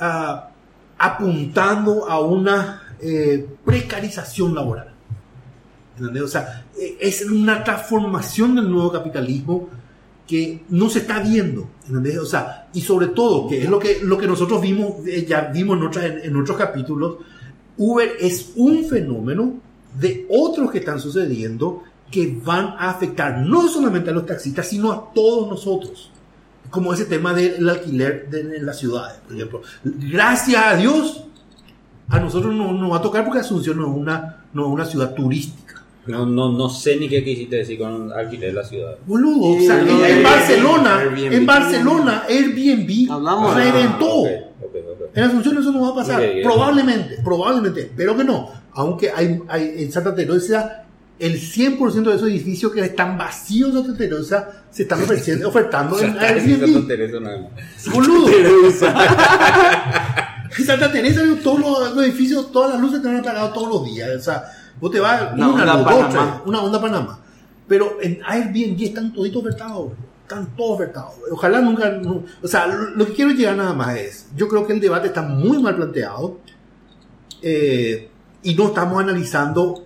[0.00, 0.50] ah,
[0.98, 4.93] apuntando a una eh, precarización laboral.
[6.00, 9.68] O sea, eh, es una transformación del nuevo capitalismo
[10.26, 11.68] que no se está viendo.
[12.20, 15.50] O sea, y sobre todo, que es lo que, lo que nosotros vimos, eh, ya
[15.52, 17.16] vimos en, en, otros capítulos,
[17.76, 19.54] Uber es un fenómeno
[19.98, 24.92] de otros que están sucediendo que van a afectar no solamente a los taxistas, sino
[24.92, 26.10] a todos nosotros.
[26.70, 29.62] Como ese tema del alquiler de, las ciudades, por ejemplo.
[29.84, 31.24] Gracias a Dios,
[32.08, 35.83] a nosotros no nos va a tocar porque Asunción una, no es una ciudad turística.
[36.06, 38.96] No, no, no sé ni qué quisiste decir con alquiler la ciudad.
[39.06, 41.32] Boludo, o sea, en, Barcelona, Airbnb.
[41.32, 44.24] en Barcelona, Airbnb Hablamos de- reventó.
[44.26, 44.30] Ah,
[44.62, 45.10] ok, ok, ok.
[45.16, 46.22] En Asunción eso no va a pasar.
[46.42, 48.50] Probablemente, probablemente, pero que no.
[48.72, 50.80] Aunque hay, hay en Santa Teresa
[51.18, 55.98] el 100% de esos edificios que están vacíos de Santa Teresa se están ofreciendo, ofertando
[56.00, 57.20] en Airbnb.
[57.22, 57.94] nada más.
[57.94, 58.28] Boludo.
[58.28, 58.72] En
[60.66, 64.10] Santa Teresa, todos los, los edificios, todas las luces te han apagado todos los días.
[64.16, 64.44] O sea,
[64.84, 67.18] vos te vas Una una, onda dos, tres, una onda Panamá.
[67.66, 69.92] Pero en Airbnb están toditos ofertados.
[70.22, 71.12] Están todos ofertados.
[71.32, 71.90] Ojalá nunca.
[71.90, 74.28] no- o sea, lo, que quiero llegar nada más es.
[74.36, 76.36] Yo creo que el debate está muy mal planteado.
[77.42, 78.08] eh,
[78.42, 79.84] y no estamos analizando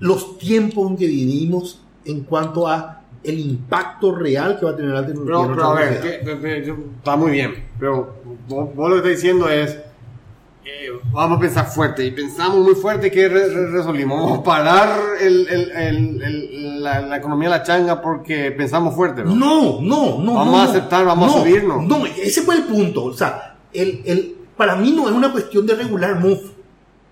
[0.00, 4.92] los tiempos en que vivimos en cuanto a el impacto real que va a tener
[4.92, 5.46] la tecnología.
[5.46, 6.18] Pero, pero a ver, sociedad.
[6.20, 8.14] que- que- que- está muy bien, pero
[8.48, 9.78] vos, vos lo que estás diciendo es,
[10.68, 14.42] eh, vamos a pensar fuerte, y pensamos muy fuerte que re- re- resolvimos, vamos a
[14.42, 19.34] parar el, el- el- el- la, la economía de la changa porque pensamos fuerte, ¿no?
[19.34, 20.34] No, no, no.
[20.34, 21.84] Vamos no, a aceptar, vamos a No, subirnos.
[21.84, 23.04] No, ese fue el punto.
[23.04, 26.50] O sea, el, el, para mí no es una cuestión de regular MOVE.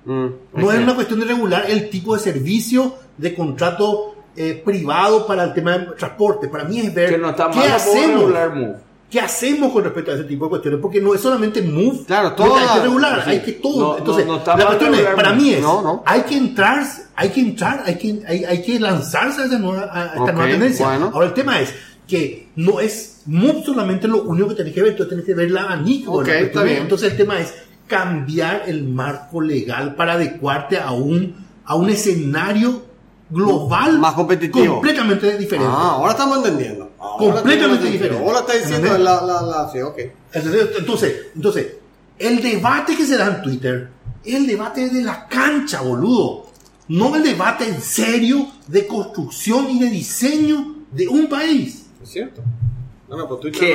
[0.04, 5.26] Mm, No es una cuestión de regular el tipo de servicio de contrato eh, privado
[5.26, 6.48] para el tema de transporte.
[6.48, 8.20] Para mí es ver Que no está qué hacemos.
[8.20, 8.76] regular Move.
[9.10, 10.80] ¿Qué hacemos con respecto a ese tipo de cuestiones?
[10.80, 12.04] Porque no es solamente MOVE.
[12.06, 13.30] Claro, hay que regular, sí.
[13.30, 13.92] hay que todo.
[13.92, 15.64] No, Entonces, no la cuestión es, para mí es,
[16.04, 16.84] hay que entrar,
[17.14, 20.50] hay que entrar, hay que, hay, hay que lanzarse a, esa nueva, a esta nueva
[20.50, 20.86] tendencia.
[20.86, 21.10] bueno.
[21.14, 21.72] Ahora el tema es
[22.08, 25.50] que no es MOVE solamente lo único que tenés que ver, tú tenés que ver
[25.52, 26.22] la abanico.
[26.22, 26.82] está bien.
[26.82, 27.54] Entonces el tema es
[27.86, 32.82] cambiar el marco legal para adecuarte a un, a un escenario
[33.30, 34.74] global Más competitivo.
[34.74, 35.70] completamente diferente.
[35.70, 36.85] Ah, ahora estamos entendiendo.
[36.98, 38.23] Ahora Completamente diferente.
[38.23, 39.05] Vos la estás diciendo ¿Entendés?
[39.05, 39.98] la, la, la, sí, ok.
[40.32, 41.66] Entonces, entonces, entonces,
[42.18, 43.89] el debate que se da en Twitter
[44.24, 46.47] es el debate de la cancha, boludo.
[46.89, 51.86] No el debate en serio de construcción y de diseño de un país.
[52.02, 52.43] Es cierto.
[53.09, 53.74] No, no, pues tú Qué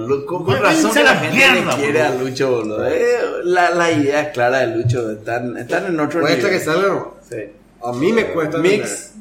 [0.00, 2.24] Lu- con, con razón que a la la gente mierda, le quiere a boludo.
[2.28, 2.86] Lucho, boludo.
[2.86, 6.64] Eh, la, la idea es clara de Lucho, están, están en otro Cuesta que nivel.
[6.64, 7.14] salga, no.
[7.28, 7.36] Sí.
[7.82, 8.58] A mí me cuesta.
[8.58, 9.12] Mix.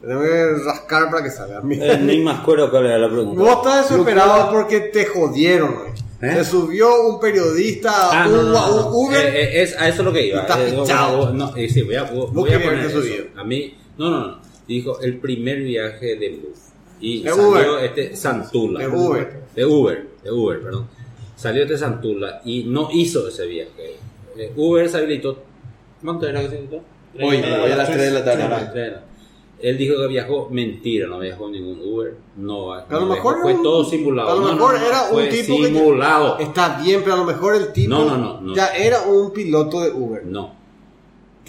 [0.00, 1.58] Tengo que rascar para que salga.
[1.58, 3.40] A mí- Eh, ni me acuerdo cuál era la pregunta.
[3.42, 5.90] Vos estás desesperado porque te jodieron, güey.
[6.22, 6.34] ¿Eh?
[6.36, 8.86] Te subió un periodista Ah, a no, un, no, a no.
[8.88, 9.26] un Uber.
[9.26, 10.40] Eh, eh, es, a eso es lo que iba.
[10.42, 11.32] Está Eh, fichado.
[11.32, 13.00] no, eh, sí, voy a, voy, a poner que eso.
[13.02, 13.24] subió.
[13.36, 14.38] A mí, no, no, no.
[14.68, 16.58] Dijo el primer viaje de Bluff.
[17.00, 17.84] Y De salió Uber.
[17.84, 18.80] este Santula.
[18.80, 19.40] De Uber.
[19.54, 20.88] De Uber, de Uber, perdón.
[21.36, 23.96] Salió este Santula y no hizo ese viaje.
[24.56, 25.42] Uber se habilitó.
[26.04, 26.76] ¿Cuánto era que se habilitó?
[27.18, 28.96] Hoy, hoy a las 3 de la tarde.
[29.62, 32.14] Él dijo que viajó, mentira, no viajó en ningún Uber.
[32.36, 34.30] No, A lo mejor viajó, fue un- todo simulado.
[34.30, 36.38] A lo no, mejor no, era un tipo que- simulado.
[36.38, 38.54] Está bien, pero a lo mejor el tipo no, no, no.
[38.54, 40.24] ya era un piloto de Uber.
[40.24, 40.59] No.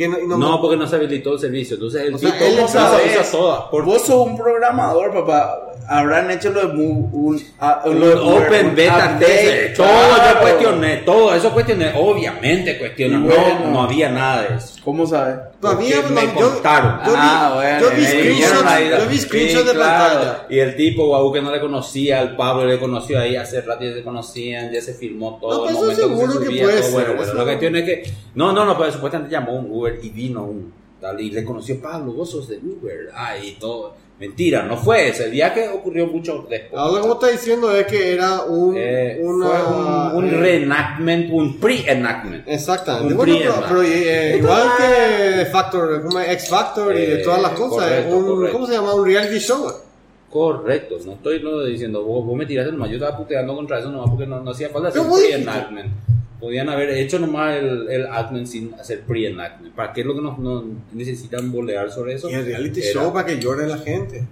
[0.01, 1.75] Que no, no, No, porque no se habilitó el servicio.
[1.75, 3.61] Entonces el O sea, él sabe usa todas.
[3.69, 5.67] Por Vos sos un programador, papá.
[5.87, 7.43] Habrán hecho lo de un, un de
[7.89, 8.17] Uber,
[8.47, 10.33] Open un Beta Test, todo claro.
[10.35, 13.69] yo cuestioné, todo eso cuestioné, obviamente cuestioné, Y no, bueno.
[13.71, 14.75] no había nada de eso.
[14.85, 15.35] ¿Cómo sabes?
[15.59, 16.99] Todavía me no, yo- contaron.
[17.05, 20.15] Yo Ah, bueno, yo vi me screenshots, de claro.
[20.15, 20.45] pantalla.
[20.49, 23.83] Y el tipo, guau, que no le conocía al Pablo, le conoció ahí hace rato,
[23.83, 25.65] ya se conocían, ya se filmó todo.
[25.65, 26.83] No, el pero eso seguro se que subía, puede todo.
[26.85, 27.45] ser, Bueno, bueno, la no.
[27.45, 31.19] cuestión es que, no, no, no, pero supuestamente llamó un Uber y vino un tal,
[31.19, 33.93] y le conoció Pablo, vos sos de Uber, ay, y todo.
[34.19, 35.25] Mentira, no fue ese.
[35.25, 36.79] El viaje ocurrió mucho después.
[36.79, 40.27] Ahora lo que vos estás diciendo es que era un, Eh, una, fue un, un
[40.29, 42.47] eh, reenactment, un pre-enactment.
[42.47, 43.13] Exactamente.
[43.13, 47.23] un Bueno, pre- pero, pero, eh, igual que Factor, como X Factor y de Eh,
[47.23, 48.53] todas las cosas, correcto, un, correcto.
[48.53, 48.93] ¿cómo se llama?
[48.93, 49.71] Un reality show.
[50.29, 53.91] Correcto, no estoy no, diciendo, vos, vos me tiraste nomás, yo estaba puteando contra eso
[53.91, 55.91] nomás porque no, no hacía falta hacer dijiste- pre-enactment.
[56.41, 59.75] Podían haber hecho nomás el, el sin hacer pre-enactment.
[59.75, 62.29] ¿Para qué es lo que nos, nos necesitan bolear sobre eso?
[62.29, 64.25] Y el reality Era- show para que llore la gente.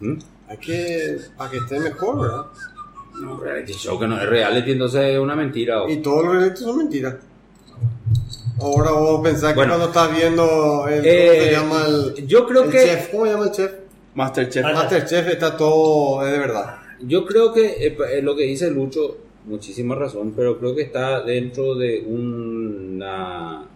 [0.00, 0.14] ¿Mm?
[0.48, 2.44] Hay que, para que esté mejor, ¿verdad?
[3.20, 5.82] No, reality show que no es reality, entonces es una mentira.
[5.82, 7.14] o- Y todos los reality son mentiras.
[8.60, 9.72] Ahora vos pensás que Bueno.
[9.76, 13.10] cuando estás viendo el, ¿cómo Eh, se llama el, yo creo el que- chef?
[13.10, 13.72] ¿Cómo se llama el chef?
[14.14, 14.62] Masterchef.
[14.64, 16.76] Masterchef está todo es de verdad.
[17.00, 21.22] Yo creo que eh, eh, lo que dice Lucho, muchísima razón, pero creo que está
[21.22, 23.68] dentro de una...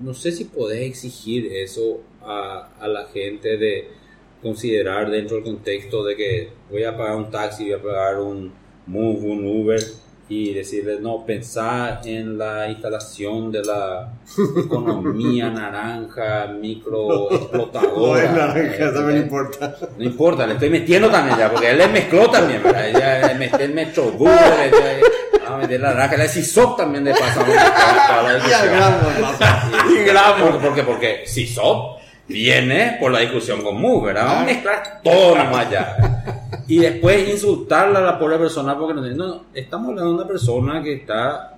[0.00, 3.88] No sé si podés exigir eso a, a la gente de
[4.42, 8.52] considerar dentro del contexto de que voy a pagar un taxi, voy a pagar un
[8.86, 9.80] Move, un Uber
[10.28, 14.08] y decirles, no, pensá en la instalación de la
[14.58, 17.94] economía naranja, micro explotadora.
[17.96, 19.76] No es naranja, eso me Eh, importa.
[19.96, 22.88] no importa, le estoy metiendo también ya, porque él le mezcló también, ¿verdad?
[22.88, 23.30] Ella
[23.60, 24.34] él me echó Google,
[24.66, 25.00] ella-
[25.44, 27.40] vamos a meter la naranja, la CISOP también de paso.
[27.40, 27.52] ¿no?
[28.08, 28.38] Para
[29.90, 30.58] Y gramo.
[30.60, 34.24] Porque, porque CISOP viene por la discusión con Mu, ¿verdad?
[34.26, 36.35] Vamos a mezclar todo nomás ya.
[36.68, 40.82] Y después insultarla a la pobre persona porque no, no, estamos hablando de una persona
[40.82, 41.56] que está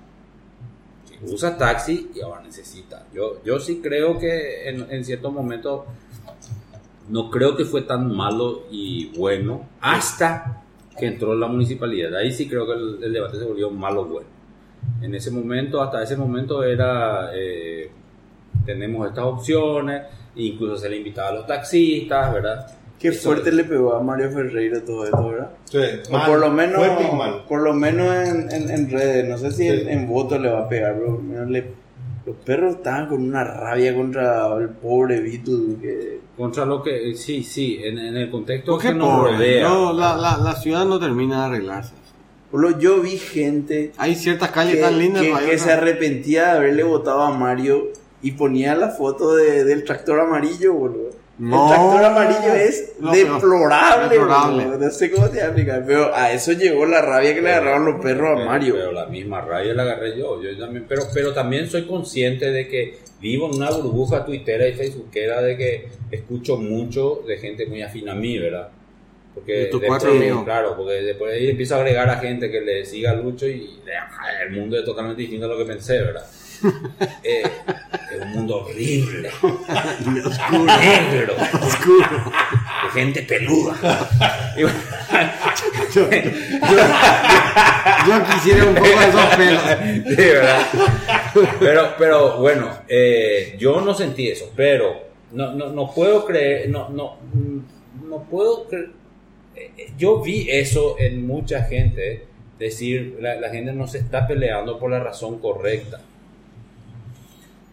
[1.23, 3.05] usa taxi y ahora necesita.
[3.13, 5.83] Yo, yo sí creo que en, ciertos momentos
[7.09, 10.63] no creo que fue tan malo y bueno hasta
[10.99, 12.15] que entró la municipalidad.
[12.17, 14.27] Ahí sí creo que el, el debate se volvió malo bueno.
[15.01, 17.91] En ese momento, hasta ese momento era, eh,
[18.65, 20.03] tenemos estas opciones,
[20.37, 22.78] incluso se le invitaba a los taxistas, ¿verdad?
[22.99, 25.51] Qué Eso- fuerte le pegó a Mario Ferreira todo esto, ¿verdad?
[25.67, 26.27] Sí, O mal.
[26.31, 26.83] por lo menos,
[27.49, 29.87] por lo menos en, en, en redes, no sé si en, Sí.
[29.89, 31.89] en voto le va a pegar, pero mira, le-
[32.27, 37.43] los perros estaban con una rabia contra el pobre Vito que Contra lo que, sí,
[37.43, 39.33] sí, en, en el contexto ¿Por que nos pobre?
[39.33, 39.69] rodea.
[39.69, 41.93] No, la, la, la ciudad no termina de arreglarse.
[42.51, 45.23] por lo yo vi gente Hay ciertas calles que, tan lindas.
[45.23, 47.89] que- que otras- se arrepentía de haberle votado a Mario
[48.23, 51.11] y ponía la foto de- del tractor amarillo, boludo.
[51.39, 51.69] No.
[51.69, 54.65] el tractor amarillo es deplorable, deplorable.
[54.79, 57.85] No sé cómo te a explicar, pero a eso llegó la rabia que le agarraron
[57.85, 58.75] los perros a Pero- Mario.
[58.75, 60.43] Pero la misma rabia la agarré yo.
[60.43, 64.73] yo también, pero, pero también soy consciente de que vivo en una burbuja tuitera y
[64.75, 68.69] facebookera de que escucho mucho de gente muy afín a mí, ¿verdad?
[69.35, 70.45] Porque De tus después- cuatro amigos.
[70.45, 73.47] Claro, porque después de ahí empiezo a agregar a gente que le siga a Lucho
[73.47, 73.79] y
[74.43, 76.27] el mundo es totalmente distinto a lo que pensé, ¿verdad?
[77.23, 77.43] Eh,
[78.49, 79.31] mundo horrible,
[80.81, 84.09] negro, de gente peluda.
[88.07, 89.63] Yo quisiera un poco de esos pelos.
[90.09, 90.67] Sí, ¿verdad?
[91.61, 96.89] Pero, pero bueno, eh, yo no sentí eso, pero no, no, no puedo creer, no,
[96.89, 97.17] no,
[98.09, 98.91] no puedo creer.
[99.57, 102.25] eh, Yo vi eso en mucha gente,
[102.59, 106.01] decir, la, la gente no se está peleando por la razón correcta.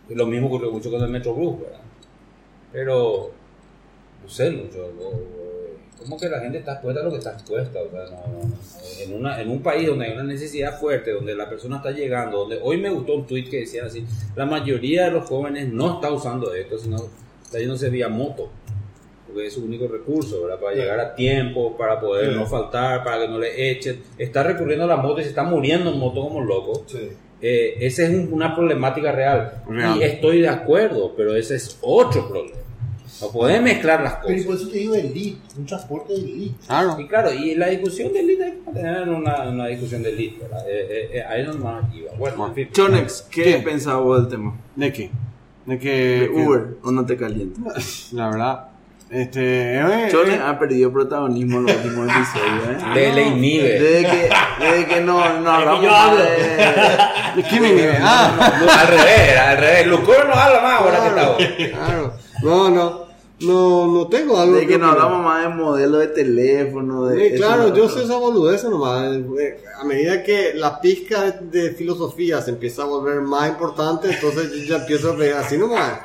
[0.09, 1.79] Lo mismo ocurrió mucho con el Metrobús, ¿verdad?
[2.71, 3.31] Pero,
[4.23, 4.91] no sé, mucho,
[5.97, 7.79] como que la gente está expuesta a lo que está expuesta.
[7.81, 11.49] O sea, no- en, una, en un país donde hay una necesidad fuerte, donde la
[11.49, 14.05] persona está llegando, donde hoy me gustó un tweet que decía así,
[14.35, 16.97] la mayoría de los jóvenes no está usando esto, sino
[17.43, 18.49] está yéndose vía moto.
[19.25, 20.59] Porque es su único recurso, ¿verdad?
[20.59, 22.35] Para llegar a tiempo, para poder Sí.
[22.39, 24.01] no faltar, para que no le echen.
[24.17, 26.83] Está recurriendo a la moto y se está muriendo en moto como loco.
[26.87, 27.09] Sí.
[27.41, 29.61] Eh, esa es un- una problemática real.
[29.67, 29.97] Real.
[29.99, 32.59] Y estoy de acuerdo, pero ese es otro problema.
[33.21, 34.45] No podés mezclar las Pero cosas.
[34.45, 36.55] por eso te digo elite, un transporte de elite.
[36.67, 36.99] Claro.
[36.99, 40.41] Y claro, y la discusión de elite hay que tener una, una discusión de elite,
[40.41, 40.67] ¿verdad?
[40.69, 42.11] Eh, eh, eh, ahí nomás iba.
[42.17, 42.69] Bueno, en fin.
[42.73, 43.57] Chonex, ¿qué, ¿Qué?
[43.59, 44.57] pensabas del tema?
[44.75, 45.11] ¿De qué?
[45.65, 45.89] De que.
[45.91, 47.61] ¿De que- Uber o no te calienta?
[48.11, 48.67] La verdad.
[49.09, 49.75] Este.
[49.75, 52.85] eh, Chonex eh, ha perdido protagonismo en los últimos episodios, ¿eh?
[52.95, 53.79] Le, le inhibe.
[53.79, 54.29] Desde que,
[54.59, 56.23] desde que no, no hablamos más hablo.
[56.23, 57.41] de...
[57.41, 57.97] ¿De qué me inhibe?
[58.01, 59.87] Ah, No, al revés, al revés.
[59.87, 61.37] Lucoro no habla más ahora que está vos.
[61.71, 62.13] claro.
[62.43, 63.05] No, no.
[63.41, 64.55] No, no tengo algo.
[64.55, 65.05] De que no opinar.
[65.05, 67.31] hablamos más de modelo de teléfono, de...
[67.31, 69.13] Sí, claro, de yo sé esa boludez nomás.
[69.39, 74.09] Eh, A medida que la pizca de, de filosofía se empieza a volver más importante,
[74.09, 75.99] entonces yo ya empiezo a ver así nomás.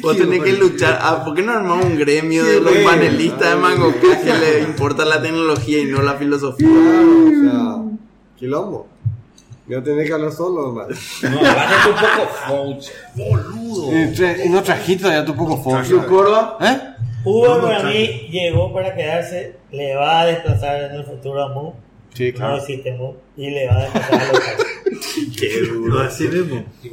[0.00, 0.98] Vos tenés que luchar.
[1.02, 5.04] Ah, ¿Por qué no armamos un gremio de los panelistas de Mango que le importa
[5.04, 6.68] la tecnología y no la filosofía?
[6.68, 7.96] Claro, o sea,
[8.36, 8.86] quilombo.
[9.66, 10.88] Yo tenía que hablar solo nomás.
[11.22, 12.86] No, hablaste un poco fouch.
[14.14, 15.84] Tra- y no trajiste ya tu poco fondo.
[15.84, 16.58] ¿Su Córdoba?
[16.60, 16.78] ¿Eh?
[17.24, 21.72] Uber para mí llegó para quedarse, le va a desplazar en el futuro a Mu.
[22.14, 22.56] Sí, No claro.
[22.56, 23.12] existe Mu.
[23.36, 24.40] Y le va a desplazar a los.
[25.38, 26.00] Qué duro.
[26.00, 26.64] Así mismo.
[26.82, 26.90] Yo-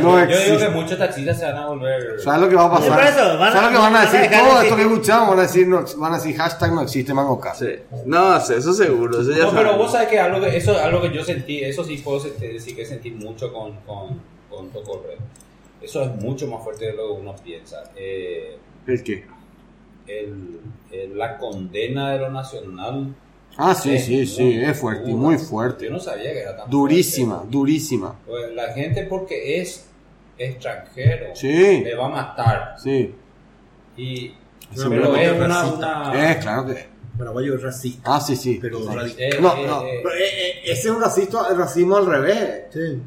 [0.00, 2.20] no yo digo que muchos taxistas se van a volver.
[2.20, 2.84] ¿Sabes lo que va a pasar?
[2.84, 4.30] Sí, por eso, van a- ¿Sabes lo que van a van a decir?
[4.38, 7.40] Todo esto que escuchamos van a decir, no, van a decir hashtag no existe Mango
[7.40, 7.62] Cast.
[7.62, 7.68] Sí.
[8.06, 9.20] No, eso seguro.
[9.20, 11.62] Eso ya No, pero vos sabes que algo que, eso es algo que yo sentí,
[11.64, 15.16] eso sí puedo sentir- decir que sentí mucho con, con, con Tocorre.
[15.80, 17.82] Eso es mucho más fuerte de lo que uno piensa.
[17.96, 18.56] Eh,
[18.86, 19.26] ¿El qué?
[20.06, 20.60] el,
[20.92, 23.14] el- la condena de lo nacional.
[23.56, 25.84] Ah, sí, es sí, sí, es fuerte, muy fuerte.
[25.86, 27.52] Yo no sabía que era tan Durísima, fuerte.
[27.52, 28.14] durísima.
[28.26, 29.86] Pues La gente porque es
[30.38, 31.80] extranjero Sí.
[31.84, 32.74] le va a matar.
[32.82, 33.14] Sí.
[33.96, 34.34] Y,
[34.74, 35.46] pero pero es es una...
[35.62, 36.02] racista.
[36.10, 36.94] una Eh, claro que.
[37.16, 38.16] Paraguayo es racista.
[38.16, 38.58] Ah, sí, sí.
[38.60, 39.82] Pero eh, No, eh, no.
[39.86, 42.62] eh, pero, eh, eh, ese es un racista, el racismo al revés.
[42.72, 43.02] Sí.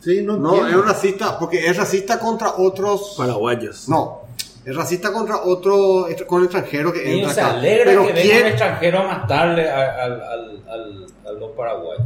[0.00, 3.14] Sí, no, No, es un racista, porque es racista contra otros.
[3.18, 3.86] Paraguayos.
[3.88, 4.22] No,
[4.64, 7.50] es racista contra otro, con el extranjero que Niño, entra se acá.
[7.54, 12.02] alegra Pero que venga un extranjero a matarle a, al- al- al- a los paraguayos.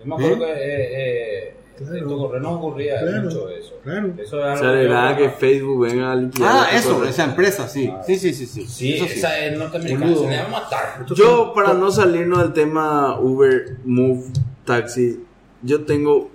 [0.00, 0.48] Yo me acuerdo ¿Eh?
[0.48, 1.96] que eh, eh, Claro.
[1.96, 3.22] en Tocorre no ocurría Claro.
[3.22, 3.74] mucho eso.
[3.82, 4.12] Claro.
[4.18, 6.50] Eso es algo Se alegraba yo- que Facebook venga a liquidar.
[6.52, 7.08] Ah, eso, cosa.
[7.10, 7.90] esa empresa, sí.
[7.90, 8.02] Ah.
[8.06, 8.66] Sí, sí, sí, sí.
[8.66, 11.06] Sí, Eso esa es norteamericana, se le va a matar.
[11.14, 14.24] Yo, para no salirnos del tema Uber, Move,
[14.66, 15.24] Taxi,
[15.62, 16.30] yo tengo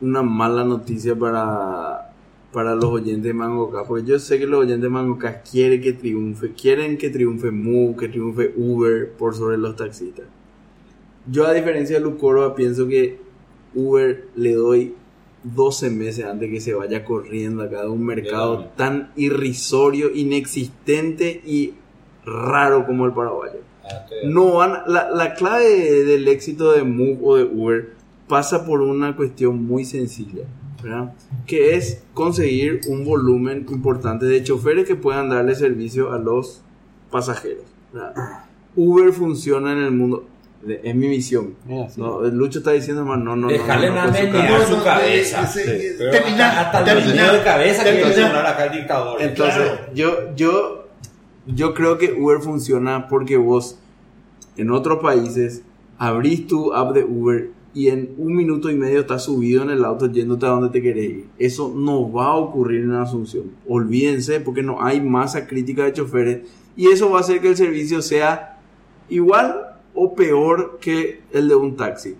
[0.00, 2.05] una mala noticia para,
[2.56, 5.92] para los oyentes de Mangoca, porque yo sé que los oyentes de Mangoca quieren que
[5.92, 10.24] triunfe, quieren que triunfe Move, que triunfe Uber por sobre los taxistas.
[11.30, 13.18] Yo, a diferencia de Lucoro, pienso que
[13.74, 14.94] Uber le doy
[15.42, 21.74] 12 meses antes que se vaya corriendo acá de un mercado tan irrisorio, inexistente y
[22.24, 23.60] raro como el paraguayo.
[23.84, 27.90] Ah, No van, la, la clave del éxito de Move o de Uber
[28.28, 30.44] pasa por una cuestión muy sencilla,
[30.82, 31.12] ¿verdad?
[31.46, 36.62] Que es conseguir un volumen importante de choferes que puedan darle servicio a los
[37.10, 37.64] pasajeros.
[37.92, 38.14] ¿verdad?
[38.74, 40.26] Uber funciona en el mundo,
[40.82, 41.54] es mi visión.
[41.66, 42.00] Mira, sí.
[42.00, 43.48] No, Lucho está diciendo, más no, no, no.
[43.48, 44.10] Déjale no, no.
[44.10, 45.50] No, su cabeza.
[45.52, 47.82] termina, hasta el termina, de cabeza
[48.12, 49.22] sonar acá el dictador.
[49.22, 49.92] Entonces, Claro.
[49.94, 50.88] yo, yo,
[51.46, 53.78] yo creo que Uber funciona porque vos
[54.56, 55.62] en otros países
[55.98, 59.84] abrís tu app de Uber y en un minuto y medio estás subido en el
[59.84, 61.26] auto yéndote a donde te querés ir.
[61.38, 63.50] Eso no va a ocurrir en Asunción.
[63.68, 67.56] Olvídense porque no hay masa crítica de choferes y eso va a hacer que el
[67.56, 68.60] servicio sea
[69.10, 72.16] igual o peor que el de un taxi.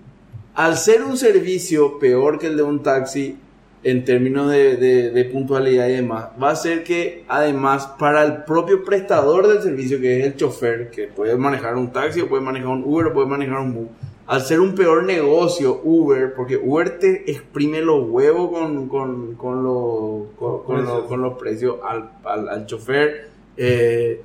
[0.54, 3.38] Al ser un servicio peor que el de un taxi,
[3.82, 9.48] en términos de, puntualidad y demás, va a ser que además para el propio prestador
[9.48, 12.84] del servicio, que es el chofer, que puede manejar un taxi, o puede manejar un
[12.84, 13.88] Uber, o puede manejar un bus,
[14.26, 19.62] al ser un peor negocio Uber, porque Uber te exprime los huevos con, con, con,
[19.62, 24.20] lo- con, con lo- con los precios al, al, al chofer, eh,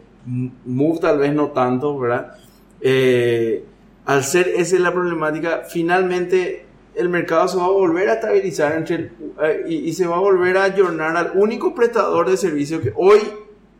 [0.65, 2.34] Move tal vez no tanto, ¿verdad?
[2.80, 3.64] Eh,
[4.06, 6.65] al ser esa es la problemática, finalmente
[6.95, 9.11] el mercado se va a volver a estabilizar entre el-
[9.44, 12.91] eh, y, y se va a volver a ayornar al único prestador de servicio que
[12.95, 13.19] hoy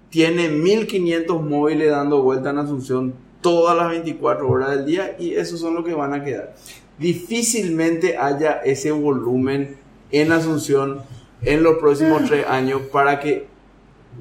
[0.10, 5.60] tiene 1500 móviles dando vuelta en Asunción todas las 24 horas del día y esos
[5.60, 6.54] son los que van a quedar.
[6.98, 9.78] Difícilmente haya ese volumen
[10.12, 11.00] en Asunción
[11.42, 13.48] en los próximos tres años para que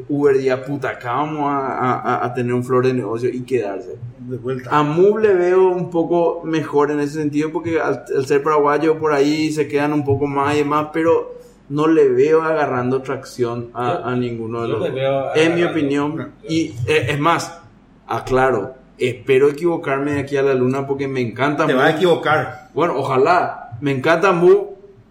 [0.08, 3.96] Uber diga, puta, acá vamos a, a- a tener un flor de negocio y quedarse.
[4.20, 4.70] De vuelta.
[4.72, 8.98] A Move le veo un poco mejor en ese sentido porque al, al ser paraguayo
[8.98, 11.34] por ahí se quedan un poco más y demás, pero
[11.68, 16.32] no le veo agarrando tracción a, Yo- a ninguno de los veo En mi opinión.
[16.48, 17.58] Y eh, es más,
[18.06, 22.68] aclaro, espero equivocarme de aquí a la luna porque me encanta Te vas a equivocar.
[22.74, 23.70] Bueno, ojalá.
[23.80, 24.68] Me encanta Move,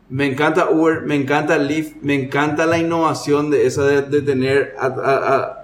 [0.09, 4.75] me encanta Uber, me encanta Lyft, me encanta la innovación de esa de, de tener...
[4.79, 5.55] a- a- a- a-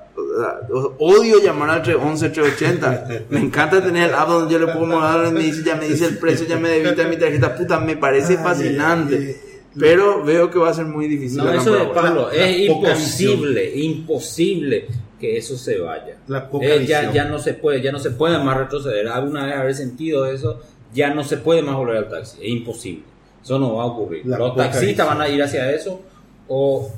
[1.00, 3.26] odio llamar al 311, 380.
[3.30, 6.06] Me encanta tener el app donde yo le puedo mover, me dice, ya me dice
[6.06, 7.56] el precio, ya me debita mi tarjeta.
[7.56, 9.42] Puta, me parece fascinante.
[9.78, 11.40] Pero veo que va a ser muy difícil.
[11.44, 11.86] No, eso de.
[11.94, 14.88] Pablo, La- es imposible, imposible
[15.20, 16.18] que eso se vaya.
[16.28, 19.08] La poca Eh, ya, ya no se puede, ya no se puede más retroceder.
[19.08, 20.62] Alguna vez haber sentido eso,
[20.94, 22.38] ya no se puede más volver al taxi.
[22.42, 23.04] Es imposible.
[23.44, 24.26] Eso no va a ocurrir.
[24.26, 25.08] La Los taxistas visión.
[25.08, 26.02] van a ir hacia eso
[26.48, 26.90] o,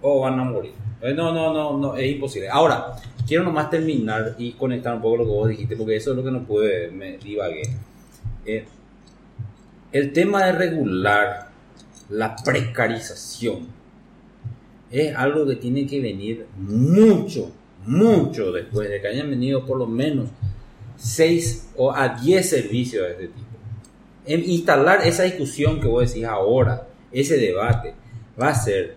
[0.00, 0.72] o van a morir.
[1.00, 2.48] Eh, No, no, no, no, es imposible.
[2.48, 2.94] Ahora,
[3.26, 6.24] quiero nomás terminar y conectar un poco lo que vos dijiste, porque eso es lo
[6.24, 7.62] que no pude, me divagué.
[8.44, 8.64] Eh,
[9.92, 11.48] el tema de regular
[12.10, 13.68] la precarización
[14.90, 17.50] es algo que tiene que venir mucho,
[17.86, 20.28] mucho después de que hayan venido por lo menos
[20.96, 23.46] 6 o a 10 servicios de este tipo.
[24.26, 27.94] En instalar esa discusión que vos decís ahora, ese debate,
[28.40, 28.96] va a ser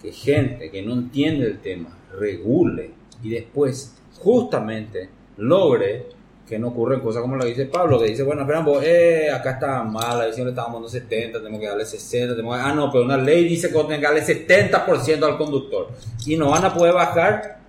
[0.00, 2.92] que gente que no entiende el tema regule
[3.22, 6.06] y después justamente logre
[6.46, 9.52] que no ocurren cosas como lo dice Pablo, que dice, bueno, espera, vos, eh, acá
[9.52, 12.74] está mal, la edición le estábamos dando 70, tenemos que darle 60, tenemos que- ah,
[12.74, 15.88] no, pero una ley dice que tenés que darle 70% al conductor
[16.26, 17.63] y no van a poder bajar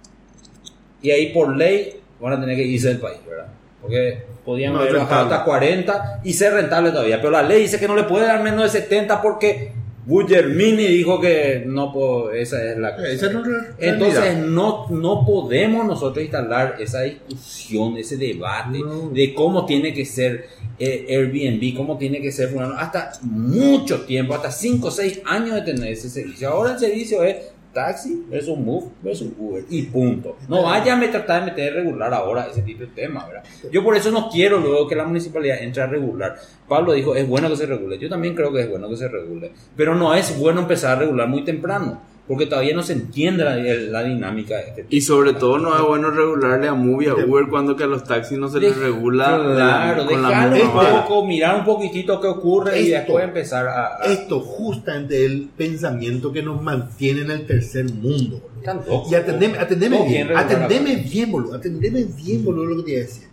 [1.06, 3.48] y ahí por ley van a tener que irse del país, ¿verdad?
[3.82, 7.88] Porque podían No, haber hasta 40 y ser rentable todavía, pero la ley dice que
[7.88, 9.72] no le puede dar menos de 70 porque
[10.08, 13.08] Guillermini dijo que no, po- esa es la cosa.
[13.08, 19.10] Esa no es la Entonces no, no podemos nosotros instalar esa discusión, ese debate No.
[19.10, 20.46] de cómo tiene que ser
[20.78, 25.56] eh, Airbnb, cómo tiene que ser fulano, hasta mucho tiempo, hasta 5 o 6 años
[25.56, 26.50] de tener ese servicio.
[26.50, 27.38] Ahora el servicio es
[27.76, 30.38] taxi versus Move versus Uber y punto.
[30.48, 33.44] No vayan a tratar de meter regular ahora ese tipo de tema, ¿verdad?
[33.72, 36.38] Yo por eso no quiero luego que la municipalidad entre a regular.
[36.68, 38.00] Pablo dijo, es bueno que se regule.
[38.00, 39.52] Yo también creo que es bueno que se regule.
[39.76, 43.56] Pero no es bueno empezar a regular muy temprano, porque todavía no se entiende la,
[43.56, 44.96] la dinámica de este tipo.
[44.96, 48.04] Y sobre todo no es bueno regularle a Movie, a Uber, cuando que a los
[48.04, 51.06] taxis no se les regula la- Claro, con la misma un vara.
[51.06, 53.98] poco, mirar un poquitito qué ocurre y Esto- después empezar a...
[53.98, 58.42] a- Esto justamente es el pensamiento que nos mantiene en el tercer mundo.
[58.42, 58.74] boludo.
[58.88, 59.12] Locos.
[59.12, 62.92] Y atendeme, atendeme bien, bien regular atendeme bien, boludo, atendeme bien, boludo, lo que te
[62.94, 63.28] iba a decir.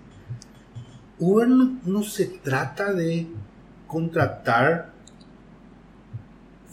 [1.18, 3.26] Uber no, no se trata de
[3.86, 4.91] contratar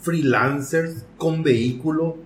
[0.00, 2.16] freelancers con vehículo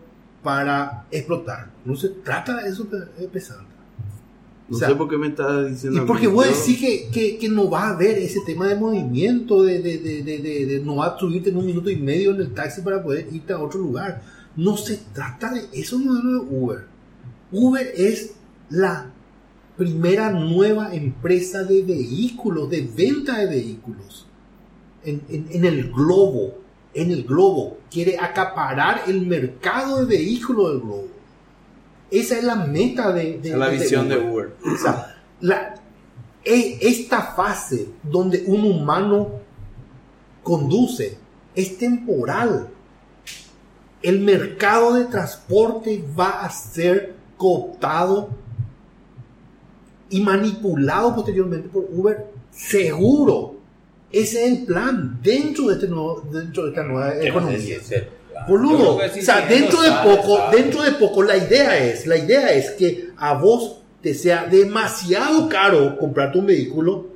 [0.42, 1.70] para explotar.
[1.84, 3.72] No se trata de eso, de pesante.
[4.68, 6.02] No O sea, sé por qué me estás diciendo.
[6.02, 9.62] Y porque vos decís que, que, que no va a haber ese tema de movimiento,
[9.62, 12.80] de, de, de, no va a subirte en un minuto y medio en el taxi
[12.80, 14.22] para poder irte a otro lugar.
[14.56, 16.84] No se trata de eso, no es lo de Uber.
[17.52, 18.34] Uber es
[18.70, 19.10] la
[19.76, 24.26] primera nueva empresa de vehículos, de venta de vehículos
[25.04, 26.63] en, en- en el globo.
[26.94, 27.78] En el globo.
[27.90, 31.08] Quiere acaparar el mercado de vehículos del globo.
[32.10, 34.30] Esa es la meta de, la de visión de Uber.
[34.62, 34.74] Uber.
[34.74, 35.74] O sea, la-
[36.44, 39.30] e- esta fase donde un humano
[40.42, 41.18] conduce
[41.54, 42.68] es temporal.
[44.02, 48.28] El mercado de transporte va a ser cooptado
[50.10, 53.56] y manipulado posteriormente por Uber, seguro.
[54.14, 57.58] Ese es el plan dentro de, este nuevo, dentro de esta nueva economía.
[58.48, 62.70] Boludo, o sea, dentro de poco, dentro de poco la idea es, la idea es
[62.72, 67.06] que a vos te sea demasiado caro comprarte un vehículo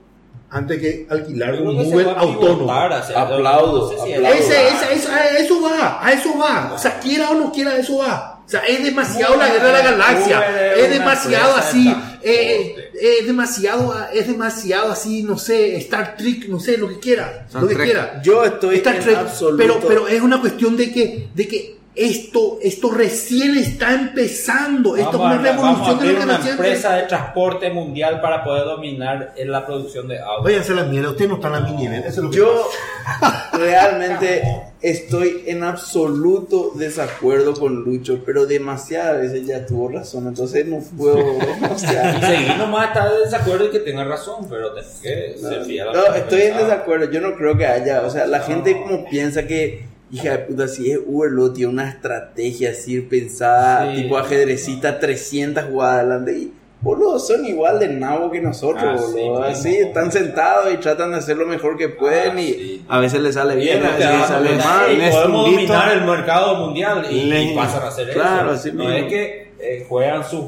[0.50, 2.66] antes que alquilar un Uber autónomo.
[3.14, 4.38] Aplaudo, aplaudo.
[4.38, 6.72] Ese- ese- ese- a eso va, a eso va.
[6.74, 8.37] O sea, quiera o no quiera, a eso va.
[8.48, 10.74] O sea, es demasiado la guerra de la galaxia.
[10.74, 11.94] Es demasiado así.
[12.22, 13.18] eh, transporte.
[13.20, 17.44] es demasiado, es demasiado así, no sé, Star Trek, no sé, lo que quiera.
[17.46, 17.84] Star Lo que Trek.
[17.84, 18.22] quiera.
[18.24, 21.76] Yo estoy Star en Trek, absoluto- Pero, pero es una cuestión de que, de que
[21.98, 24.96] esto, esto recién está empezando.
[24.96, 27.02] Esto es una Vamos a- vamos a revolución de lo que una recién empresa de
[27.04, 30.44] transporte mundial para poder dominar en la producción de autos.
[30.44, 32.00] Váyanse a la mierda, ustedes no están a mi nivel.
[32.04, 32.68] Eso es lo que Yo
[33.52, 34.42] realmente
[34.80, 41.18] estoy en absoluto desacuerdo con Lucho, pero demasiadas veces ya tuvo razón, entonces no puedo.
[41.18, 41.38] o
[41.74, 45.64] Y sea, seguir nomás está de desacuerdo y que tenga razón, pero tenés que ser
[45.64, 47.10] fiel a lo no, estoy en desacuerdo.
[47.10, 48.02] Yo no creo que haya.
[48.02, 49.87] O sea, la gente como piensa que.
[50.10, 54.02] Hija de puta, si es Uber, luego tiene una estrategia así pensada, Sí.
[54.02, 56.32] tipo ajedrecita, 300 jugadas adelante.
[56.38, 59.42] Y, boludo, son igual de nabo que nosotros, Ah, boludo.
[59.42, 62.36] Así, están sentados y tratan de hacer lo mejor que pueden.
[62.36, 62.84] Ah, y sí.
[62.88, 64.90] a veces les sale bien, a veces les sale mal.
[64.90, 68.60] "Ey, les podemos dominar el mercado mundial y, pasan a hacer Claro, eso.
[68.60, 68.96] así no mismo.
[68.96, 70.44] es que eh, juegan sus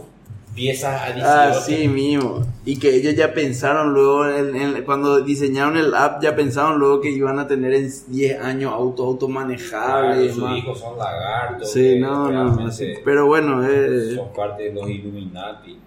[0.60, 1.56] piezas adicionales.
[1.56, 2.46] Así mismo.
[2.66, 7.00] Y que ellos ya pensaron luego, en- en- cuando diseñaron el app, ya pensaron luego
[7.00, 10.34] que iban a tener en 10 años auto automanejables.
[10.34, 10.58] sus más.
[10.58, 11.72] hijos son lagartos.
[11.72, 12.66] Sí, que no, no.
[12.66, 12.92] así.
[13.04, 15.78] Pero bueno, eh, Son parte de los Illuminati.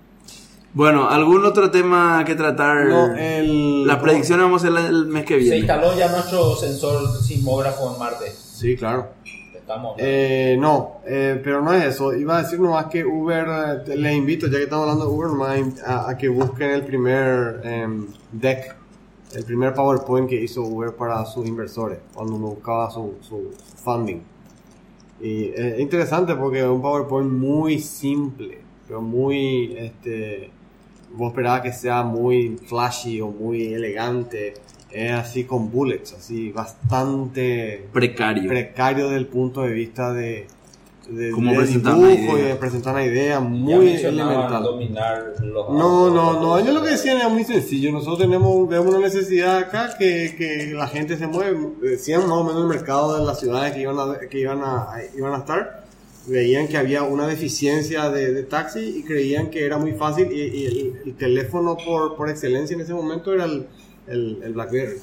[0.74, 2.88] bueno, ¿algún otro tema que tratar?
[2.88, 5.58] No, el- Las predicciones vamos a hacer el mes que Se viene.
[5.60, 8.32] instaló ya nuestro sensor sismógrafo en Marte.
[8.32, 9.10] Sí, claro.
[9.98, 12.14] Eh, no, eh, pero no es eso.
[12.14, 13.48] Iba a decir nomás que Uber,
[13.88, 17.61] eh, les invito, ya que estamos hablando de Uber, nomás a, que busquen el primer
[17.64, 18.76] em, deck,
[19.35, 23.52] el primer PowerPoint que hizo Uber para sus inversores, cuando buscaba su, su
[23.84, 24.22] funding.
[25.23, 30.52] Y eh, es interesante porque es un PowerPoint muy simple, pero muy, este,
[31.14, 34.56] vos esperabas que sea muy flashy o muy elegante.
[34.94, 38.48] Es así con bullets, así bastante Precario.
[38.48, 40.45] precario desde el punto de vista de,
[41.10, 42.53] de, Cómo de presentar una dibujo y idea.
[42.53, 44.64] de presentar una idea muy elemental.
[44.64, 47.91] dominar los No, no, no, ellos lo que decían era muy sencillo.
[47.91, 51.57] Nosotros tenemos, vemos una necesidad acá que, que la gente se mueve.
[51.82, 54.88] Decían más o menos el mercado de las ciudades que iban a, que iban a,
[55.18, 55.84] iban a estar.
[56.28, 60.32] Veían que había una deficiencia de, de taxi y creían que era muy fácil.
[60.32, 63.68] Y, y el, el teléfono por, por excelencia en ese momento era el,
[64.08, 64.98] el, el Blackberry.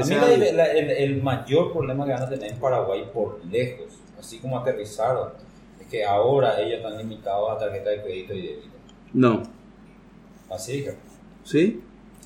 [0.00, 3.08] A mí la- el- la- el, el mayor problema que van a tener en Paraguay
[3.12, 3.86] por lejos,
[4.18, 5.30] así como aterrizaron,
[5.80, 8.68] es que ahora ellos están limitados a tarjeta de crédito y débito.
[9.12, 9.42] No.
[10.50, 10.94] Así que,
[11.44, 11.82] ¿Sí?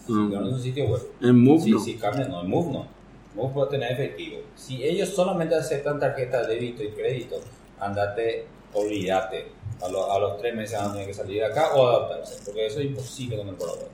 [0.06, 0.28] si No.
[0.28, 1.02] no es un sitio web.
[1.20, 1.78] En Move Sí, no.
[1.80, 2.86] sí, cambia, no, en Move no.
[3.34, 4.40] Move puede tener efectivo.
[4.54, 7.36] Si ellos solamente aceptan tarjeta de débito y crédito,
[7.80, 9.46] andate, olvídate.
[9.82, 12.40] A, lo- a los tres meses van a tener que salir de acá o adaptarse,
[12.44, 13.86] porque eso es imposible con el Paraguay.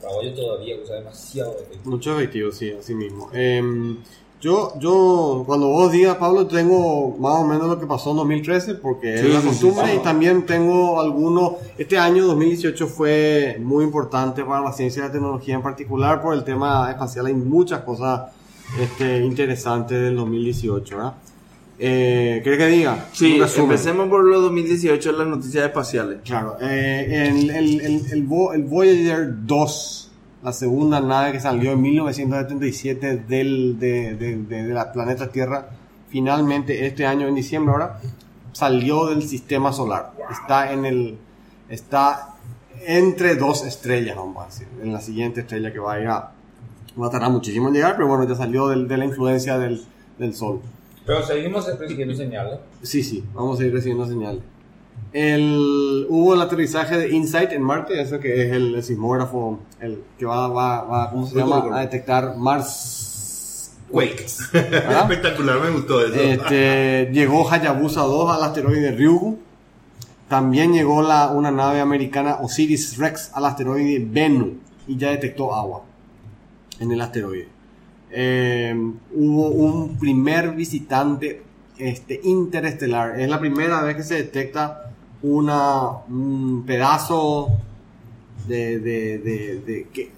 [0.00, 1.90] El Paraguay todavía usa demasiado efectivo.
[1.90, 3.28] Mucho efectivo, sí, así mismo.
[3.32, 3.98] Em,
[4.40, 8.76] yo, yo, cuando vos digas, Pablo, tengo más o menos lo que pasó en 2013,
[8.76, 9.98] porque Sí, es la sí, sí, costumbre, sí.
[10.00, 11.54] y también tengo algunos.
[11.76, 16.32] Este año 2018 fue muy importante para la ciencia y la tecnología en particular, por
[16.32, 17.26] el tema espacial.
[17.26, 18.30] Hay muchas cosas
[18.80, 21.14] este, interesantes del 2018, ¿verdad?
[21.82, 23.06] Eh, ¿Querés que diga?
[23.12, 26.18] Sí, empecemos por los 2018, las noticias espaciales.
[26.24, 30.10] Claro, eh, el, el, el, el Voyager 2,
[30.42, 35.70] la segunda nave que salió en 1977 del, de, de, de, de la planeta Tierra,
[36.10, 37.98] finalmente este año en diciembre ahora,
[38.52, 40.12] salió del sistema solar.
[40.30, 41.16] Está en el,
[41.70, 42.34] está
[42.86, 46.32] entre dos estrellas, vamos a decir, en la siguiente estrella que va a ir a,
[47.00, 49.82] va a tardar muchísimo en llegar, pero bueno, ya salió del- de la influencia del,
[50.18, 50.60] del Sol.
[51.06, 52.58] Pero seguimos recibiendo señales.
[52.82, 54.42] Sí, sí, vamos a ir recibiendo señales.
[55.12, 60.24] El, hubo el aterrizaje de InSight en Marte, eso que es el, sismógrafo el que
[60.24, 61.66] va, va, va ¿cómo se llama?
[61.76, 64.50] a detectar Mars Quakes.
[64.52, 65.02] ¿verdad?
[65.10, 66.14] Espectacular, me gustó eso.
[66.14, 69.38] Este, llegó Hayabusa 2 al asteroide Ryugu.
[70.28, 75.82] También llegó la, una nave americana Osiris Rex al asteroide Bennu y ya detectó agua
[76.78, 77.48] en el asteroide.
[78.12, 78.74] Eh,
[79.14, 81.42] hubo un primer visitante
[81.78, 83.20] este, interestelar.
[83.20, 84.90] Es la primera vez que se detecta
[85.22, 87.48] una, un pedazo
[88.48, 90.10] de, de- de- de- que-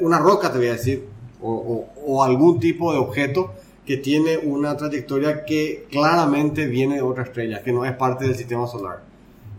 [0.00, 1.04] una roca, te voy a decir,
[1.40, 3.52] o, o- o algún tipo de objeto
[3.86, 8.34] que tiene una trayectoria que claramente viene de otra estrella, que no es parte del
[8.34, 9.02] sistema solar.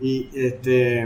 [0.00, 1.04] Y este,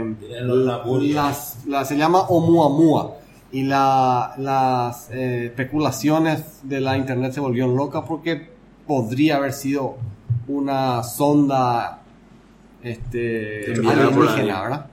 [0.65, 0.83] la-
[1.13, 3.17] las- la- se llama Oumuamua.
[3.51, 8.49] Y la- las eh, especulaciones de la internet se volvieron locas porque
[8.87, 9.97] podría haber sido
[10.47, 12.01] una sonda
[12.83, 14.61] este, alienígena.
[14.61, 14.85] ¿verdad?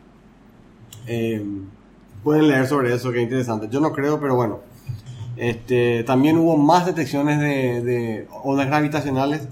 [1.06, 1.44] Eh,
[2.22, 3.68] pueden leer sobre eso, que interesante.
[3.70, 4.60] Yo no creo, pero bueno.
[5.36, 9.46] Este, también hubo más detecciones de, de ondas gravitacionales.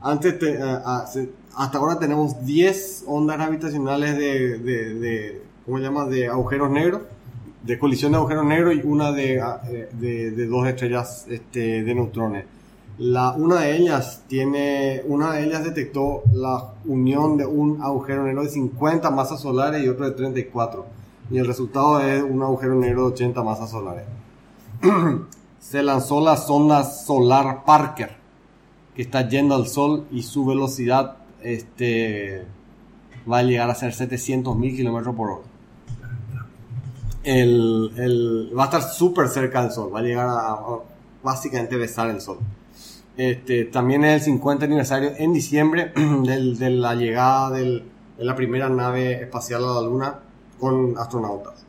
[0.00, 5.76] Antes te- a- a- se- hasta ahora tenemos 10 ondas gravitacionales de, de, de- ¿cómo
[5.78, 6.06] se llama?
[6.06, 7.02] De agujeros negros,
[7.66, 11.82] de colisión de agujeros negros y una de, a- eh, de, de dos estrellas este,
[11.82, 12.44] de neutrones.
[12.98, 18.42] La, una de ellas tiene, una de ellas detectó la unión de un agujero negro
[18.42, 20.86] de 50 masas solares y otro de 34.
[21.30, 24.04] Y el resultado es un agujero negro de 80 masas solares.
[25.60, 28.16] Se lanzó la sonda solar Parker,
[28.94, 32.44] que está yendo al Sol y su velocidad este,
[33.30, 35.42] va a llegar a ser 700.000 kilómetros por hora.
[37.26, 40.58] El, el- va a estar súper cerca del Sol, va a llegar a, a
[41.24, 42.38] básicamente besar el Sol.
[43.16, 45.92] Este, también es el 50 aniversario en diciembre
[46.22, 47.82] del- de la llegada del-
[48.16, 50.18] de la primera nave espacial a la Luna
[50.60, 51.64] con astronautas.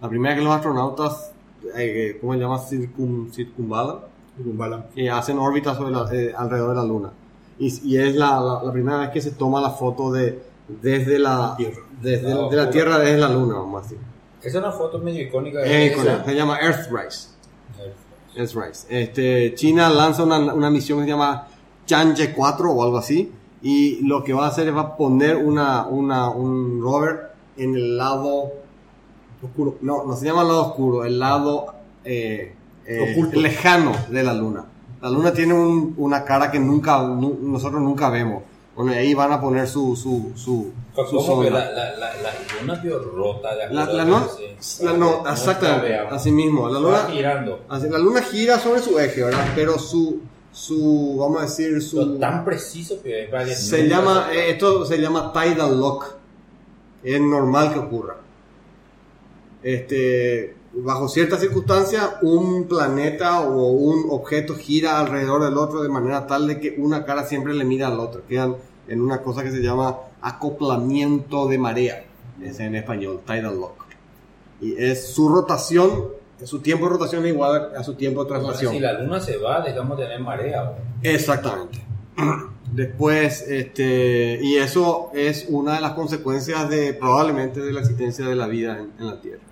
[0.00, 1.32] La primera que los astronautas,
[1.76, 2.58] eh, ¿cómo se llama?
[2.58, 3.98] Circum, circunvalan,
[4.38, 4.86] Bala.
[4.94, 7.10] que hacen órbitas sobre la- eh, alrededor de la Luna.
[7.58, 10.42] Y, y es la, la- la primera vez que se toma la foto de,
[10.80, 11.82] desde la, Tierra.
[12.00, 12.70] desde de la.
[12.70, 13.98] Tierra, desde la Luna, vamos a decir.
[14.44, 16.24] Esa es una foto medio icónica Eh, de con- esa.
[16.24, 17.28] se llama Earthrise.
[18.36, 18.86] Earthrise.
[18.88, 21.46] Este, China lanza una, una misión que se llama
[21.86, 23.32] Chang'e 4 o algo así.
[23.62, 27.74] Y lo que va a hacer es va a poner una, una, un rover en
[27.74, 28.52] el lado
[29.42, 29.76] oscuro.
[29.80, 31.66] No, no se llama el lado oscuro, el lado
[32.04, 32.54] eh,
[32.86, 34.64] eh, lejano de la luna.
[35.00, 38.42] La luna tiene un- una cara que nunca, nu- nosotros nunca vemos.
[38.76, 41.50] Bueno, y ahí van a poner su, su, su, su ¿Cómo que sonda.
[41.50, 42.30] la, la, la, la
[42.60, 46.32] luna vio rota de La, la a no, lo que se- la no, exactamente, así
[46.32, 46.68] mismo.
[46.68, 47.60] La luna, girando.
[47.68, 49.46] así, la luna gira sobre su eje, ¿verdad?
[49.54, 50.20] Pero su,
[50.50, 54.98] su, vamos a decir, Lo su, tan preciso que es se llama, eh, esto se
[54.98, 56.06] llama tidal lock.
[57.04, 58.16] Es normal que ocurra.
[59.62, 66.26] Este, bajo ciertas circunstancias, un planeta o un objeto gira alrededor del otro de manera
[66.26, 68.22] tal de que una cara siempre le mira al otro.
[68.26, 68.56] Quedan
[68.88, 72.04] en una cosa que se llama acoplamiento de marea.
[72.42, 73.84] Es en español, tidal lock.
[74.60, 76.08] Y es su rotación,
[76.42, 78.72] su tiempo de rotación es igual a su tiempo de traslación.
[78.72, 80.76] Si la luna se va, dejamos de tener marea.
[81.02, 81.84] Exactamente.
[82.72, 88.34] Después, este, y eso es una de las consecuencias de probablemente de la existencia de
[88.34, 89.42] la vida en, en la Tierra.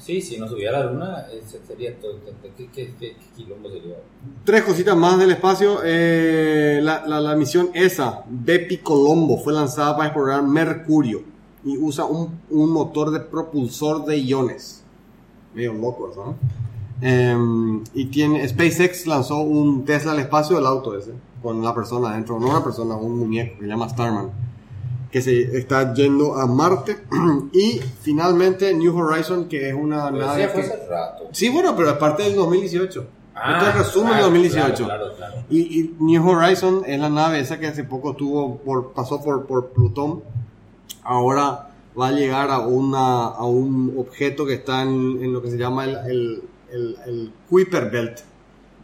[0.00, 2.18] Sí, si no subiera la luna, eh, se- sería todo.
[2.56, 2.68] ¿Qué,
[2.98, 3.96] qué, quilombo sería?
[4.44, 5.80] Tres cositas más del espacio.
[5.84, 11.22] Eh, la, la, la misión ESA, Bepi Colombo, fue lanzada para explorar Mercurio
[11.64, 14.82] y usa un, un motor de propulsor de iones.
[15.54, 16.36] Medio loco ¿no?
[17.00, 22.10] Em, y tiene, SpaceX lanzó un Tesla al espacio, el auto ese, con la persona
[22.10, 24.30] adentro, no una persona, un muñeco que se llama Starman,
[25.12, 26.96] que se está yendo a Marte.
[27.52, 31.28] y finalmente New Horizon, que es una Pero nave fue que- hace rato.
[31.30, 33.06] Sí, bueno, pero es parte del 2018.
[33.34, 34.84] Ah, Este es resumen claro, de 2018.
[34.84, 35.34] Claro, claro, claro.
[35.48, 39.46] Y, y New Horizon es la nave esa que hace poco tuvo por, pasó por,
[39.46, 40.22] por Plutón.
[41.02, 41.68] Ahora
[41.98, 45.58] va a llegar a, una, a un objeto que está en, en lo que se
[45.58, 48.20] llama el, el, el, el Kuiper Belt,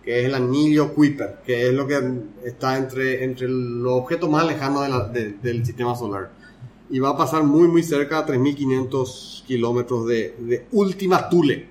[0.09, 2.01] que es el anillo Kuiper, que es lo que
[2.43, 6.30] está entre, entre los objetos más lejanos de la- de- del sistema solar.
[6.89, 11.66] Y va a pasar muy, muy cerca a 3.500 kilómetros de, de Ultima Thule,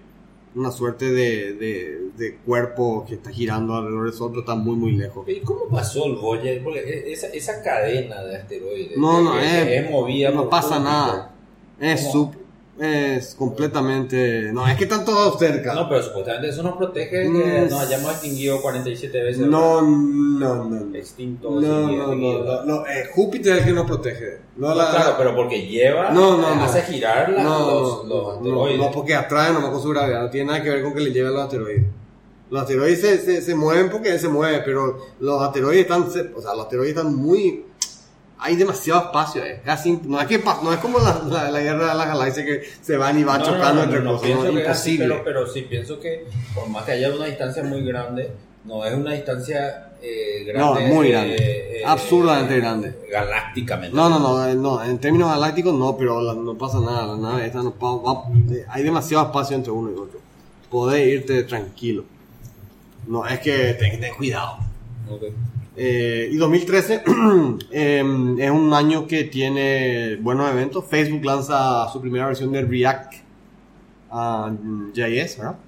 [0.53, 5.27] una suerte de, cuerpo que está girando alrededor del Sol, pero está muy, muy lejos.
[5.27, 6.63] ¿Y cómo pasó el Voyager?
[6.63, 11.33] Porque e- esa, esa cadena de asteroides No, no, es- es movida no pasa nada.
[11.79, 12.35] Es ¿Cómo?
[12.79, 14.51] Es completamente...
[14.53, 15.73] No, es que están todos cerca.
[15.73, 19.47] No, pero supuestamente eso nos protege que nos hayamos extinguido 47 veces.
[19.47, 20.65] No, no, no.
[20.65, 21.49] No, Extinto.
[21.49, 24.39] no, no, no, no, eh, Júpiter es el que nos protege.
[24.57, 26.63] No, No, la, claro, pero porque lleva, No, no, no.
[26.63, 28.77] hace girar no, los, no, los no, asteroides.
[28.79, 30.21] no, porque atrae nomás con su gravedad.
[30.23, 31.83] No tiene nada que ver con que le lleven los asteroides.
[32.49, 36.53] Los asteroides se, se, se mueven porque se mueve, pero los asteroides están, o sea,
[36.53, 37.65] los asteroides están muy,
[38.39, 39.61] hay demasiado espacio, eh.
[39.65, 42.61] casi, no es que no es como la, la, la guerra de las galaxias que
[42.81, 45.07] se van y van No, chocando no, no, entre cosas, no, es así, imposible.
[45.07, 48.31] pero, pero sí pienso que por más que haya una distancia muy grande,
[48.65, 50.87] no es una distancia eh, grande.
[50.87, 51.35] No, muy eh, grande.
[51.79, 52.95] eh, Absurdamente grande.
[53.09, 53.95] Galácticamente.
[53.95, 57.17] No, no, no, eh, no, en términos galácticos no, pero la- no pasa nada, la
[57.17, 58.25] nave esta no va-
[58.69, 60.19] hay demasiado espacio entre uno y otro.
[60.69, 62.03] Podés irte tranquilo.
[63.07, 64.57] No, es que que tener cuidado.
[65.09, 65.23] Ok.
[65.79, 67.03] Eh, y 2013
[67.71, 70.83] eh, es un año que tiene buenos eventos.
[70.85, 73.13] Facebook lanza su primera versión de React
[74.09, 74.51] ah,
[74.93, 75.59] JS, ¿verdad?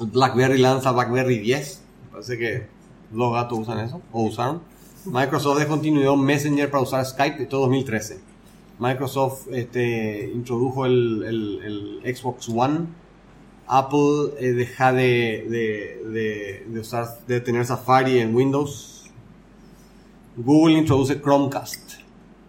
[0.00, 1.82] BlackBerry lanza BlackBerry 10.
[2.12, 2.66] Parece que
[3.10, 4.60] los gatos usan eso, o usaron.
[5.06, 8.18] Microsoft descontinuó Messenger para usar Skype en todo 2013.
[8.78, 12.80] Microsoft este, introdujo el, Xbox One.
[13.66, 18.95] Apple eh, deja de, de, de, de usar, de tener Safari en Windows.
[20.36, 21.94] Google introduce Chromecast.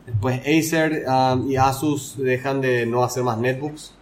[0.05, 3.93] Después Acer um, y Asus dejan de no hacer más netbooks.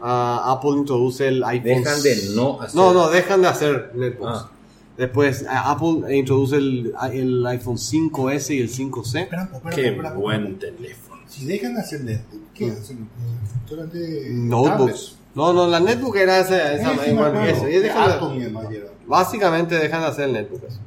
[0.00, 1.82] Ah, Apple introduce el iPhone.
[1.82, 2.76] Dejan de no hacer.
[2.76, 4.38] No, no, dejan de hacer netbooks.
[4.44, 4.50] Ah.
[4.96, 9.20] Después ah, Apple introduce el, el iPhone 5S y el 5C.
[9.22, 10.76] Espera, espera, Qué espera, buen espera.
[10.76, 11.22] teléfono.
[11.28, 13.08] Si dejan de hacer netbook, ¿qué hacen?
[13.08, 15.16] Computadoras de Notebooks.
[15.34, 18.90] No, no, la netbook era esa, esa eso, y dejan de-.
[19.06, 20.64] Básicamente dejan de hacer el netbook.
[20.64, 20.78] eso.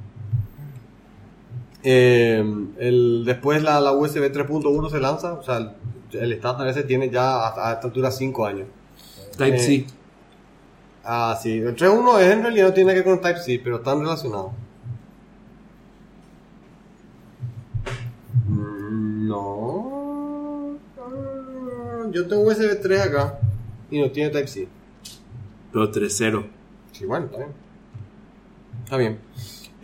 [1.88, 2.44] Eh,
[2.80, 5.57] el, después la, la USB 3.1 se lanza, o sea,
[6.12, 8.68] el, estándar ese tiene ya a esta altura 5 años.
[9.38, 9.86] Type Eh, C.
[11.03, 13.99] Ah, sí, el 3.1 es en realidad no tiene que ver con Type-C, pero están
[13.99, 14.52] relacionados.
[18.48, 20.78] Mm, No.
[20.98, 23.40] Ah, Yo tengo USB 3 acá
[23.91, 24.68] y no tiene Type-C.
[25.72, 26.45] Pero 3.0.
[26.91, 27.52] Sí, bueno, está bien.
[28.86, 29.20] Está bien.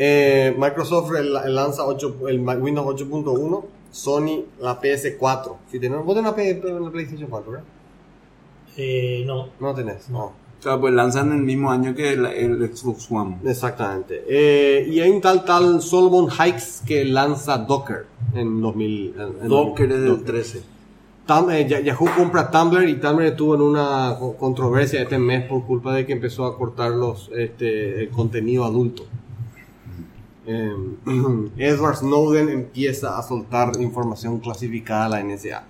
[0.03, 5.57] Eh, Microsoft el- el lanza 8 el Windows 8.1, Sony la PS4.
[5.69, 7.65] Si tenés, vos tenés una, PlayStation 4, ¿verdad?
[8.77, 9.49] Eh, no.
[9.59, 10.23] No tenés, no.
[10.59, 13.37] O sea, pues lanzan el mismo año que el, el Xbox One.
[13.45, 14.23] Exactamente.
[14.27, 19.13] Eh, y hay un tal tal Solomon Hikes que lanza Docker en 2000.
[19.17, 20.25] en- en Docker es del Docker.
[20.25, 20.61] 13.
[21.27, 25.45] Tam- eh, Ya- Yahoo compra Tumblr y Tumblr estuvo en una co- controversia este mes
[25.47, 29.03] por culpa de que empezó a cortar los este, el contenido adulto.
[30.45, 30.73] Eh,
[31.57, 35.63] Edward Snowden empieza a soltar información clasificada a la NSA.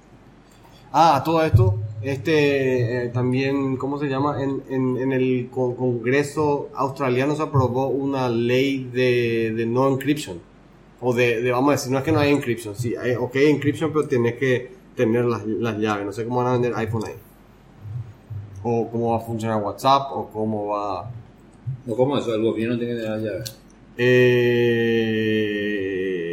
[0.93, 4.41] Ah, todo esto, este eh, también, ¿cómo se llama?
[4.43, 10.39] En, en, en el co- Congreso australiano se aprobó una ley de, de no encryption.
[11.01, 13.91] O de, vamos a decir, no es que no hay encryption, sí, hay, ok, encryption,
[13.91, 16.05] pero tienes que tener las, las llaves.
[16.05, 17.15] No sé cómo van a vender iPhone ahí.
[18.63, 21.09] O cómo va a funcionar WhatsApp, o cómo va...
[21.85, 22.33] No, ¿cómo eso?
[22.35, 23.60] El gobierno tiene que tener las llaves.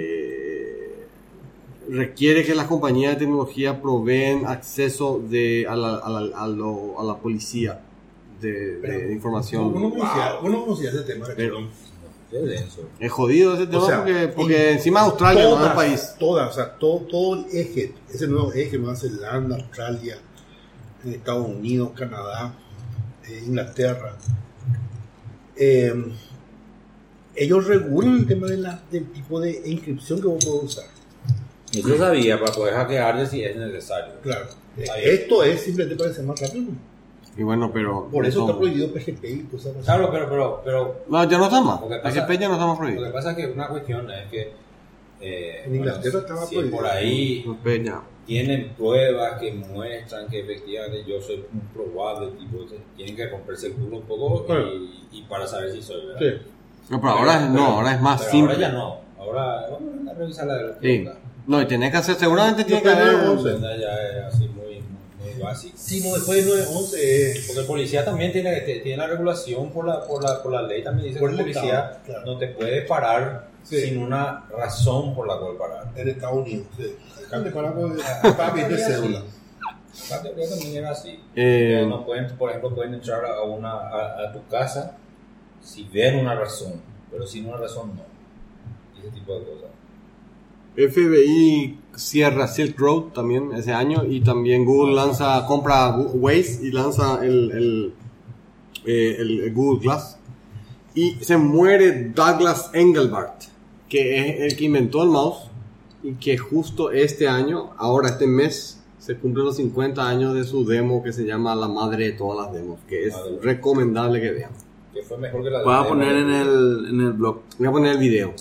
[0.09, 1.07] Eh,
[1.91, 7.01] requiere que las compañías de tecnología proveen acceso de, a, la, a, la, a, lo-
[7.01, 7.81] a la policía
[8.41, 9.75] de, de información.
[9.75, 11.27] Uno conocía, uno conocía ese tema.
[13.01, 15.77] Es jodido ese tema O sea, porque, porque en encima Australia no es todas, un
[15.77, 16.15] país.
[16.19, 20.19] Todas, o sea, todo, todo el eje, ese nuevo eje, Nueva Zelanda, Australia,
[21.05, 22.53] en Estados Unidos, Canadá,
[23.27, 24.15] eh, Inglaterra,
[25.57, 25.95] eh,
[27.39, 30.85] ellos regulan el tema de la, del tipo de inscripción que vos podés usar.
[31.73, 34.15] Eso sabía para poder hackearle si es necesario.
[34.23, 34.47] Claro.
[35.03, 36.73] Esto es simplemente para ser más rápido.
[37.37, 38.09] Y bueno, pero...
[38.11, 39.85] Por eso no- está prohibido PGP y cosas así.
[39.85, 41.81] Claro, pero, pero, pero No, ya no está más.
[41.81, 43.13] PGP ya no está más lo que prohibido.
[43.13, 44.53] pasa es que una cuestión es que
[45.21, 46.77] eh, En Inglaterra bueno, estaba si prohibido.
[46.77, 47.45] por ahí
[47.85, 48.03] ya.
[48.27, 52.59] tienen pruebas que muestran que efectivamente yo soy un probable tipo,
[52.97, 54.67] tienen que romperse el culo un poco Bueno.
[54.75, 56.21] y, y para saber si soy verdad.
[56.21, 56.51] Sí.
[56.91, 58.55] No, pero ahora, es- no, ahora es más pero simple.
[58.55, 58.97] Ahora ya no.
[59.19, 61.09] Ahora vamos a revisar la de los Sí.
[61.47, 63.17] No, y tenés que hacer, seguramente tiene que haber...
[63.19, 63.95] creo- Ya
[64.29, 64.83] es así muy,
[65.19, 65.75] muy, básico.
[65.79, 67.47] Sí, no, después de 9-11 es...
[67.47, 70.83] Porque el policía también tiene, tiene la regulación por la, por la, por la ley,
[70.85, 72.27] también dice Por que el policía Estado, claro.
[72.27, 73.81] no te puede parar Sí.
[73.83, 75.89] sin una razón por la cual parar.
[75.95, 76.67] en Estados Unidos.
[76.77, 76.95] Sí.
[77.27, 77.97] Acá te paran
[78.69, 79.23] de cédula.
[80.11, 81.21] La teoría también era así.
[81.35, 84.97] Eh, no pueden, por ejemplo, pueden entrar a, una, a, a tu casa
[85.61, 86.75] si ven una razón,
[87.11, 88.03] pero sin una razón no.
[89.01, 89.71] Ese tipo de cosas.
[90.77, 97.25] FBI cierra Silk Road también ese año y también Google lanza, compra Waze y lanza
[97.25, 97.95] el, el,
[98.87, 100.19] eh, el- el Google Glass.
[100.95, 103.43] Y se muere Douglas Engelbart,
[103.89, 105.49] que es el que inventó el mouse
[106.03, 110.65] y que justo este año, ahora este mes, se cumplen los 50 años de su
[110.67, 114.51] demo que se llama La Madre de todas las demos, que es recomendable que vean.
[114.99, 117.41] Que fue mejor que la Voy a de- poner en el, en el blog.
[117.57, 118.35] Voy a poner el video.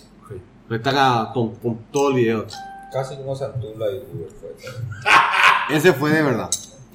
[0.71, 2.45] Está acá con, con todo el video.
[2.91, 4.55] Casi como Santula y Uber fue.
[5.75, 6.49] Ese fue de verdad,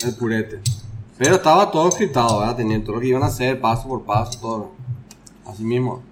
[0.04, 0.60] el purete.
[1.16, 2.56] Pero estaba todo escrito, ¿verdad?
[2.56, 4.70] Tenían todo lo que iban a hacer, paso por paso, todo.
[5.46, 6.02] Así mismo.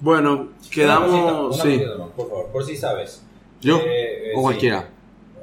[0.00, 1.56] Bueno, Una quedamos.
[1.56, 2.02] cosita, Sí.
[2.16, 3.22] por favor, por si sabes.
[3.60, 4.42] Yo Eh, eh, o sí.
[4.42, 4.88] cualquiera.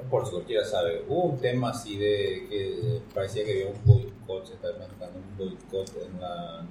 [0.10, 1.06] Por si cualquiera sabe.
[1.08, 5.38] Hubo un tema así de que parecía que había un boicot, se está planificando un
[5.38, 6.66] boicot en la,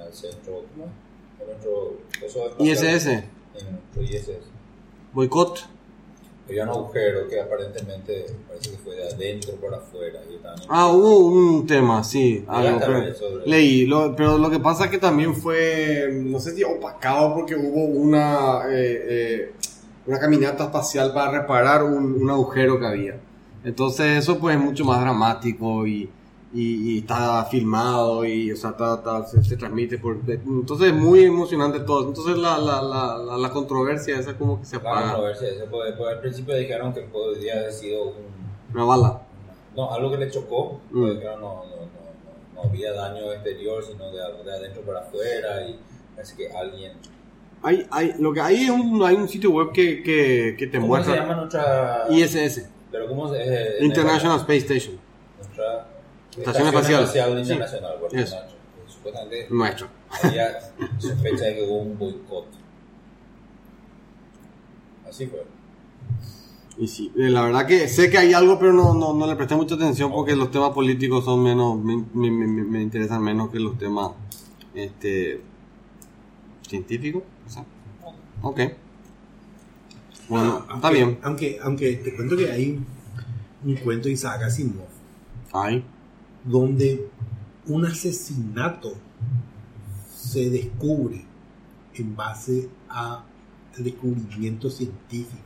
[0.00, 1.40] en el centro, ¿cómo es?
[1.40, 2.94] En nuestro coso espacial.
[2.94, 4.46] ISS, En nuestro ISS.
[5.12, 5.66] boicot.
[6.48, 10.18] Había un agujero que aparentemente parece que fue de adentro por afuera.
[10.28, 12.44] Y Ah, hubo un tema, sí.
[12.48, 16.64] algo, pero- leí, lo- pero lo que pasa es que también fue, no sé si
[16.64, 19.52] opacado porque hubo una, eh, eh,
[20.06, 23.20] una caminata espacial para reparar un, un agujero que había.
[23.62, 26.10] Entonces eso pues es mucho más dramático y,
[26.52, 30.18] y, y está filmado y o sea, está- está- se, se transmite por...
[30.26, 32.08] Entonces es muy emocionante todo.
[32.08, 35.12] Entonces la, la, la, la, la controversia esa como que se La apaga.
[35.12, 38.14] controversia, ese puede- puede- al principio dijeron que podría haber sido un,
[38.74, 39.22] Una bala.
[39.76, 41.06] no, algo que le chocó, Mm.
[41.08, 45.66] porque no, no, no, no, no había daño exterior, sino de, de adentro para afuera
[45.68, 45.78] y
[46.16, 46.92] parece que alguien...
[47.62, 50.80] Hay, hay, lo que hay es un, hay un sitio web que, que, que te
[50.80, 51.16] ¿Cómo se muestra...
[51.16, 52.06] llama nuestra...?
[52.10, 53.36] ISS, Pero ¿cómo se...?
[53.40, 54.98] eh, International Space Station.
[55.38, 55.86] Nuestra
[56.36, 57.06] Estación espacial.
[57.08, 57.18] Sí.
[57.18, 58.36] internacional, bueno, Eso.
[58.88, 59.88] Supuestamente Nuestro.
[60.22, 60.60] había
[60.98, 62.46] sospecha de que hubo un boicot.
[65.08, 65.44] Así fue.
[66.78, 69.36] Y sí, eh, la verdad que sé que hay algo, pero no, no, no le
[69.36, 73.50] presté mucha atención porque los temas políticos son menos, me, me, me- me interesan menos
[73.50, 74.12] que los temas
[74.74, 75.42] este,
[76.66, 77.22] científicos.
[77.46, 77.64] o sea.
[78.42, 78.60] Ok.
[80.28, 81.18] Bueno, Ah, está aunque- bien.
[81.22, 82.80] Aunque, aunque te cuento que hay
[83.64, 84.86] un cuento de Isaac Asimov
[85.52, 85.84] Ay,
[86.44, 87.08] donde
[87.66, 88.92] un asesinato
[90.14, 91.24] se descubre
[91.94, 93.24] en base a
[93.78, 95.40] descubrimientos científicos.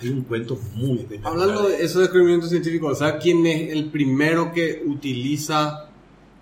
[0.00, 1.48] Hay un cuento muy espectacular.
[1.48, 5.88] hablando de esos descubrimientos científicos, ¿sabes quién es el primero que utiliza,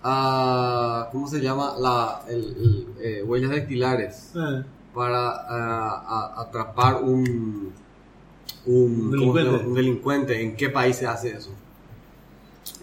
[0.03, 1.75] ah, ¿cómo se llama?
[1.79, 4.31] La, el, el, eh, huellas dactilares.
[4.35, 4.63] Ah,
[4.93, 7.71] para ah, a- atrapar un,
[8.65, 9.11] un
[9.73, 10.39] delincuente.
[10.41, 11.51] ¿En qué país se hace eso?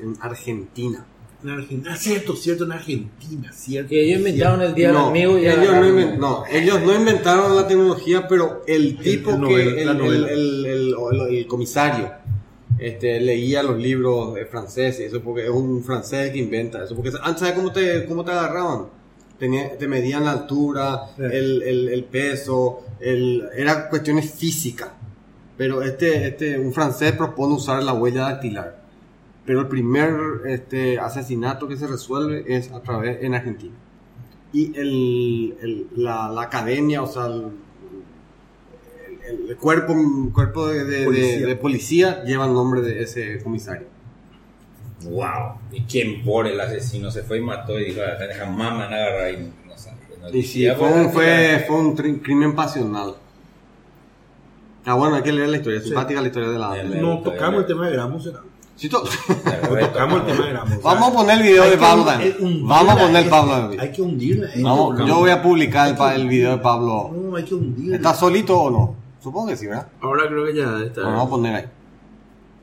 [0.01, 1.07] En Argentina.
[1.43, 1.91] en Argentina.
[1.95, 3.89] Ah, cierto, cierto, en Argentina, cierto.
[3.89, 7.67] Que ellos inventaron el día del No, amigo y ellos, no ellos no inventaron la
[7.67, 10.29] tecnología, pero el tipo el que novela, el, la el- novela.
[10.31, 10.95] el- el-
[11.29, 12.13] el- el comisario
[12.79, 17.41] este, leía los libros franceses, eso porque es un francés que inventa eso, porque antes
[17.41, 18.87] sabes cómo te, cómo te agarraban,
[19.39, 21.23] Tenía- te medían la altura, Sí.
[21.23, 24.91] el, el- el peso, el, era cuestiones físicas,
[25.57, 28.80] pero este, este, un francés propone usar la huella dactilar.
[29.47, 30.13] Pero el primer
[30.47, 33.75] este, asesinato que se resuelve es a través en Argentina.
[34.53, 37.53] Y el, el- la, la academia, o sea, el,
[39.29, 39.95] el- el cuerpo,
[40.33, 41.47] cuerpo de, de- de- Policía.
[41.47, 43.87] de policía lleva el nombre de ese comisario.
[45.05, 45.55] Wow.
[45.73, 48.01] ¿Y quién por el asesino se fue y mató y dijo,
[48.37, 49.37] jamás me van a agarrar y
[49.67, 49.97] no sabe.
[50.21, 53.15] No Y sí, fue un, fue, fue un tri- crimen pasional.
[54.85, 56.71] Ah, bueno, hay que leer la historia, simpática la historia de la...
[56.75, 57.01] De-.
[57.01, 58.41] No tocamos el tema de Gramos, ¿será?
[58.81, 59.05] Sí, to-
[59.69, 60.83] Bueno, Tocamos el tema de Gramos.
[60.83, 62.31] Vamos a poner el video Hay de Pablo también.
[62.41, 63.71] eh, Vamos a poner eh, Pablo.
[63.79, 64.47] Hay que hundirla.
[64.55, 65.07] eh, Vamos, tocamos.
[65.09, 67.11] yo voy a publicar el, video de Pablo.
[67.15, 67.97] No, hay que hundirla.
[67.97, 68.95] ¿Está solito o no?
[69.23, 69.87] Supongo que sí, ¿verdad?
[70.01, 71.03] Ahora creo que ya está.
[71.03, 71.65] Bueno, vamos a poner ahí.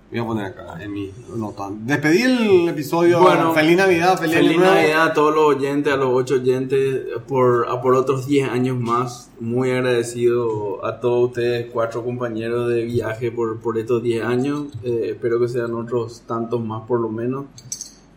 [0.10, 1.70] Voy a poner acá en mi nota.
[1.70, 3.20] Despedí el episodio.
[3.20, 4.58] Bueno, feliz Navidad, feliz, Feliz.
[4.58, 8.80] Navidad a todos los oyentes, a los ocho oyentes, por, a por otros 10 años
[8.80, 9.30] más.
[9.42, 14.68] Muy agradecido a todos ustedes, cuatro compañeros de viaje, por, por estos 10 años.
[14.84, 17.48] Eh, espero que sean otros tantos más por lo menos.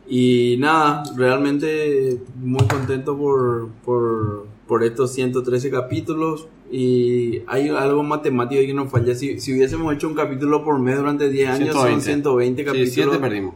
[0.09, 6.47] Y nada, realmente muy contento por, por, por estos 113 capítulos.
[6.71, 9.15] Y hay algo matemático que nos falla.
[9.15, 12.95] Si, si hubiésemos hecho un capítulo por mes durante 10 años, son 120 Sí, capítulos.
[12.95, 13.55] siete perdimos.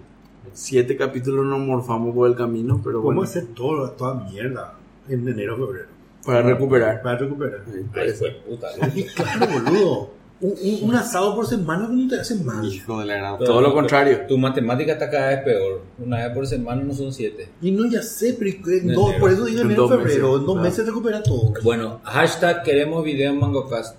[0.53, 4.75] Siete capítulos nos morfamos por el camino, pero bueno, Podemos hacer todo, toda mierda
[5.09, 5.89] en enero, febrero.
[6.25, 7.03] para recuperar.
[7.03, 7.65] Para recuperar.
[7.95, 8.69] Ay, fue puta.
[8.95, 10.11] Y claro, boludo.
[10.45, 12.65] Un, un- un asado por semana no te hace mal.
[12.71, 13.39] Hijo de la gran.
[13.39, 14.27] Todo lo contrario.
[14.29, 15.81] Tu matemática está cada vez peor.
[15.99, 17.49] Una vez por semana no son siete.
[17.63, 19.99] Y no, ya sé, pero en En dos- por eso digo En febrero.
[19.99, 20.17] meses.
[20.19, 20.61] En dos Ah.
[20.63, 21.55] meses recupera todo.
[21.63, 23.97] Bueno, hashtag queremos video en MangoCast.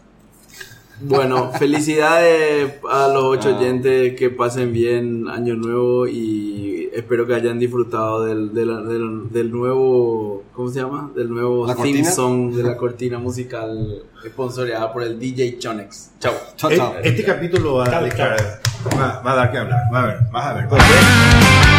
[1.02, 7.60] Bueno, felicidades a los ocho oyentes, que pasen bien Año Nuevo y espero que hayan
[7.60, 11.12] disfrutado del, del, del- del nuevo, ¿cómo se llama?
[11.14, 12.12] Del nuevo ¿La theme cortina?
[12.12, 16.12] song de la cortina musical sponsoreada por el DJ Chonex.
[16.20, 16.34] Chao.
[16.56, 16.94] Chao, E- chao.
[17.04, 18.62] Este capítulo va a, dejar-
[18.98, 19.82] va, va a dar que hablar.
[19.94, 21.76] Va a ver, vas a ver.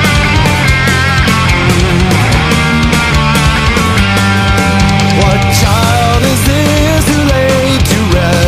[5.21, 6.86] What child is this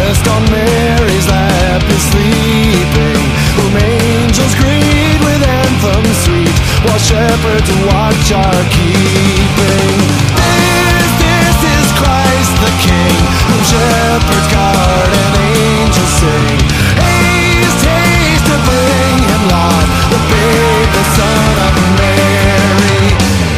[0.08, 3.24] rest on Mary's lap is sleeping,
[3.60, 9.96] whom angels greet with anthems sweet, while shepherds watch are keeping.
[10.32, 13.20] This, this is Christ the King,
[13.52, 16.58] whom shepherds guard and angels sing.
[17.04, 23.04] Haste, haste to bring him light, the babe, the son of Mary.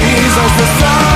[0.02, 1.09] He's as the Son.